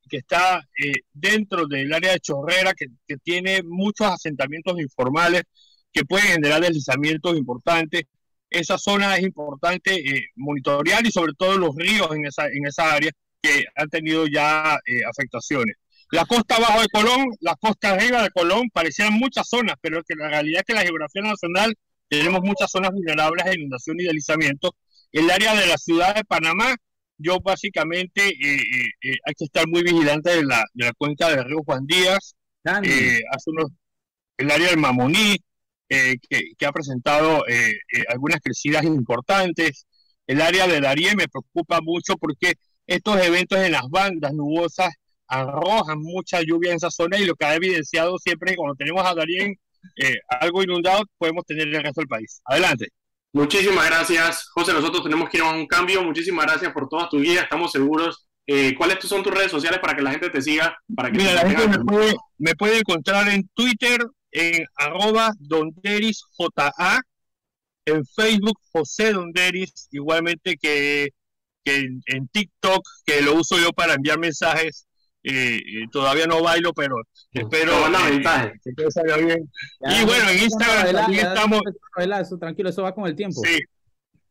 que 0.09 0.17
está 0.17 0.61
eh, 0.77 0.93
dentro 1.13 1.67
del 1.67 1.91
área 1.93 2.13
de 2.13 2.19
Chorrera, 2.19 2.73
que, 2.73 2.87
tiene 3.23 3.61
muchos 3.63 4.07
asentamientos 4.07 4.79
informales 4.79 5.43
que 5.91 6.05
pueden 6.05 6.27
generar 6.27 6.61
deslizamientos 6.61 7.37
importantes. 7.37 8.03
Esa 8.49 8.77
zona 8.77 9.17
es 9.17 9.23
importante 9.23 9.95
eh, 9.95 10.27
monitorear 10.35 11.05
y 11.05 11.11
sobre 11.11 11.33
todo 11.37 11.57
los 11.57 11.75
ríos 11.75 12.09
en 12.15 12.25
esa, 12.25 12.47
en 12.47 12.65
esa 12.65 12.93
área 12.93 13.11
que 13.41 13.65
han 13.75 13.89
tenido 13.89 14.25
ya 14.27 14.79
eh, 14.85 15.01
afectaciones. 15.09 15.75
La 16.11 16.25
costa 16.25 16.55
abajo 16.55 16.81
de 16.81 16.87
Colón, 16.87 17.27
la 17.41 17.55
costa 17.55 17.91
arriba 17.91 18.23
de 18.23 18.29
Colón, 18.31 18.69
parecían 18.71 19.13
muchas 19.13 19.49
zonas, 19.49 19.75
pero 19.81 20.01
que 20.03 20.15
la 20.15 20.29
realidad 20.29 20.61
es 20.61 20.65
que 20.65 20.73
la 20.73 20.83
geografía 20.83 21.21
nacional 21.21 21.75
tenemos 22.09 22.41
muchas 22.41 22.71
zonas 22.71 22.91
vulnerables 22.91 23.45
a 23.45 23.53
inundación 23.53 23.99
y 23.99 24.05
deslizamiento. 24.05 24.75
El 25.11 25.29
área 25.29 25.55
de 25.55 25.67
la 25.67 25.77
ciudad 25.77 26.15
de 26.15 26.23
Panamá, 26.23 26.75
yo 27.17 27.39
básicamente 27.39 28.27
eh, 28.27 28.55
eh, 28.55 28.89
eh, 29.01 29.15
hay 29.25 29.33
que 29.35 29.45
estar 29.45 29.67
muy 29.67 29.83
vigilante 29.83 30.29
de 30.29 30.45
la, 30.45 30.63
de 30.73 30.85
la 30.85 30.93
cuenca 30.93 31.29
del 31.29 31.43
río 31.43 31.63
Juan 31.65 31.85
Díaz, 31.85 32.35
hace 32.63 33.21
unos, 33.47 33.71
el 34.37 34.51
área 34.51 34.69
del 34.69 34.77
Mamoní, 34.77 35.37
que, 35.87 36.17
que, 36.57 36.65
ha 36.65 36.71
presentado 36.71 37.43
algunas 38.09 38.39
crecidas 38.41 38.83
importantes. 38.83 39.85
El 40.27 40.41
área 40.41 40.67
de 40.67 40.81
Darién 40.81 41.15
me 41.17 41.27
preocupa 41.27 41.79
mucho 41.81 42.15
porque 42.17 42.53
estos 42.85 43.17
eventos 43.23 43.59
en 43.59 43.71
las 43.71 43.87
bandas 43.89 44.33
nubosas 44.33 44.93
arrojan 45.27 45.99
mucha 45.99 46.41
lluvia 46.41 46.71
en 46.71 46.77
esa 46.77 46.91
zona 46.91 47.17
y 47.17 47.25
lo 47.25 47.35
que 47.35 47.45
ha 47.45 47.55
evidenciado 47.55 48.17
siempre 48.17 48.55
cuando 48.55 48.75
tenemos 48.75 49.05
a 49.05 49.13
Darién 49.13 49.55
algo 50.41 50.63
inundado, 50.63 51.03
podemos 51.17 51.45
tener 51.45 51.67
el 51.67 51.83
resto 51.83 52.01
del 52.01 52.07
país. 52.07 52.41
Adelante. 52.45 52.87
Muchísimas 53.33 53.85
gracias, 53.85 54.49
José. 54.53 54.73
Nosotros 54.73 55.03
tenemos 55.03 55.29
que 55.29 55.37
ir 55.37 55.43
a 55.43 55.51
un 55.51 55.67
cambio. 55.67 56.03
Muchísimas 56.03 56.45
gracias 56.45 56.71
por 56.71 56.87
toda 56.87 57.09
tu 57.09 57.21
guía. 57.21 57.41
Estamos 57.41 57.71
seguros. 57.71 58.27
Eh, 58.45 58.75
¿Cuáles 58.75 59.03
son 59.03 59.23
tus 59.23 59.33
redes 59.33 59.51
sociales 59.51 59.79
para 59.79 59.95
que 59.95 60.01
la 60.01 60.11
gente 60.11 60.29
te 60.29 60.41
siga? 60.41 60.77
Para 60.95 61.11
que 61.11 61.17
Mira, 61.17 61.33
la 61.33 61.49
gente 61.49 61.67
me 61.67 61.83
puede, 61.83 62.15
me 62.37 62.55
puede, 62.55 62.79
encontrar 62.79 63.27
en 63.27 63.47
Twitter 63.53 63.99
en 64.37 64.65
arroba 64.75 65.31
donderisja, 65.39 66.25
en 67.85 68.05
Facebook 68.05 68.59
José 68.71 69.13
Donderis, 69.13 69.87
igualmente 69.91 70.57
que, 70.57 71.09
que 71.63 71.87
en 72.05 72.27
TikTok, 72.27 72.85
que 73.05 73.21
lo 73.21 73.35
uso 73.35 73.57
yo 73.57 73.71
para 73.71 73.93
enviar 73.93 74.19
mensajes 74.19 74.87
eh, 75.29 75.61
todavía 75.91 76.25
no 76.25 76.41
bailo, 76.41 76.73
pero 76.73 76.95
espero 77.33 77.73
que, 78.63 78.71
todo 78.73 78.89
salga 78.89 79.17
bien. 79.17 79.51
y 79.81 80.05
bueno, 80.05 80.29
en 80.29 80.43
Instagram 80.43 80.93
también 80.93 81.27
estamos. 81.27 81.59
Eso, 82.21 82.37
tranquilo, 82.37 82.69
eso 82.69 82.83
va 82.83 82.93
con 82.93 83.07
el 83.07 83.15
tiempo. 83.15 83.41
Sí. 83.43 83.59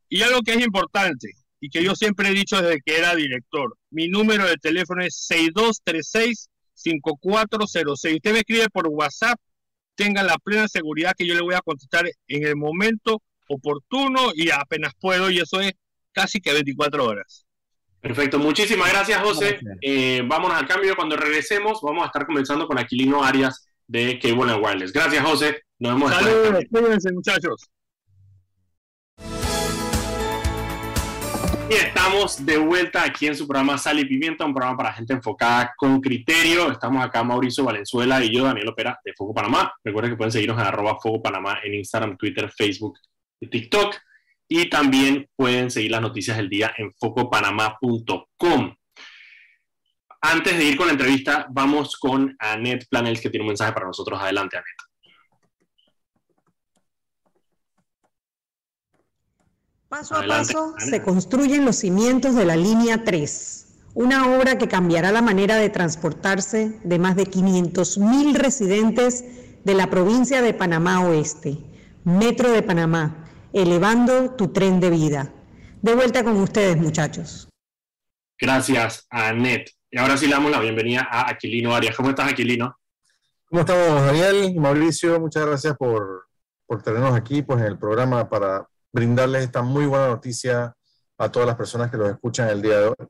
Y 0.08 0.22
algo 0.22 0.40
que 0.40 0.54
es 0.54 0.64
importante 0.64 1.32
y 1.60 1.68
que 1.68 1.84
yo 1.84 1.94
siempre 1.94 2.28
he 2.28 2.32
dicho 2.32 2.62
desde 2.62 2.80
que 2.80 2.96
era 2.96 3.14
director, 3.14 3.76
mi 3.90 4.08
número 4.08 4.46
de 4.46 4.56
teléfono 4.56 5.02
es 5.02 5.28
6236-5406. 5.30 8.14
Usted 8.14 8.32
me 8.32 8.38
escribe 8.38 8.70
por 8.70 8.88
WhatsApp, 8.88 9.38
tenga 9.96 10.22
la 10.22 10.36
plena 10.38 10.68
seguridad 10.68 11.14
que 11.16 11.26
yo 11.26 11.34
le 11.34 11.42
voy 11.42 11.54
a 11.54 11.60
contestar 11.60 12.08
en 12.28 12.46
el 12.46 12.54
momento 12.54 13.22
oportuno 13.48 14.30
y 14.34 14.50
apenas 14.50 14.92
puedo, 15.00 15.30
y 15.30 15.38
eso 15.38 15.60
es 15.60 15.72
casi 16.12 16.40
que 16.40 16.52
24 16.52 17.04
horas. 17.04 17.44
Perfecto, 18.00 18.38
muchísimas 18.38 18.92
gracias 18.92 19.20
José. 19.20 19.58
Eh, 19.80 20.22
vámonos 20.24 20.56
al 20.56 20.68
cambio, 20.68 20.94
cuando 20.94 21.16
regresemos 21.16 21.80
vamos 21.82 22.04
a 22.04 22.06
estar 22.06 22.24
comenzando 22.26 22.68
con 22.68 22.78
Aquilino 22.78 23.24
Arias 23.24 23.68
de 23.88 24.18
Cable 24.20 24.54
Wireless. 24.54 24.92
Gracias 24.92 25.24
José, 25.24 25.62
nos 25.78 25.94
vemos. 25.94 26.12
Saludos, 26.12 26.64
cuídense 26.70 27.12
muchachos. 27.12 27.68
Y 31.68 31.74
estamos 31.74 32.46
de 32.46 32.58
vuelta 32.58 33.02
aquí 33.02 33.26
en 33.26 33.34
su 33.34 33.46
programa 33.46 33.76
Sal 33.76 33.98
y 33.98 34.04
Pimienta, 34.04 34.44
un 34.44 34.54
programa 34.54 34.76
para 34.76 34.92
gente 34.92 35.12
enfocada 35.12 35.74
con 35.76 36.00
criterio. 36.00 36.70
Estamos 36.70 37.04
acá 37.04 37.24
Mauricio 37.24 37.64
Valenzuela 37.64 38.24
y 38.24 38.32
yo, 38.32 38.44
Daniel 38.44 38.68
Opera, 38.68 39.00
de 39.04 39.12
Foco 39.14 39.34
Panamá. 39.34 39.74
Recuerden 39.82 40.12
que 40.12 40.16
pueden 40.16 40.30
seguirnos 40.30 40.60
en 40.60 40.66
arroba 40.66 40.98
Foco 41.00 41.20
Panamá 41.20 41.58
en 41.64 41.74
Instagram, 41.74 42.16
Twitter, 42.16 42.48
Facebook 42.56 42.98
y 43.40 43.48
TikTok 43.48 43.96
y 44.48 44.68
también 44.68 45.28
pueden 45.34 45.70
seguir 45.70 45.90
las 45.90 46.00
noticias 46.00 46.36
del 46.36 46.48
día 46.48 46.72
en 46.76 46.92
focopanamá.com. 46.92 48.76
Antes 50.20 50.58
de 50.58 50.64
ir 50.64 50.76
con 50.76 50.86
la 50.86 50.92
entrevista, 50.92 51.46
vamos 51.50 51.96
con 51.96 52.36
Anet 52.38 52.86
Planels, 52.88 53.20
que 53.20 53.30
tiene 53.30 53.42
un 53.42 53.48
mensaje 53.48 53.72
para 53.72 53.86
nosotros. 53.86 54.20
Adelante, 54.20 54.56
Anet. 54.56 54.85
Paso 59.96 60.14
a 60.14 60.26
paso 60.26 60.74
se 60.76 61.00
construyen 61.00 61.64
los 61.64 61.76
cimientos 61.76 62.34
de 62.34 62.44
la 62.44 62.54
línea 62.54 63.02
3, 63.02 63.94
una 63.94 64.36
obra 64.36 64.58
que 64.58 64.68
cambiará 64.68 65.10
la 65.10 65.22
manera 65.22 65.56
de 65.56 65.70
transportarse 65.70 66.78
de 66.84 66.98
más 66.98 67.16
de 67.16 67.24
500 67.24 67.96
mil 67.96 68.34
residentes 68.34 69.24
de 69.64 69.74
la 69.74 69.88
provincia 69.88 70.42
de 70.42 70.52
Panamá 70.52 71.00
Oeste, 71.00 71.56
Metro 72.04 72.50
de 72.50 72.62
Panamá, 72.62 73.24
elevando 73.54 74.32
tu 74.32 74.48
tren 74.48 74.80
de 74.80 74.90
vida. 74.90 75.32
De 75.80 75.94
vuelta 75.94 76.22
con 76.22 76.36
ustedes, 76.42 76.76
muchachos. 76.76 77.48
Gracias, 78.38 79.06
Anet. 79.08 79.70
Y 79.90 79.96
ahora 79.96 80.18
sí 80.18 80.26
le 80.26 80.32
damos 80.32 80.50
la 80.50 80.60
bienvenida 80.60 81.08
a 81.10 81.30
Aquilino 81.30 81.74
Arias. 81.74 81.96
¿Cómo 81.96 82.10
estás, 82.10 82.30
Aquilino? 82.30 82.76
¿Cómo 83.46 83.62
estamos, 83.62 84.02
Daniel? 84.04 84.54
Mauricio, 84.56 85.18
muchas 85.18 85.46
gracias 85.46 85.74
por, 85.74 86.26
por 86.66 86.82
tenernos 86.82 87.14
aquí 87.14 87.40
pues, 87.40 87.60
en 87.60 87.66
el 87.68 87.78
programa 87.78 88.28
para 88.28 88.68
brindarles 88.92 89.44
esta 89.44 89.62
muy 89.62 89.86
buena 89.86 90.08
noticia 90.08 90.74
a 91.18 91.30
todas 91.30 91.46
las 91.46 91.56
personas 91.56 91.90
que 91.90 91.96
los 91.96 92.10
escuchan 92.10 92.48
el 92.48 92.62
día 92.62 92.80
de 92.80 92.86
hoy. 92.88 93.08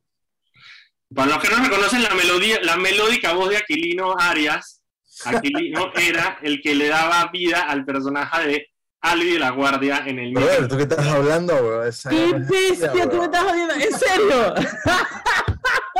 Para 1.15 1.33
los 1.33 1.43
que 1.43 1.55
no 1.55 1.62
reconocen 1.62 2.03
la 2.03 2.15
melodía, 2.15 2.59
la 2.62 2.77
melódica 2.77 3.33
voz 3.33 3.51
de 3.51 3.59
Aquilino 3.59 4.15
Arias, 4.19 4.83
Aquilino 5.25 5.93
era 5.97 6.39
el 6.43 6.61
que 6.61 6.75
le 6.75 6.89
daba 6.89 7.31
vida 7.33 7.62
al 7.62 7.85
personaje 7.85 8.47
de 8.47 8.67
Ali 9.01 9.33
de 9.33 9.39
la 9.39 9.51
Guardia 9.51 10.03
en 10.07 10.19
el 10.19 10.33
Pero, 10.35 10.67
¿tú 10.67 10.77
qué 10.77 10.83
estás 10.83 11.07
hablando, 11.07 11.55
bro? 11.57 11.83
¿Qué 11.83 12.33
bestia 12.33 13.09
tú 13.09 13.18
me 13.18 13.24
estás 13.27 13.45
jodiendo? 13.45 13.74
¿En 13.74 13.93
serio? 13.93 14.55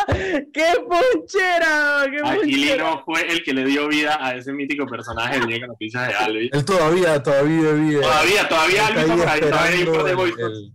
¡Qué 0.07 0.67
ponchera! 0.89 2.05
¡Qué 2.11 2.21
Aquilino 2.25 3.03
fue 3.05 3.27
el 3.29 3.43
que 3.43 3.53
le 3.53 3.65
dio 3.65 3.89
vida 3.89 4.19
a 4.25 4.35
ese 4.35 4.53
mítico 4.53 4.87
personaje 4.87 5.41
de 5.41 5.47
Llega 5.47 5.67
Noticias 5.67 6.09
de 6.09 6.15
Albi. 6.15 6.51
Él 6.53 6.65
todavía, 6.65 7.23
todavía 7.23 7.73
vive. 7.73 8.01
Todavía, 8.01 8.49
todavía 8.49 8.87
Albi 8.87 9.01
está 9.01 9.17
por 9.17 9.29
ahí, 9.29 9.41
todavía 9.41 9.67
hay 9.69 9.81
el, 9.83 10.73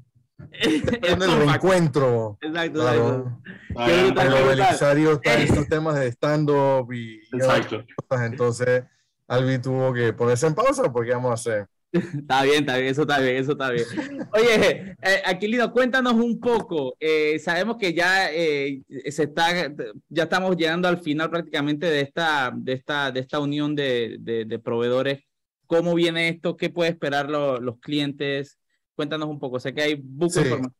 el, 0.52 1.22
el 1.24 1.38
reencuentro. 1.38 2.38
Exacto, 2.42 2.80
claro. 2.80 3.40
exacto. 3.70 4.22
En 4.22 4.48
Belisario 4.48 5.12
están 5.24 5.42
estos 5.42 5.68
temas 5.68 5.96
de 5.96 6.08
stand-up 6.12 6.92
y, 6.92 7.22
Exacto. 7.32 7.84
cosas, 8.08 8.26
entonces 8.26 8.84
Albi 9.28 9.60
tuvo 9.60 9.94
que 9.94 10.14
ponerse 10.14 10.48
en 10.48 10.56
pausa 10.56 10.92
porque 10.92 11.12
vamos 11.12 11.32
a 11.32 11.36
hacer 11.36 11.68
Está 11.92 12.44
bien, 12.44 12.60
está 12.60 12.78
bien, 12.78 12.88
eso 12.88 13.02
está 13.02 13.20
bien, 13.20 13.36
eso 13.36 13.52
está 13.52 13.70
bien. 13.70 13.86
Oye, 14.34 14.96
eh, 15.02 15.22
Aquilino, 15.26 15.72
cuéntanos 15.72 16.14
un 16.14 16.40
poco. 16.40 16.96
Eh, 17.00 17.38
sabemos 17.40 17.78
que 17.78 17.94
ya 17.94 18.32
eh, 18.32 18.82
se 19.10 19.24
está, 19.24 19.74
ya 20.10 20.24
estamos 20.24 20.56
llegando 20.56 20.88
al 20.88 21.00
final 21.00 21.30
prácticamente 21.30 21.88
de 21.88 22.02
esta, 22.02 22.52
de 22.56 22.74
esta, 22.74 23.12
de 23.12 23.20
esta 23.20 23.40
unión 23.40 23.76
de, 23.76 24.18
de, 24.20 24.60
proveedores. 24.60 25.24
¿Cómo 25.68 25.94
viene 25.94 26.30
esto? 26.30 26.56
¿Qué 26.56 26.70
puede 26.70 26.92
esperar 26.92 27.30
los 27.30 27.80
clientes? 27.80 28.58
Cuéntanos 28.96 29.30
un 29.30 29.40
poco. 29.40 29.60
Sé 29.60 29.74
que 29.74 29.82
hay 29.82 30.02
mucha 30.02 30.42
información. 30.42 30.76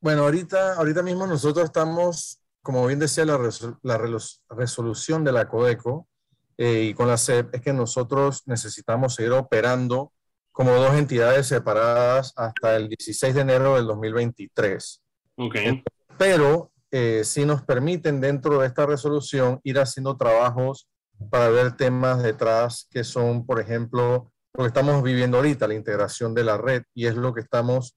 Bueno, 0.00 0.22
ahorita, 0.22 0.74
ahorita 0.74 1.02
mismo 1.02 1.26
nosotros 1.26 1.64
estamos, 1.66 2.40
como 2.62 2.86
bien 2.86 2.98
decía 2.98 3.24
la, 3.24 3.38
la 3.82 4.00
resolución 4.48 5.24
de 5.24 5.32
la 5.32 5.48
Codeco, 5.48 6.08
eh, 6.62 6.88
y 6.90 6.94
con 6.94 7.08
la 7.08 7.16
SEP 7.16 7.54
es 7.54 7.62
que 7.62 7.72
nosotros 7.72 8.42
necesitamos 8.44 9.14
seguir 9.14 9.32
operando 9.32 10.12
como 10.52 10.72
dos 10.72 10.94
entidades 10.94 11.46
separadas 11.46 12.32
hasta 12.36 12.76
el 12.76 12.88
16 12.88 13.34
de 13.34 13.40
enero 13.40 13.76
del 13.76 13.86
2023. 13.86 15.02
Okay. 15.36 15.82
Pero 16.18 16.72
eh, 16.90 17.22
si 17.24 17.44
nos 17.44 17.62
permiten 17.62 18.20
dentro 18.20 18.60
de 18.60 18.66
esta 18.66 18.84
resolución 18.84 19.60
ir 19.62 19.78
haciendo 19.78 20.16
trabajos 20.16 20.88
para 21.30 21.48
ver 21.50 21.76
temas 21.76 22.22
detrás 22.22 22.88
que 22.90 23.04
son, 23.04 23.46
por 23.46 23.60
ejemplo, 23.60 24.32
lo 24.54 24.64
que 24.64 24.68
estamos 24.68 25.02
viviendo 25.02 25.36
ahorita, 25.36 25.68
la 25.68 25.74
integración 25.74 26.34
de 26.34 26.44
la 26.44 26.58
red, 26.58 26.82
y 26.94 27.06
es 27.06 27.14
lo 27.14 27.32
que 27.32 27.40
estamos 27.40 27.96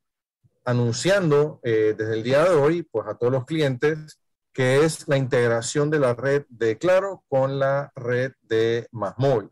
anunciando 0.66 1.60
eh, 1.64 1.96
desde 1.98 2.14
el 2.14 2.24
día 2.24 2.44
de 2.44 2.56
hoy, 2.56 2.84
pues 2.84 3.08
a 3.08 3.16
todos 3.16 3.32
los 3.32 3.46
clientes, 3.46 4.20
que 4.54 4.86
es 4.86 5.08
la 5.08 5.18
integración 5.18 5.90
de 5.90 6.00
la 6.00 6.14
red 6.14 6.46
de 6.50 6.78
Claro 6.78 7.24
con 7.28 7.60
la 7.60 7.92
red 7.96 8.34
de 8.42 8.88
Más 8.92 9.16
Móvil. 9.18 9.50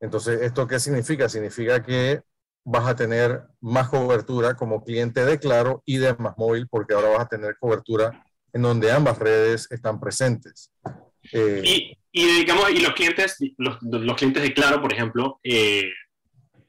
Entonces, 0.00 0.40
¿esto 0.42 0.66
qué 0.66 0.80
significa? 0.80 1.28
Significa 1.28 1.82
que 1.82 2.22
vas 2.64 2.86
a 2.86 2.96
tener 2.96 3.42
más 3.60 3.88
cobertura 3.88 4.54
como 4.54 4.82
cliente 4.82 5.24
de 5.24 5.38
Claro 5.38 5.82
y 5.84 5.98
de 5.98 6.14
Más 6.14 6.36
Móvil, 6.36 6.66
porque 6.68 6.94
ahora 6.94 7.10
vas 7.10 7.20
a 7.20 7.28
tener 7.28 7.56
cobertura 7.58 8.24
en 8.52 8.62
donde 8.62 8.90
ambas 8.90 9.18
redes 9.18 9.68
están 9.70 10.00
presentes. 10.00 10.70
Eh, 11.32 11.62
y, 11.64 11.98
y, 12.12 12.38
digamos, 12.40 12.70
y 12.70 12.80
los 12.80 12.92
clientes, 12.94 13.36
los, 13.58 13.78
los 13.82 14.16
clientes 14.16 14.42
de 14.42 14.54
Claro, 14.54 14.80
por 14.80 14.92
ejemplo, 14.92 15.38
eh, 15.42 15.90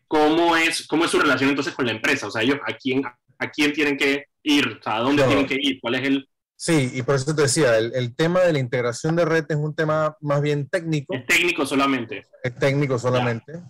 ¿cómo, 0.07 0.55
es, 0.55 0.85
¿cómo 0.87 1.05
es 1.05 1.11
su 1.11 1.19
relación 1.19 1.49
entonces 1.49 1.73
con 1.73 1.85
la 1.85 1.93
empresa? 1.93 2.27
O 2.27 2.31
sea, 2.31 2.41
ellos 2.41 2.59
a 2.67 2.73
quién, 2.73 3.03
a 3.05 3.49
quién 3.49 3.73
tienen 3.73 3.97
que 3.97 4.25
ir, 4.43 4.77
o 4.79 4.83
sea, 4.83 4.97
a 4.97 5.01
dónde 5.01 5.23
tienen 5.23 5.47
que 5.47 5.57
ir, 5.59 5.79
cuál 5.81 5.95
es 5.95 6.07
el... 6.07 6.27
Sí, 6.63 6.91
y 6.93 7.01
por 7.01 7.15
eso 7.15 7.33
te 7.33 7.41
decía, 7.41 7.75
el, 7.79 7.91
el, 7.95 8.15
tema 8.15 8.41
de 8.41 8.53
la 8.53 8.59
integración 8.59 9.15
de 9.15 9.25
red 9.25 9.45
es 9.49 9.55
un 9.55 9.73
tema 9.73 10.15
más 10.21 10.43
bien 10.43 10.69
técnico. 10.69 11.15
Es 11.15 11.25
técnico 11.25 11.65
solamente. 11.65 12.27
Es 12.43 12.53
técnico 12.53 12.99
solamente. 12.99 13.63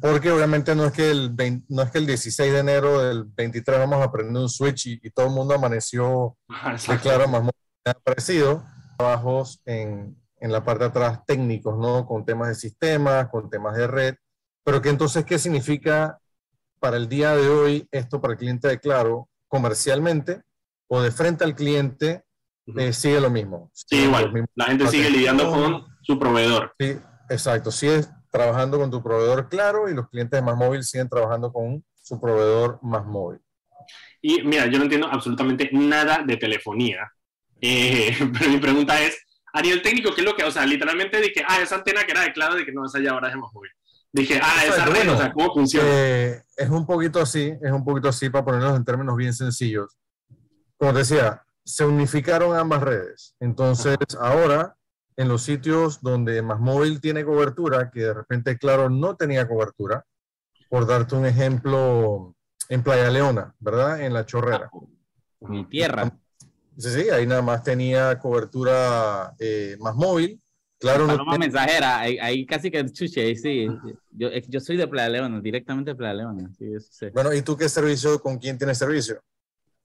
Porque 0.00 0.32
obviamente 0.32 0.74
no 0.74 0.86
es, 0.86 0.92
que 0.92 1.08
el 1.08 1.36
no 1.68 1.82
es 1.82 1.92
que 1.92 1.98
el 1.98 2.06
16 2.06 2.52
de 2.52 2.58
enero 2.58 2.98
del 2.98 3.26
23 3.26 3.78
vamos 3.78 4.04
a 4.04 4.10
prender 4.10 4.42
un 4.42 4.48
switch 4.48 4.86
y, 4.86 5.00
y 5.04 5.10
todo 5.10 5.26
el 5.26 5.32
mundo 5.32 5.54
amaneció 5.54 6.36
de 6.88 6.98
claro 6.98 7.28
más 7.28 7.48
parecido. 8.02 8.66
Trabajos 8.98 9.62
en, 9.64 10.20
en 10.40 10.50
la 10.50 10.64
parte 10.64 10.82
de 10.82 10.90
atrás 10.90 11.20
técnicos, 11.24 11.78
¿no? 11.78 12.08
Con 12.08 12.24
temas 12.24 12.48
de 12.48 12.56
sistemas, 12.56 13.28
con 13.28 13.50
temas 13.50 13.76
de 13.76 13.86
red. 13.86 14.14
Pero 14.64 14.82
que 14.82 14.88
entonces, 14.88 15.24
¿qué 15.24 15.38
significa 15.38 16.18
para 16.80 16.96
el 16.96 17.08
día 17.08 17.36
de 17.36 17.48
hoy 17.48 17.86
esto 17.92 18.20
para 18.20 18.32
el 18.32 18.38
cliente 18.40 18.66
de 18.66 18.80
Claro 18.80 19.28
comercialmente 19.46 20.42
o 20.88 21.00
de 21.00 21.12
frente 21.12 21.44
al 21.44 21.54
cliente? 21.54 22.24
Eh, 22.66 22.92
sigue 22.92 23.20
lo 23.20 23.30
mismo. 23.30 23.70
Sí, 23.72 23.96
igual. 23.96 24.46
La 24.54 24.66
gente 24.66 24.86
sigue 24.86 25.10
lidiando 25.10 25.50
con 25.50 25.84
su 26.02 26.18
proveedor. 26.18 26.74
Sí, 26.78 26.96
exacto. 27.28 27.70
Sigue 27.70 28.04
trabajando 28.30 28.78
con 28.78 28.90
tu 28.90 29.02
proveedor 29.02 29.48
Claro 29.48 29.88
y 29.88 29.94
los 29.94 30.08
clientes 30.08 30.38
de 30.38 30.44
Más 30.44 30.56
Móvil 30.56 30.82
siguen 30.82 31.08
trabajando 31.08 31.52
con 31.52 31.84
su 32.00 32.20
proveedor 32.20 32.78
Más 32.82 33.04
Móvil. 33.04 33.40
Y 34.20 34.42
mira, 34.42 34.66
yo 34.66 34.78
no 34.78 34.84
entiendo 34.84 35.08
absolutamente 35.08 35.68
nada 35.72 36.22
de 36.24 36.36
telefonía. 36.36 37.12
Eh, 37.60 38.16
pero 38.38 38.50
mi 38.50 38.58
pregunta 38.58 39.00
es, 39.02 39.18
a 39.52 39.60
nivel 39.60 39.82
técnico, 39.82 40.14
¿qué 40.14 40.22
es 40.22 40.26
lo 40.26 40.34
que, 40.34 40.44
o 40.44 40.50
sea, 40.50 40.64
literalmente 40.64 41.20
dije, 41.20 41.44
ah, 41.46 41.60
esa 41.60 41.76
antena 41.76 42.04
que 42.04 42.12
era 42.12 42.22
de 42.22 42.32
claro, 42.32 42.54
de 42.54 42.64
que 42.64 42.72
no, 42.72 42.86
esa 42.86 43.00
ya 43.00 43.10
ahora 43.10 43.28
es 43.28 43.36
más 43.36 43.52
móvil. 43.52 43.70
Dije, 44.12 44.40
ah, 44.42 44.64
esa 44.66 44.84
red, 44.86 45.10
o 45.10 45.16
sea, 45.16 45.32
¿cómo 45.32 45.54
funciona? 45.54 45.88
Eh, 45.90 46.42
es 46.56 46.68
un 46.68 46.86
poquito 46.86 47.20
así, 47.20 47.52
es 47.62 47.72
un 47.72 47.84
poquito 47.84 48.08
así 48.08 48.28
para 48.30 48.44
ponerlos 48.44 48.76
en 48.76 48.84
términos 48.84 49.16
bien 49.16 49.32
sencillos. 49.32 49.98
Como 50.76 50.92
decía, 50.92 51.42
se 51.64 51.84
unificaron 51.84 52.56
ambas 52.56 52.82
redes. 52.82 53.34
Entonces, 53.40 53.96
ahora, 54.20 54.76
en 55.16 55.28
los 55.28 55.42
sitios 55.42 56.00
donde 56.00 56.42
más 56.42 56.60
móvil 56.60 57.00
tiene 57.00 57.24
cobertura, 57.24 57.90
que 57.90 58.00
de 58.00 58.14
repente, 58.14 58.58
claro, 58.58 58.90
no 58.90 59.16
tenía 59.16 59.46
cobertura, 59.46 60.04
por 60.68 60.86
darte 60.86 61.14
un 61.14 61.26
ejemplo, 61.26 62.34
en 62.68 62.82
Playa 62.82 63.10
Leona, 63.10 63.54
¿verdad? 63.58 64.00
En 64.00 64.12
La 64.14 64.24
Chorrera. 64.24 64.70
Mi 65.40 65.64
tierra. 65.66 66.10
Sí, 66.78 66.90
sí, 66.90 67.10
ahí 67.10 67.26
nada 67.26 67.42
más 67.42 67.62
tenía 67.62 68.18
cobertura 68.18 69.34
eh, 69.38 69.76
más 69.78 69.94
móvil. 69.94 70.40
Claro, 70.78 71.06
no 71.06 71.16
tiene... 71.16 71.38
mensajera, 71.38 72.00
ahí, 72.00 72.18
ahí, 72.18 72.46
casi 72.46 72.70
que 72.70 72.84
chuche, 72.90 73.36
sí. 73.36 73.68
Yo, 74.10 74.30
yo 74.48 74.60
soy 74.60 74.76
de 74.76 74.88
Playa 74.88 75.08
Leona, 75.10 75.40
directamente 75.40 75.92
de 75.92 75.94
Playa 75.94 76.14
Leona. 76.14 76.50
Sí, 76.58 76.64
eso 76.74 76.88
sí. 76.90 77.06
Bueno, 77.12 77.32
¿y 77.32 77.42
tú 77.42 77.56
qué 77.56 77.68
servicio, 77.68 78.20
con 78.20 78.38
quién 78.38 78.58
tienes 78.58 78.78
servicio? 78.78 79.20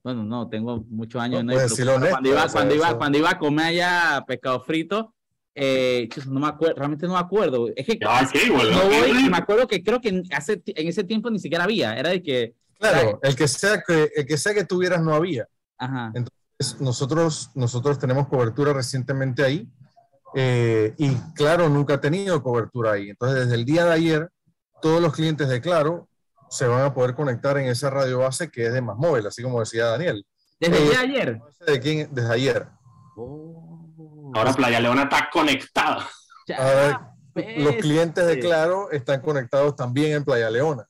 Bueno, 0.02 0.22
no, 0.24 0.48
tengo 0.48 0.84
muchos 0.88 1.20
años. 1.20 1.44
No, 1.44 1.52
no 1.52 1.58
pues, 1.58 1.72
honesto, 1.80 2.10
cuando, 2.10 2.28
iba, 2.28 2.48
cuando, 2.48 2.74
iba, 2.74 2.98
cuando 2.98 3.18
iba 3.18 3.30
a 3.30 3.38
comer 3.38 3.66
allá 3.66 4.24
pescado 4.26 4.60
frito, 4.60 5.14
eh, 5.54 6.08
no 6.28 6.40
me 6.40 6.46
acuerdo, 6.46 6.76
realmente 6.76 7.06
no 7.06 7.14
me 7.14 7.18
acuerdo. 7.18 7.68
Es 7.74 7.84
que 7.84 7.98
ya, 8.00 8.22
okay, 8.22 8.48
bueno, 8.48 8.70
no 8.70 8.84
voy, 8.84 9.28
me 9.28 9.36
acuerdo 9.36 9.66
que 9.66 9.82
creo 9.82 10.00
que 10.00 10.22
hace, 10.30 10.62
en 10.64 10.88
ese 10.88 11.04
tiempo 11.04 11.30
ni 11.30 11.40
siquiera 11.40 11.64
había, 11.64 11.98
era 11.98 12.10
de 12.10 12.22
que... 12.22 12.54
Claro, 12.78 13.18
el 13.22 13.34
que 13.34 13.48
sea 13.48 13.82
que, 13.84 14.08
el 14.14 14.24
que, 14.24 14.38
sea 14.38 14.54
que 14.54 14.64
tuvieras 14.64 15.02
no 15.02 15.12
había. 15.14 15.48
Ajá. 15.78 16.12
Entonces, 16.14 16.80
nosotros, 16.80 17.50
nosotros 17.56 17.98
tenemos 17.98 18.28
cobertura 18.28 18.72
recientemente 18.72 19.42
ahí 19.42 19.68
eh, 20.34 20.94
y 20.96 21.10
Claro 21.34 21.68
nunca 21.68 21.94
ha 21.94 22.00
tenido 22.00 22.40
cobertura 22.40 22.92
ahí. 22.92 23.10
Entonces, 23.10 23.40
desde 23.40 23.54
el 23.56 23.64
día 23.64 23.84
de 23.84 23.92
ayer, 23.92 24.30
todos 24.80 25.02
los 25.02 25.12
clientes 25.12 25.48
de 25.48 25.60
Claro 25.60 26.07
se 26.50 26.66
van 26.66 26.82
a 26.82 26.94
poder 26.94 27.14
conectar 27.14 27.56
en 27.58 27.66
esa 27.66 27.90
radio 27.90 28.20
base 28.20 28.50
que 28.50 28.66
es 28.66 28.72
de 28.72 28.80
más 28.80 28.96
móvil, 28.96 29.26
así 29.26 29.42
como 29.42 29.60
decía 29.60 29.86
Daniel. 29.86 30.26
¿Desde 30.60 30.92
eh, 30.92 30.96
ayer? 30.96 31.40
¿De 31.66 31.80
quién? 31.80 32.08
Desde 32.12 32.32
ayer. 32.32 32.68
Oh. 33.16 34.32
Ahora 34.34 34.52
Playa 34.52 34.80
Leona 34.80 35.04
está 35.04 35.28
conectada. 35.30 36.08
Los 37.56 37.76
clientes 37.76 38.26
de 38.26 38.40
Claro 38.40 38.90
están 38.90 39.20
conectados 39.20 39.76
también 39.76 40.12
en 40.12 40.24
Playa 40.24 40.50
Leona. 40.50 40.86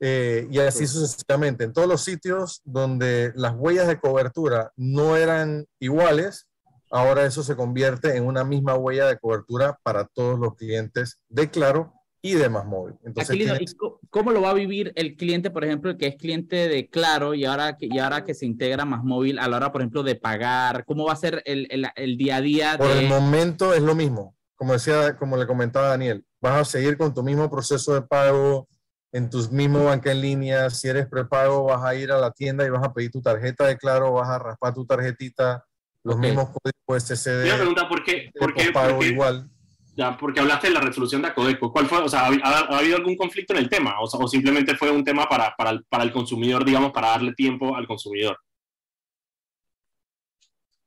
Eh, 0.00 0.48
y 0.50 0.58
así 0.58 0.86
sucesivamente. 0.86 1.64
En 1.64 1.72
todos 1.72 1.88
los 1.88 2.02
sitios 2.02 2.60
donde 2.64 3.32
las 3.36 3.54
huellas 3.54 3.86
de 3.86 4.00
cobertura 4.00 4.72
no 4.76 5.16
eran 5.16 5.64
iguales, 5.78 6.48
ahora 6.90 7.24
eso 7.24 7.42
se 7.42 7.54
convierte 7.54 8.16
en 8.16 8.26
una 8.26 8.44
misma 8.44 8.74
huella 8.74 9.06
de 9.06 9.18
cobertura 9.18 9.78
para 9.82 10.06
todos 10.06 10.38
los 10.38 10.56
clientes 10.56 11.20
de 11.28 11.50
Claro 11.50 11.94
y 12.22 12.34
de 12.34 12.48
Más 12.48 12.64
Móvil. 12.64 12.94
Entonces, 13.04 13.36
tienes... 13.36 13.76
¿Cómo 14.08 14.30
lo 14.30 14.40
va 14.40 14.50
a 14.50 14.54
vivir 14.54 14.92
el 14.94 15.16
cliente, 15.16 15.50
por 15.50 15.64
ejemplo, 15.64 15.90
el 15.90 15.96
que 15.96 16.06
es 16.06 16.16
cliente 16.16 16.68
de 16.68 16.88
Claro 16.88 17.34
y 17.34 17.44
ahora 17.44 17.76
que, 17.76 17.88
y 17.90 17.98
ahora 17.98 18.24
que 18.24 18.32
se 18.32 18.46
integra 18.46 18.84
Más 18.84 19.02
Móvil 19.02 19.40
a 19.40 19.48
la 19.48 19.56
hora, 19.56 19.72
por 19.72 19.80
ejemplo, 19.80 20.04
de 20.04 20.14
pagar? 20.14 20.84
¿Cómo 20.84 21.04
va 21.06 21.12
a 21.12 21.16
ser 21.16 21.42
el, 21.44 21.66
el, 21.70 21.86
el 21.96 22.16
día 22.16 22.36
a 22.36 22.40
día? 22.40 22.78
Por 22.78 22.88
de... 22.88 23.00
el 23.00 23.08
momento 23.08 23.74
es 23.74 23.82
lo 23.82 23.96
mismo. 23.96 24.36
Como 24.54 24.74
decía, 24.74 25.16
como 25.16 25.36
le 25.36 25.46
comentaba 25.46 25.88
Daniel, 25.88 26.24
vas 26.40 26.60
a 26.60 26.64
seguir 26.64 26.96
con 26.96 27.12
tu 27.12 27.24
mismo 27.24 27.50
proceso 27.50 27.94
de 27.94 28.02
pago, 28.02 28.68
en 29.10 29.28
tus 29.28 29.50
mismos 29.50 29.84
banca 29.84 30.12
en 30.12 30.20
línea, 30.20 30.70
si 30.70 30.88
eres 30.88 31.06
prepago, 31.06 31.64
vas 31.64 31.82
a 31.82 31.94
ir 31.96 32.12
a 32.12 32.18
la 32.18 32.30
tienda 32.30 32.64
y 32.64 32.70
vas 32.70 32.84
a 32.84 32.94
pedir 32.94 33.10
tu 33.10 33.20
tarjeta 33.20 33.66
de 33.66 33.76
claro, 33.76 34.12
vas 34.12 34.28
a 34.28 34.38
raspar 34.38 34.72
tu 34.72 34.86
tarjetita, 34.86 35.64
los 36.04 36.16
okay. 36.16 36.30
mismos 36.30 36.50
códigos 36.50 37.02
SSD. 37.02 37.46
Yo 37.46 37.56
pregunta 37.56 37.88
por 37.88 38.04
qué, 38.04 38.30
por 38.38 38.54
qué, 38.54 38.70
pago 38.72 38.96
por 38.96 39.00
qué, 39.00 39.08
igual. 39.08 39.50
Ya, 39.94 40.16
porque 40.16 40.40
hablaste 40.40 40.68
de 40.68 40.74
la 40.74 40.80
resolución 40.80 41.20
de 41.20 41.28
Acodeco. 41.28 41.70
¿Cuál 41.70 41.86
fue? 41.86 41.98
O 41.98 42.08
sea, 42.08 42.26
¿ha, 42.26 42.58
ha 42.60 42.78
habido 42.78 42.96
algún 42.96 43.16
conflicto 43.16 43.52
en 43.52 43.60
el 43.60 43.68
tema? 43.68 44.00
O, 44.00 44.04
o 44.04 44.28
simplemente 44.28 44.74
fue 44.74 44.90
un 44.90 45.04
tema 45.04 45.28
para, 45.28 45.54
para, 45.56 45.70
el, 45.70 45.84
para 45.84 46.04
el 46.04 46.12
consumidor, 46.12 46.64
digamos, 46.64 46.92
para 46.92 47.08
darle 47.08 47.34
tiempo 47.34 47.76
al 47.76 47.86
consumidor? 47.86 48.38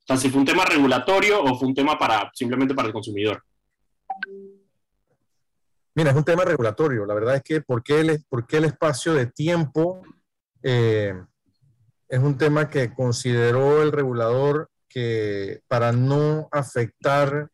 O 0.05 0.07
sea, 0.07 0.17
si 0.17 0.29
fue 0.29 0.39
un 0.39 0.45
tema 0.45 0.65
regulatorio 0.65 1.41
o 1.41 1.57
fue 1.57 1.67
un 1.67 1.75
tema 1.75 1.97
para 1.97 2.31
simplemente 2.33 2.73
para 2.73 2.87
el 2.87 2.93
consumidor. 2.93 3.43
Mira, 5.95 6.11
es 6.11 6.15
un 6.15 6.23
tema 6.23 6.43
regulatorio. 6.43 7.05
La 7.05 7.13
verdad 7.13 7.35
es 7.35 7.43
que 7.43 7.61
¿por 7.61 7.83
qué 7.83 8.01
el, 8.01 8.23
por 8.27 8.45
el 8.49 8.65
espacio 8.65 9.13
de 9.13 9.27
tiempo 9.27 10.01
eh, 10.61 11.13
es 12.07 12.19
un 12.19 12.37
tema 12.37 12.69
que 12.69 12.93
consideró 12.93 13.81
el 13.81 13.91
regulador 13.91 14.69
que 14.87 15.61
para 15.67 15.91
no 15.91 16.49
afectar 16.51 17.49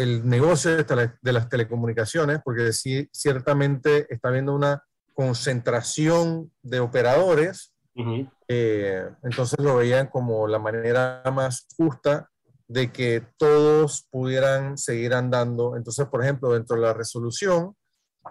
el 0.00 0.26
negocio 0.28 0.76
de, 0.76 0.84
tele, 0.84 1.12
de 1.20 1.32
las 1.32 1.48
telecomunicaciones, 1.48 2.40
porque 2.44 2.72
sí, 2.72 3.08
ciertamente 3.12 4.06
está 4.12 4.28
habiendo 4.28 4.54
una 4.54 4.82
concentración 5.14 6.50
de 6.62 6.80
operadores, 6.80 7.72
uh 7.94 8.02
-huh. 8.02 8.30
eh, 8.48 9.08
entonces 9.22 9.58
lo 9.58 9.76
veían 9.76 10.06
como 10.06 10.46
la 10.46 10.58
manera 10.58 11.22
más 11.32 11.66
justa 11.76 12.30
de 12.66 12.90
que 12.92 13.26
todos 13.36 14.06
pudieran 14.10 14.78
seguir 14.78 15.12
andando. 15.12 15.76
Entonces, 15.76 16.06
por 16.06 16.22
ejemplo, 16.22 16.52
dentro 16.52 16.76
de 16.76 16.82
la 16.82 16.94
resolución 16.94 17.74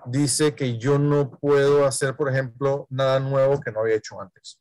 dice 0.06 0.56
que 0.56 0.78
yo 0.78 0.98
no 0.98 1.30
puedo 1.30 1.86
hacer, 1.86 2.16
por 2.16 2.30
ejemplo, 2.30 2.88
nada 2.90 3.20
nuevo 3.20 3.60
que 3.60 3.72
no 3.72 3.82
había 3.82 3.96
hecho 3.96 4.20
antes. 4.22 4.60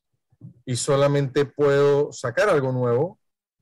Y 0.67 0.77
solamente 0.77 1.45
puedo 1.47 2.13
sacar 2.13 2.49
algo 2.49 2.73
nuevo 2.73 3.19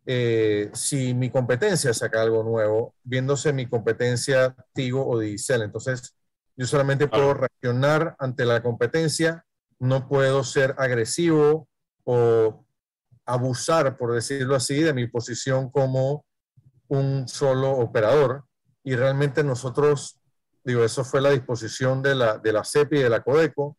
eh, 0.09 0.71
si 0.73 1.15
mi 1.15 1.31
competencia 1.31 1.93
saca 1.93 2.23
algo 2.23 2.45
nuevo, 2.45 2.95
viéndose 3.03 3.53
mi 3.53 3.67
competencia 3.67 4.55
Tigo 4.73 5.07
o 5.07 5.19
Digicel. 5.19 5.63
Entonces, 5.63 6.15
yo 6.57 6.67
solamente 6.67 7.09
puedo 7.09 7.35
reaccionar 7.35 8.15
ante 8.19 8.45
la 8.45 8.63
competencia, 8.63 9.45
no 9.81 10.09
puedo 10.09 10.45
ser 10.45 10.75
agresivo 10.79 11.69
o 12.05 12.65
abusar, 13.27 13.97
por 13.97 14.15
decirlo 14.15 14.55
así, 14.55 14.81
de 14.81 14.95
mi 14.95 15.09
posición 15.09 15.71
como 15.71 16.25
un 16.89 17.27
solo 17.29 17.73
operador. 17.73 18.45
y 18.85 18.95
realmente 18.95 19.43
nosotros, 19.43 20.21
digo, 20.63 20.85
eso 20.85 21.05
fue 21.05 21.21
la 21.21 21.31
disposición 21.31 22.03
de 22.03 22.15
la, 22.15 22.39
de 22.39 22.53
la 22.53 22.63
CEPI 22.63 22.99
y 22.99 23.03
de 23.03 23.11
la 23.11 23.25
Codeco, 23.25 23.77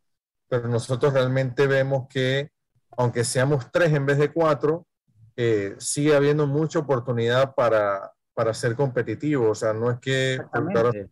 pero 0.49 0.67
nosotros 0.67 1.13
realmente 1.13 1.65
vemos 1.67 2.07
que, 2.09 2.51
aunque 2.97 3.23
seamos 3.23 3.71
tres 3.71 3.93
en 3.93 4.05
vez 4.05 4.17
de 4.17 4.33
cuatro, 4.33 4.86
eh, 5.37 5.75
sigue 5.77 6.15
habiendo 6.15 6.47
mucha 6.47 6.79
oportunidad 6.79 7.53
para, 7.53 8.11
para 8.33 8.53
ser 8.53 8.75
competitivo. 8.75 9.51
O 9.51 9.55
sea, 9.55 9.71
no 9.71 9.91
es 9.91 9.99
que 9.99 10.39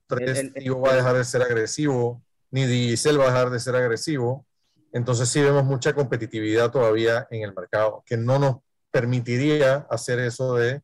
tres 0.08 0.52
va 0.52 0.92
a 0.92 0.96
dejar 0.96 1.16
de 1.16 1.24
ser 1.24 1.44
agresivo, 1.44 2.24
ni 2.50 2.66
Diesel 2.66 3.20
va 3.20 3.26
a 3.26 3.28
dejar 3.28 3.52
de 3.52 3.60
ser 3.60 3.76
agresivo. 3.76 4.46
Entonces 4.92 5.30
sí 5.30 5.42
vemos 5.42 5.64
mucha 5.64 5.94
competitividad 5.94 6.72
todavía 6.72 7.28
en 7.30 7.44
el 7.44 7.54
mercado, 7.54 8.04
que 8.06 8.18
no 8.18 8.40
nos 8.40 8.58
permitiría 8.92 9.86
hacer 9.90 10.20
eso 10.20 10.56
de 10.56 10.82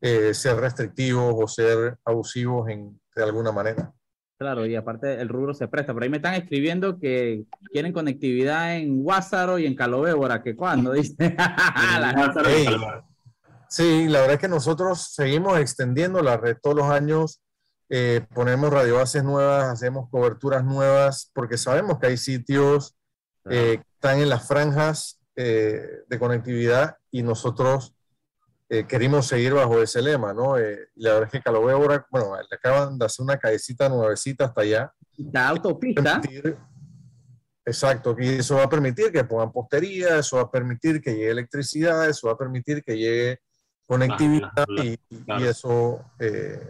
eh, 0.00 0.32
ser 0.32 0.56
restrictivos 0.56 1.34
o 1.36 1.46
ser 1.48 1.98
abusivos 2.04 2.68
en, 2.68 3.00
de 3.14 3.22
alguna 3.22 3.52
manera. 3.52 3.92
Claro, 4.38 4.64
y 4.66 4.76
aparte 4.76 5.20
el 5.20 5.28
rubro 5.28 5.52
se 5.52 5.66
presta. 5.66 5.92
Por 5.92 6.04
ahí 6.04 6.08
me 6.08 6.18
están 6.18 6.34
escribiendo 6.34 7.00
que 7.00 7.42
quieren 7.72 7.92
conectividad 7.92 8.76
en 8.76 9.02
Guásaro 9.02 9.58
y 9.58 9.66
en 9.66 9.74
Calovébora, 9.74 10.44
que 10.44 10.54
cuando 10.54 10.92
dice. 10.92 11.16
sí, 13.68 14.06
la 14.06 14.20
verdad 14.20 14.34
es 14.34 14.40
que 14.40 14.46
nosotros 14.46 15.12
seguimos 15.12 15.58
extendiendo 15.58 16.22
la 16.22 16.36
red 16.36 16.56
todos 16.62 16.76
los 16.76 16.86
años. 16.86 17.40
Eh, 17.88 18.24
ponemos 18.32 18.72
radiobases 18.72 19.24
nuevas, 19.24 19.64
hacemos 19.64 20.08
coberturas 20.08 20.64
nuevas, 20.64 21.32
porque 21.34 21.58
sabemos 21.58 21.98
que 21.98 22.06
hay 22.06 22.16
sitios 22.16 22.96
eh, 23.50 23.78
que 23.78 23.84
están 23.94 24.20
en 24.20 24.28
las 24.28 24.46
franjas 24.46 25.18
eh, 25.34 25.82
de 26.06 26.18
conectividad 26.20 26.96
y 27.10 27.24
nosotros 27.24 27.97
eh, 28.70 28.84
querimos 28.86 29.26
seguir 29.26 29.54
bajo 29.54 29.82
ese 29.82 30.02
lema, 30.02 30.34
¿no? 30.34 30.58
Eh, 30.58 30.88
la 30.96 31.14
verdad 31.14 31.28
es 31.28 31.32
que 31.32 31.42
Calovébora, 31.42 32.06
bueno, 32.10 32.36
le 32.36 32.54
acaban 32.54 32.98
de 32.98 33.06
hacer 33.06 33.24
una 33.24 33.38
callecita 33.38 33.88
nuevecita 33.88 34.44
hasta 34.44 34.60
allá. 34.60 34.92
La 35.16 35.48
autopista. 35.48 36.20
exacto, 37.64 38.14
y 38.18 38.28
eso 38.28 38.56
va 38.56 38.64
a 38.64 38.68
permitir 38.68 39.10
que 39.10 39.24
pongan 39.24 39.52
postería, 39.52 40.18
eso 40.18 40.36
va 40.36 40.42
a 40.42 40.50
permitir 40.50 41.00
que 41.00 41.12
llegue 41.12 41.30
electricidad, 41.30 42.08
eso 42.08 42.26
va 42.26 42.34
a 42.34 42.38
permitir 42.38 42.84
que 42.84 42.96
llegue 42.96 43.40
conectividad 43.86 44.66
y, 44.84 44.98
eso... 45.44 46.04
Eh, 46.18 46.60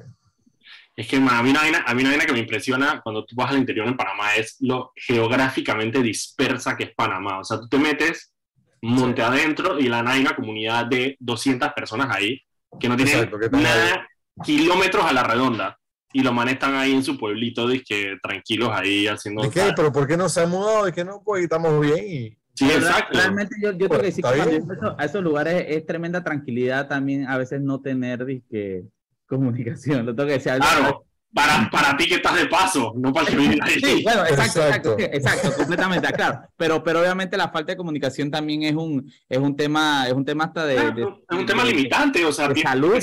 es 0.94 1.06
que 1.06 1.16
a 1.16 1.42
mí, 1.42 1.50
una 1.50 1.60
vaina, 1.60 1.84
a 1.86 1.94
mí 1.94 2.00
una 2.00 2.10
vaina 2.10 2.26
que 2.26 2.32
me 2.32 2.40
impresiona 2.40 3.00
cuando 3.02 3.24
tú 3.24 3.36
vas 3.36 3.50
al 3.50 3.58
interior 3.58 3.86
en 3.86 3.96
Panamá 3.96 4.34
es 4.34 4.56
lo 4.60 4.92
geográficamente 4.96 6.02
dispersa 6.02 6.76
que 6.76 6.84
es 6.84 6.94
Panamá. 6.94 7.38
O 7.38 7.44
sea, 7.44 7.60
tú 7.60 7.68
te 7.68 7.78
metes 7.78 8.34
monte 8.82 9.22
adentro 9.22 9.78
y 9.78 9.88
la 9.88 10.00
hay 10.00 10.20
una 10.20 10.36
comunidad 10.36 10.86
de 10.86 11.16
200 11.20 11.72
personas 11.72 12.14
ahí 12.14 12.40
que 12.78 12.88
no 12.88 12.96
tienen 12.96 13.30
nada, 13.52 14.06
kilómetros 14.44 15.04
a 15.04 15.12
la 15.12 15.22
redonda 15.22 15.78
y 16.12 16.22
los 16.22 16.32
manes 16.32 16.54
están 16.54 16.74
ahí 16.74 16.92
en 16.92 17.02
su 17.02 17.18
pueblito 17.18 17.66
que 17.86 18.16
tranquilos 18.22 18.70
ahí 18.72 19.06
haciendo 19.06 19.42
¿De 19.42 19.50
qué? 19.50 19.72
pero 19.74 19.92
¿por 19.92 20.06
qué 20.06 20.16
no 20.16 20.28
se 20.28 20.42
han 20.42 20.50
mudado? 20.50 20.86
es 20.86 20.94
que 20.94 21.04
no 21.04 21.22
pues 21.24 21.42
estamos 21.42 21.80
bien 21.80 22.04
y 22.06 22.38
Sí, 22.58 22.64
exacto. 22.64 23.16
Realmente 23.16 23.54
yo, 23.62 23.70
yo 23.70 23.88
tengo 23.88 24.00
que 24.00 24.06
decir 24.06 24.24
que 24.24 24.62
a 24.98 25.04
esos 25.04 25.22
lugares 25.22 25.64
es 25.68 25.86
tremenda 25.86 26.24
tranquilidad 26.24 26.88
también 26.88 27.28
a 27.28 27.38
veces 27.38 27.60
no 27.60 27.80
tener 27.80 28.24
disque, 28.24 28.84
comunicación. 29.28 30.04
Lo 30.04 30.12
tengo 30.12 30.26
que 30.26 30.34
decir. 30.34 30.54
Claro, 30.54 31.04
para, 31.32 31.68
para 31.70 31.96
ti 31.96 32.08
que 32.08 32.16
estás 32.16 32.36
de 32.36 32.46
paso, 32.46 32.92
no 32.96 33.12
para 33.12 33.26
que 33.26 33.36
ahí. 33.36 33.80
Sí, 33.80 34.02
bueno, 34.02 34.24
exacto, 34.24 34.60
exacto, 34.60 34.96
exacto, 34.98 35.52
completamente, 35.56 36.08
claro. 36.12 36.40
Pero, 36.56 36.82
pero 36.82 37.00
obviamente 37.00 37.36
la 37.36 37.50
falta 37.50 37.72
de 37.72 37.76
comunicación 37.76 38.30
también 38.30 38.62
es 38.62 38.74
un, 38.74 39.10
es 39.28 39.38
un 39.38 39.54
tema, 39.54 40.06
es 40.06 40.14
un 40.14 40.24
tema 40.24 40.44
hasta 40.44 40.64
de, 40.64 40.76
es 40.76 41.38
un 41.38 41.46
tema 41.46 41.64
limitante, 41.64 42.24
o 42.24 42.32
sea, 42.32 42.48
de 42.48 42.60
salud, 42.60 42.96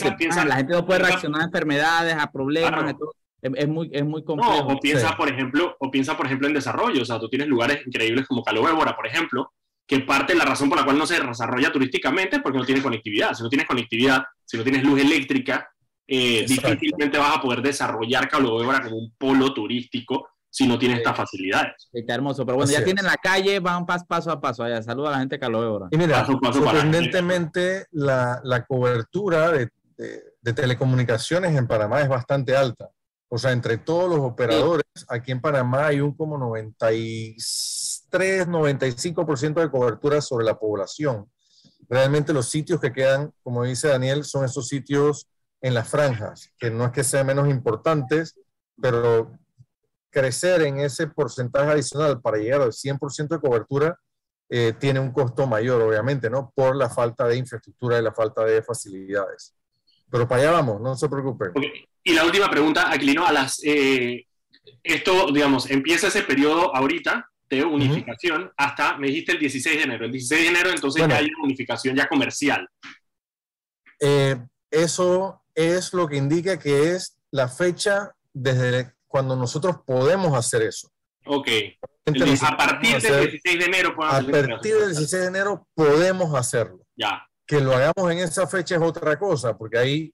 la 0.48 0.56
gente 0.56 0.74
no 0.74 0.86
puede 0.86 1.00
reaccionar 1.00 1.42
a 1.42 1.46
enfermedades, 1.46 2.16
a 2.16 2.32
problemas, 2.32 2.96
es, 3.42 3.68
muy, 3.68 3.90
es 3.94 4.04
muy 4.04 4.24
complejo. 4.24 4.68
o 4.68 4.80
piensa, 4.80 5.16
por 5.16 5.30
ejemplo, 5.30 5.76
o 5.80 5.92
piensa, 5.92 6.18
por 6.18 6.26
ejemplo, 6.26 6.48
en 6.48 6.56
desarrollo, 6.56 7.04
o 7.04 7.06
sea, 7.06 7.20
tú 7.20 7.30
tienes 7.30 7.48
lugares 7.48 7.86
increíbles 7.86 8.28
como 8.28 8.44
Calobébora, 8.44 8.96
por 8.96 9.06
ejemplo, 9.06 9.52
que 9.88 10.00
parte 10.00 10.34
de 10.34 10.40
la 10.40 10.46
razón 10.46 10.68
por 10.68 10.80
la 10.80 10.84
cual 10.84 10.98
no 10.98 11.06
se 11.06 11.20
desarrolla 11.20 11.72
turísticamente 11.72 12.38
es 12.38 12.42
porque 12.42 12.58
no 12.58 12.66
tiene 12.66 12.82
conectividad. 12.82 13.34
Si 13.34 13.44
no 13.44 13.50
tienes 13.50 13.68
conectividad, 13.68 14.24
si 14.44 14.58
no 14.58 14.64
tienes 14.64 14.84
luz 14.84 15.00
eléctrica, 15.00 15.70
eh, 16.08 16.46
difícilmente 16.48 17.18
vas 17.18 17.38
a 17.38 17.42
poder 17.42 17.62
desarrollar 17.62 18.30
Cabo 18.30 18.60
como 18.84 18.98
un 18.98 19.14
polo 19.18 19.54
turístico 19.54 20.28
si 20.56 20.68
no 20.68 20.80
tienes 20.80 21.00
estas 21.00 21.18
facilidades. 21.18 21.90
Está 21.92 22.16
hermoso, 22.16 22.46
pero 22.46 22.56
bueno, 22.58 22.72
ya 22.72 22.82
tienen 22.82 23.04
la 23.04 23.18
calle, 23.18 23.60
van 23.60 23.86
paso 23.86 24.32
a 24.32 24.40
paso 24.40 24.64
allá. 24.64 24.82
Saluda 24.82 25.10
a 25.10 25.12
la 25.12 25.20
gente 25.20 25.36
de 25.36 25.40
Calo 25.40 25.90
Y 25.92 25.98
mira, 25.98 26.26
sorprendentemente 26.26 27.88
la, 27.92 28.40
la, 28.42 28.66
cobertura 28.66 29.52
de, 29.52 29.68
de, 29.98 30.54
telecomunicaciones 30.54 31.58
en 31.58 31.68
Panamá 31.68 32.00
es 32.00 32.08
bastante 32.08 32.56
alta. 32.56 32.90
O 33.28 33.38
sea, 33.38 33.52
entre 33.52 33.80
todos 33.80 34.10
los 34.10 34.20
operadores, 34.20 34.86
aquí 35.10 35.34
en 35.34 35.42
Panamá 35.42 35.88
hay 35.88 36.00
un 36.00 36.16
como 36.16 36.38
93, 36.38 38.48
95% 38.48 39.56
de 39.56 39.70
cobertura 39.70 40.22
sobre 40.22 40.46
la 40.46 40.58
población. 40.58 41.30
Realmente 41.90 42.32
los 42.32 42.48
sitios 42.48 42.80
que 42.80 42.94
quedan, 42.94 43.34
como 43.44 43.64
dice 43.64 43.90
Daniel, 43.90 44.24
son 44.24 44.46
esos 44.46 44.70
sitios 44.70 45.28
en 45.62 45.74
las 45.74 45.90
franjas, 45.90 46.52
que 46.58 46.70
no 46.70 46.86
es 46.86 46.92
que 46.92 47.04
sean 47.04 47.28
menos 47.28 47.50
importantes, 47.50 48.40
pero 48.80 49.32
crecer 50.10 50.62
en 50.62 50.80
ese 50.80 51.08
porcentaje 51.08 51.72
adicional 51.72 52.22
para 52.22 52.38
llegar 52.38 52.62
al 52.62 52.72
100% 52.72 53.28
de 53.28 53.40
cobertura 53.40 54.00
eh, 54.50 54.74
tiene 54.80 55.00
un 55.00 55.12
costo 55.12 55.48
mayor, 55.48 55.82
obviamente, 55.82 56.30
¿no? 56.30 56.52
Por 56.56 56.76
la 56.76 56.90
falta 56.90 57.28
de 57.28 57.38
infraestructura 57.38 58.00
y 58.00 58.04
la 58.04 58.14
falta 58.14 58.46
de 58.46 58.62
facilidades. 58.62 59.56
Pero 60.10 60.28
para 60.28 60.42
allá 60.42 60.52
vamos, 60.52 60.80
no 60.82 60.96
se 60.96 61.10
preocupen. 61.10 61.52
Y 62.04 62.14
la 62.14 62.24
última 62.24 62.50
pregunta, 62.50 62.92
Aquilino, 62.92 63.26
a 63.26 63.32
las, 63.32 63.60
eh, 63.64 64.28
esto, 64.84 65.32
digamos, 65.32 65.70
empieza 65.72 66.08
ese 66.08 66.22
periodo 66.22 66.76
ahorita 66.76 67.30
de 67.50 67.64
unificación 67.64 68.52
hasta, 68.58 68.98
me 68.98 69.08
dijiste 69.08 69.34
el 69.34 69.40
16 69.40 69.78
de 69.78 69.84
enero. 69.84 70.06
El 70.06 70.12
16 70.12 70.42
de 70.42 70.48
enero 70.48 70.70
entonces 70.70 71.08
ya 71.08 71.18
hay 71.18 71.26
una 71.26 71.44
unificación 71.44 71.96
ya 71.96 72.08
comercial. 72.08 72.68
Eh, 74.00 74.38
eso 74.70 75.44
es 75.56 75.94
lo 75.94 76.08
que 76.08 76.18
indica 76.18 76.60
que 76.60 76.92
es 76.92 77.18
la 77.32 77.48
fecha 77.48 78.12
desde 78.34 78.94
cuando 79.08 79.36
nosotros 79.36 79.78
podemos 79.86 80.38
hacer 80.38 80.62
eso. 80.62 80.90
Ok. 81.26 81.48
a 82.42 82.58
partir 82.58 83.02
del 83.02 83.32
16 83.32 83.60
de 83.60 83.66
enero 83.66 83.96
A 84.04 84.22
partir 84.22 84.76
del 84.76 84.90
16 84.96 85.12
de 85.12 85.26
enero 85.26 85.68
podemos 85.74 86.36
hacerlo. 86.36 86.86
Ya. 86.96 87.26
Que 87.48 87.62
lo 87.62 87.74
hagamos 87.74 88.12
en 88.12 88.20
esa 88.20 88.48
fecha 88.48 88.76
es 88.76 88.82
otra 88.82 89.18
cosa, 89.18 89.58
porque 89.58 89.78
hay 89.78 90.14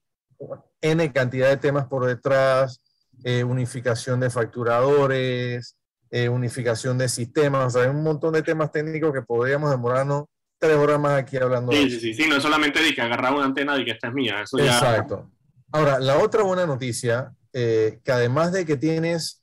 N 0.80 1.12
cantidad 1.12 1.48
de 1.48 1.56
temas 1.56 1.86
por 1.86 2.06
detrás, 2.06 2.80
eh, 3.24 3.44
unificación 3.44 4.20
de 4.20 4.30
facturadores, 4.30 5.76
eh, 6.10 6.28
unificación 6.28 6.98
de 6.98 7.08
sistemas, 7.08 7.66
o 7.66 7.70
sea, 7.70 7.82
hay 7.82 7.88
un 7.88 8.02
montón 8.02 8.34
de 8.34 8.42
temas 8.42 8.70
técnicos 8.70 9.12
que 9.12 9.22
podríamos 9.22 9.70
demorarnos 9.70 10.24
tres 10.58 10.76
horas 10.76 11.00
más 11.00 11.20
aquí 11.20 11.36
hablando. 11.36 11.72
Sí, 11.72 11.90
sí, 11.90 12.00
sí, 12.00 12.14
sí, 12.14 12.28
no 12.28 12.36
es 12.36 12.42
solamente 12.42 12.82
de 12.82 12.94
que 12.94 13.00
agarrar 13.00 13.32
una 13.34 13.44
antena 13.44 13.76
y 13.78 13.84
que 13.84 13.90
esta 13.92 14.08
es 14.08 14.14
mía. 14.14 14.42
Eso 14.42 14.58
Exacto. 14.58 15.31
Ahora, 15.72 15.98
la 15.98 16.18
otra 16.18 16.42
buena 16.42 16.66
noticia, 16.66 17.34
eh, 17.52 18.00
que 18.04 18.12
además 18.12 18.52
de 18.52 18.66
que 18.66 18.76
tienes 18.76 19.42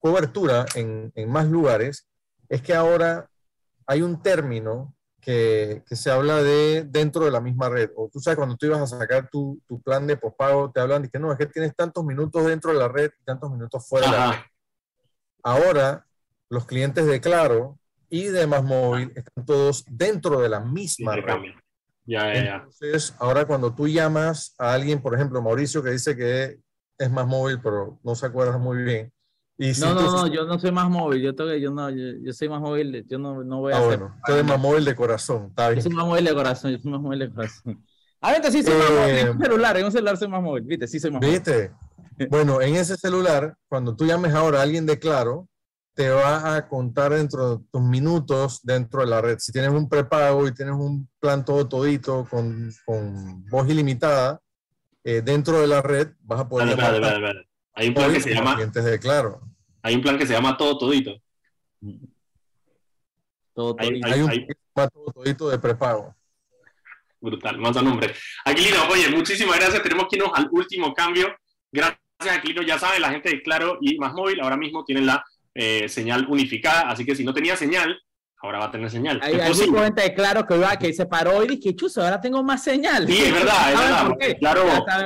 cobertura 0.00 0.66
en, 0.74 1.12
en, 1.14 1.30
más 1.30 1.46
lugares, 1.46 2.08
es 2.48 2.60
que 2.60 2.74
ahora 2.74 3.30
hay 3.86 4.02
un 4.02 4.20
término 4.20 4.94
que, 5.20 5.82
que, 5.86 5.96
se 5.96 6.10
habla 6.10 6.42
de 6.42 6.84
dentro 6.84 7.24
de 7.24 7.30
la 7.30 7.40
misma 7.40 7.68
red. 7.68 7.90
O 7.96 8.10
tú 8.12 8.20
sabes, 8.20 8.36
cuando 8.36 8.56
tú 8.56 8.66
ibas 8.66 8.80
a 8.80 8.98
sacar 8.98 9.30
tu, 9.30 9.60
tu 9.66 9.80
plan 9.80 10.06
de 10.06 10.16
pospago, 10.16 10.72
te 10.72 10.80
hablan 10.80 11.02
de 11.02 11.08
que 11.08 11.18
no, 11.20 11.32
es 11.32 11.38
que 11.38 11.46
tienes 11.46 11.74
tantos 11.74 12.04
minutos 12.04 12.44
dentro 12.44 12.72
de 12.72 12.78
la 12.78 12.88
red 12.88 13.10
y 13.18 13.24
tantos 13.24 13.50
minutos 13.50 13.88
fuera 13.88 14.10
de 14.10 14.12
la 14.12 14.32
red. 14.32 14.40
Ahora, 15.42 16.06
los 16.50 16.66
clientes 16.66 17.06
de 17.06 17.20
Claro 17.20 17.78
y 18.10 18.24
de 18.24 18.46
Más 18.46 18.64
Móvil 18.64 19.12
están 19.14 19.46
todos 19.46 19.84
dentro 19.88 20.40
de 20.40 20.48
la 20.48 20.60
misma 20.60 21.16
red. 21.16 21.54
Ya, 22.06 22.34
ya, 22.34 22.56
Entonces, 22.56 23.14
ahora 23.18 23.46
cuando 23.46 23.74
tú 23.74 23.88
llamas 23.88 24.54
a 24.58 24.74
alguien, 24.74 25.00
por 25.00 25.14
ejemplo, 25.14 25.40
Mauricio, 25.40 25.82
que 25.82 25.90
dice 25.90 26.14
que 26.14 26.58
es 26.98 27.10
más 27.10 27.26
móvil, 27.26 27.60
pero 27.62 27.98
no 28.02 28.14
se 28.14 28.26
acuerda 28.26 28.58
muy 28.58 28.82
bien. 28.82 29.12
Y 29.56 29.72
no, 29.80 29.94
no, 29.94 30.02
no, 30.02 30.26
yo 30.26 30.44
no 30.44 30.58
soy 30.58 30.72
más 30.72 30.90
móvil, 30.90 31.22
yo, 31.22 31.34
tengo, 31.34 31.54
yo, 31.54 31.70
no, 31.70 31.88
yo, 31.88 32.32
soy 32.32 32.48
más 32.48 32.60
móvil, 32.60 33.06
yo 33.08 33.18
no, 33.18 33.44
no 33.44 33.60
voy 33.60 33.72
a 33.72 33.76
ah, 33.76 33.78
hacer... 33.78 33.98
bueno, 34.00 34.16
tú 34.26 34.32
eres 34.32 34.44
más 34.44 34.58
móvil 34.58 34.84
de 34.84 34.94
corazón, 34.96 35.46
está 35.50 35.68
bien. 35.68 35.76
Yo 35.76 35.82
soy 35.82 35.96
más 35.96 36.06
móvil 36.06 36.24
de 36.24 36.34
corazón, 36.34 36.72
yo 36.72 36.78
soy 36.78 36.90
más 36.90 37.00
móvil 37.00 37.18
de 37.20 37.30
corazón. 37.30 37.86
A 38.20 38.32
ver, 38.32 38.50
sí 38.50 38.62
soy 38.64 38.74
más 38.74 38.90
móvil, 38.90 39.16
en 39.16 39.28
un 39.28 39.42
eh, 39.42 39.46
celular, 39.46 39.76
en 39.76 39.84
un 39.84 39.92
celular 39.92 40.16
soy 40.16 40.28
más 40.28 40.42
móvil, 40.42 40.64
viste, 40.64 40.88
sí 40.88 40.98
soy 40.98 41.12
más 41.12 41.22
móvil. 41.22 41.34
Viste, 41.34 41.72
bueno, 42.30 42.60
en 42.60 42.74
ese 42.74 42.96
celular, 42.96 43.56
cuando 43.68 43.94
tú 43.94 44.06
llames 44.06 44.34
ahora 44.34 44.58
a 44.58 44.62
alguien 44.62 44.86
de 44.86 44.98
Claro, 44.98 45.48
te 45.94 46.10
va 46.10 46.56
a 46.56 46.68
contar 46.68 47.12
dentro 47.12 47.56
de 47.56 47.64
tus 47.70 47.80
minutos 47.80 48.60
dentro 48.62 49.00
de 49.00 49.06
la 49.06 49.20
red. 49.20 49.38
Si 49.38 49.52
tienes 49.52 49.70
un 49.70 49.88
prepago 49.88 50.46
y 50.46 50.52
tienes 50.52 50.74
un 50.74 51.08
plan 51.20 51.44
todo 51.44 51.68
todito 51.68 52.26
con, 52.28 52.72
con 52.84 53.46
voz 53.46 53.68
ilimitada, 53.68 54.40
eh, 55.04 55.22
dentro 55.22 55.60
de 55.60 55.68
la 55.68 55.82
red 55.82 56.08
vas 56.20 56.40
a 56.40 56.48
poder... 56.48 56.76
Hay 57.76 57.88
un 57.88 57.94
plan 57.94 58.12
que 58.12 58.20
se 58.20 58.34
llama... 58.34 58.56
De 58.56 58.98
claro. 58.98 59.40
Hay 59.82 59.94
un 59.94 60.02
plan 60.02 60.18
que 60.18 60.26
se 60.26 60.32
llama 60.32 60.56
todo 60.56 60.78
todito. 60.78 61.12
Todo 63.52 63.76
todito. 63.76 64.06
Hay, 64.06 64.20
un 64.20 64.46
plan 64.74 64.88
todo 64.92 65.12
todito 65.12 65.48
de 65.48 65.58
prepago. 65.58 66.14
Brutal, 67.20 67.58
más 67.58 67.76
a 67.76 67.82
nombre. 67.82 68.14
Aquilino, 68.44 68.88
oye, 68.90 69.08
muchísimas 69.10 69.58
gracias. 69.58 69.82
Tenemos 69.82 70.08
que 70.08 70.16
irnos 70.16 70.32
al 70.34 70.48
último 70.50 70.92
cambio. 70.92 71.34
Gracias 71.72 71.98
a 72.20 72.40
Clino, 72.40 72.62
ya 72.62 72.78
saben, 72.78 73.02
la 73.02 73.10
gente 73.10 73.30
de 73.30 73.42
Claro 73.42 73.78
y 73.80 73.98
Más 73.98 74.12
Móvil 74.14 74.40
ahora 74.40 74.56
mismo 74.56 74.84
tienen 74.84 75.06
la 75.06 75.24
eh, 75.54 75.88
señal 75.88 76.26
unificada, 76.28 76.90
así 76.90 77.04
que 77.04 77.14
si 77.14 77.24
no 77.24 77.32
tenía 77.32 77.56
señal, 77.56 77.96
ahora 78.42 78.58
va 78.58 78.64
a 78.66 78.70
tener 78.70 78.90
señal. 78.90 79.20
Hay, 79.22 79.34
hay 79.34 79.54
gente 79.54 80.02
de 80.02 80.14
Claro 80.14 80.46
que, 80.46 80.60
que 80.78 80.92
se 80.92 81.06
paró 81.06 81.42
y 81.44 81.48
dice, 81.56 81.74
chuzo, 81.74 82.02
ahora 82.02 82.20
tengo 82.20 82.42
más 82.42 82.62
señal. 82.62 83.06
Sí, 83.06 83.22
es 83.22 83.32
verdad, 83.32 83.72
es 83.72 83.78
verdad. 83.78 84.06
Por 84.06 84.18
qué? 84.18 84.36
Claro, 84.36 84.62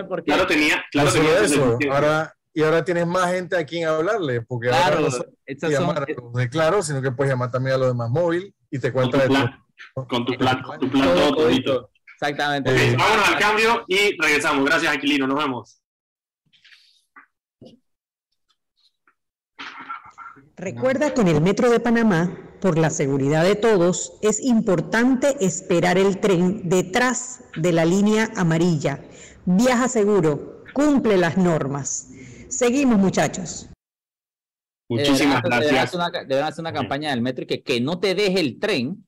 por 0.09 0.25
qué. 0.25 0.33
claro 0.33 0.47
tenía, 0.47 0.85
claro 0.91 1.13
tenía 1.13 1.41
eso. 1.41 1.79
Ahora, 1.91 2.35
y 2.53 2.63
ahora 2.63 2.85
tienes 2.85 3.07
más 3.07 3.33
gente 3.33 3.57
a 3.57 3.65
quien 3.65 3.87
hablarle, 3.87 4.43
porque 4.43 4.69
claro, 4.69 4.97
ahora 4.97 5.01
no 5.01 5.25
puedes 5.45 5.79
llamar 5.79 6.03
a 6.03 6.07
los 6.21 6.33
de 6.33 6.49
Claro, 6.49 6.83
sino 6.83 7.01
que 7.01 7.13
puedes 7.13 7.33
llamar 7.33 7.51
también 7.51 7.77
a 7.77 7.79
los 7.79 7.89
de 7.89 7.95
Más 7.95 8.11
Móvil 8.11 8.53
y 8.71 8.79
te 8.79 8.93
cuenta 8.93 9.19
con 9.19 9.29
tu 9.29 9.35
plan, 9.35 9.65
con 10.09 10.27
tu 10.27 10.33
plan, 10.39 10.63
con 10.63 10.81
tu 10.81 10.91
plan 10.91 11.09
todo. 11.65 11.91
Exactamente. 12.21 12.73
Okay, 12.73 12.97
vámonos 12.97 13.29
al 13.29 13.39
cambio 13.39 13.85
y 13.87 14.21
regresamos. 14.21 14.65
Gracias, 14.65 14.93
Aquilino. 14.93 15.29
Nos 15.29 15.39
vemos. 15.39 15.78
Recuerda 20.59 21.15
que 21.15 21.21
en 21.21 21.29
el 21.29 21.41
Metro 21.41 21.71
de 21.71 21.79
Panamá, 21.79 22.37
por 22.61 22.79
la 22.79 22.91
seguridad 22.91 23.45
de 23.45 23.55
todos, 23.55 24.15
es 24.23 24.41
importante 24.41 25.37
esperar 25.41 25.99
el 25.99 26.19
tren 26.19 26.69
detrás 26.69 27.45
de 27.55 27.73
la 27.73 27.85
línea 27.85 28.29
amarilla. 28.37 29.05
Viaja 29.45 29.87
seguro, 29.87 30.65
cumple 30.73 31.17
las 31.17 31.37
normas. 31.37 32.09
Seguimos, 32.49 32.99
muchachos. 32.99 33.69
Muchísimas 34.89 35.43
gracias. 35.43 35.93
Deben 36.27 36.45
hacer 36.45 36.63
una, 36.63 36.73
campaña 36.73 37.11
del 37.11 37.23
metro 37.23 37.45
y 37.45 37.47
que, 37.47 37.63
que 37.63 37.81
no 37.81 38.01
te 38.01 38.17
deje 38.17 38.41
el 38.41 38.59
tren. 38.59 39.07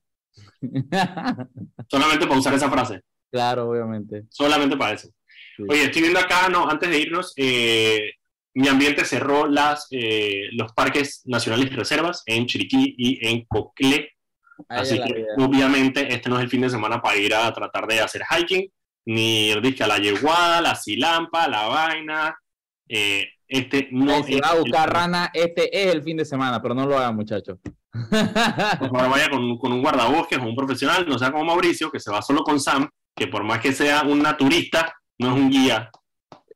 Solamente 1.88 2.26
para 2.28 2.38
usar 2.38 2.54
esa 2.54 2.70
frase. 2.70 3.00
Claro, 3.32 3.70
obviamente. 3.70 4.24
Solamente 4.28 4.76
para 4.76 4.94
eso. 4.94 5.08
Oye, 5.68 5.84
estoy 5.84 6.02
viendo 6.02 6.20
acá, 6.20 6.48
no, 6.48 6.68
antes 6.68 6.88
de 6.88 6.98
irnos, 6.98 7.32
eh, 7.36 8.12
mi 8.54 8.68
ambiente 8.68 9.04
cerró 9.04 9.46
las, 9.46 9.86
eh, 9.90 10.48
los 10.52 10.72
parques 10.72 11.22
nacionales 11.24 11.70
y 11.70 11.74
reservas 11.74 12.22
en 12.26 12.46
Chiriquí 12.46 12.94
y 12.98 13.26
en 13.26 13.44
Cocle. 13.46 14.10
Así 14.68 14.98
que 14.98 15.26
obviamente 15.38 16.12
este 16.12 16.28
no 16.28 16.36
es 16.36 16.42
el 16.42 16.50
fin 16.50 16.60
de 16.60 16.70
semana 16.70 17.00
para 17.00 17.16
ir 17.16 17.34
a 17.34 17.52
tratar 17.52 17.86
de 17.86 18.00
hacer 18.00 18.22
hiking, 18.28 18.70
ni 19.06 19.50
el 19.50 19.62
disque 19.62 19.84
a 19.84 19.86
la 19.86 19.98
yeguada, 19.98 20.60
la 20.60 20.74
silampa, 20.74 21.48
la 21.48 21.66
vaina. 21.66 22.38
Eh, 22.88 23.26
este 23.48 23.88
no 23.90 24.22
si 24.22 24.38
va 24.38 24.50
a 24.50 24.54
buscar 24.56 24.92
rana, 24.92 25.30
este 25.32 25.76
es 25.76 25.94
el 25.94 26.02
fin 26.02 26.16
de 26.16 26.24
semana, 26.24 26.60
pero 26.60 26.74
no 26.74 26.86
lo 26.86 26.98
hagan, 26.98 27.16
muchachos. 27.16 27.58
Ahora 28.80 29.08
vaya 29.08 29.28
con, 29.28 29.58
con, 29.58 29.72
un 29.72 29.82
guardabosques 29.82 30.38
o 30.38 30.42
un 30.42 30.54
profesional, 30.54 31.06
no 31.08 31.18
sea 31.18 31.32
como 31.32 31.44
Mauricio, 31.44 31.90
que 31.90 31.98
se 31.98 32.10
va 32.10 32.22
solo 32.22 32.42
con 32.42 32.60
Sam, 32.60 32.88
que 33.16 33.26
por 33.26 33.42
más 33.42 33.60
que 33.60 33.72
sea 33.72 34.02
un 34.02 34.22
naturista, 34.22 34.94
no 35.18 35.34
es 35.34 35.40
un 35.40 35.50
guía. 35.50 35.90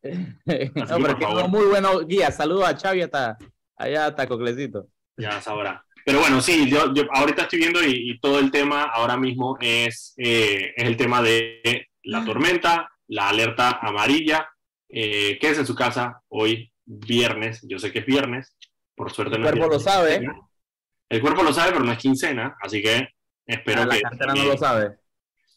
No, 0.05 0.97
pero 0.99 1.19
que 1.19 1.27
muy 1.49 1.67
bueno 1.67 2.01
guía. 2.01 2.31
Saludos 2.31 2.69
a 2.69 2.77
Xavi 2.77 3.03
hasta 3.03 3.39
allá 3.77 4.07
hasta 4.07 4.27
Coclecito. 4.27 4.89
Ya 5.17 5.41
sabrá. 5.41 5.85
Pero 6.05 6.21
bueno, 6.21 6.41
sí, 6.41 6.69
yo, 6.69 6.93
yo 6.93 7.05
ahorita 7.13 7.43
estoy 7.43 7.61
viendo 7.61 7.83
y, 7.83 8.19
todo 8.21 8.39
el 8.39 8.51
tema 8.51 8.83
ahora 8.83 9.17
mismo 9.17 9.57
es, 9.61 10.13
eh, 10.19 10.73
es 10.77 10.85
el 10.85 10.97
tema 10.97 11.23
de 11.23 11.89
la 12.03 12.25
tormenta, 12.25 12.91
la 13.09 13.31
alerta 13.31 13.79
amarilla. 13.81 14.49
Eh, 14.89 15.39
quédese 15.41 15.61
en 15.61 15.67
su 15.67 15.75
casa 15.75 16.21
hoy, 16.29 16.71
viernes. 16.85 17.61
Yo 17.67 17.79
sé 17.79 17.91
que 17.91 18.01
es 18.01 18.07
viernes, 18.07 18.55
por 18.95 19.13
suerte 19.13 19.37
el 19.37 19.43
no 19.43 19.49
cuerpo 19.49 19.69
lo 19.69 19.81
sabe. 19.81 20.29
El 21.09 21.21
cuerpo 21.21 21.43
lo 21.43 21.53
sabe, 21.53 21.73
pero 21.73 21.85
no 21.85 21.93
es 21.93 21.99
quincena, 21.99 22.57
así 22.61 22.83
que 22.83 23.09
espero 23.47 23.83
ah, 23.83 23.89
que. 23.89 24.03
La 24.27 24.35
no 24.35 24.45
lo 24.45 24.59
sabe 24.59 25.04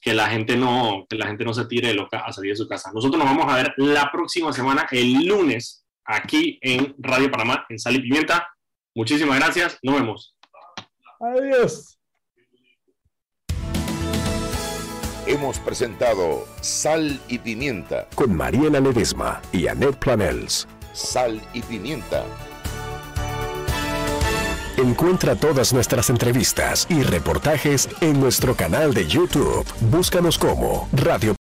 que 0.08 0.14
la 0.14 0.30
gente 0.30 0.56
no, 0.56 1.06
que 1.10 1.18
la 1.18 1.28
gente 1.28 1.44
no 1.44 1.54
se 1.54 1.66
tire 1.66 1.94
loca 1.94 2.20
a 2.20 2.32
salir 2.32 2.52
de 2.52 2.56
su 2.56 2.66
casa. 2.66 2.94
Nosotros 2.94 3.22
nos 3.22 3.28
vamos 3.28 3.54
a 3.54 3.58
ver 3.58 3.74
la 3.76 4.10
próxima 4.10 4.54
semana, 4.54 4.88
el 4.90 5.28
lunes, 5.28 5.86
aquí 6.06 6.58
en 6.62 6.96
Radio 7.00 7.30
Panamá, 7.30 7.66
en 7.68 7.78
Sal 7.78 7.98
y 7.98 8.00
Pimienta. 8.00 8.48
Muchísimas 8.96 9.38
gracias, 9.38 9.78
nos 9.84 9.96
vemos. 9.96 10.34
Adiós. 11.20 12.00
Hemos 15.26 15.60
presentado 15.60 16.48
Sal 16.62 17.20
y 17.28 17.40
Pimienta 17.40 18.08
con 18.16 18.34
Mariela 18.34 18.80
Ledesma 18.80 19.42
y 19.52 19.68
Annette 19.68 19.98
Planels. 19.98 20.70
Sal 20.94 21.42
y 21.54 21.62
Pimienta 21.64 22.24
Encuentra 24.78 25.36
todas 25.36 25.74
nuestras 25.74 26.12
entrevistas 26.12 26.86
y 26.88 27.02
reportajes 27.02 27.90
en 28.00 28.20
nuestro 28.20 28.56
canal 28.56 28.94
de 28.94 29.08
YouTube. 29.08 29.66
Búscanos 29.90 30.38
como 30.38 30.88
Radio 30.94 31.34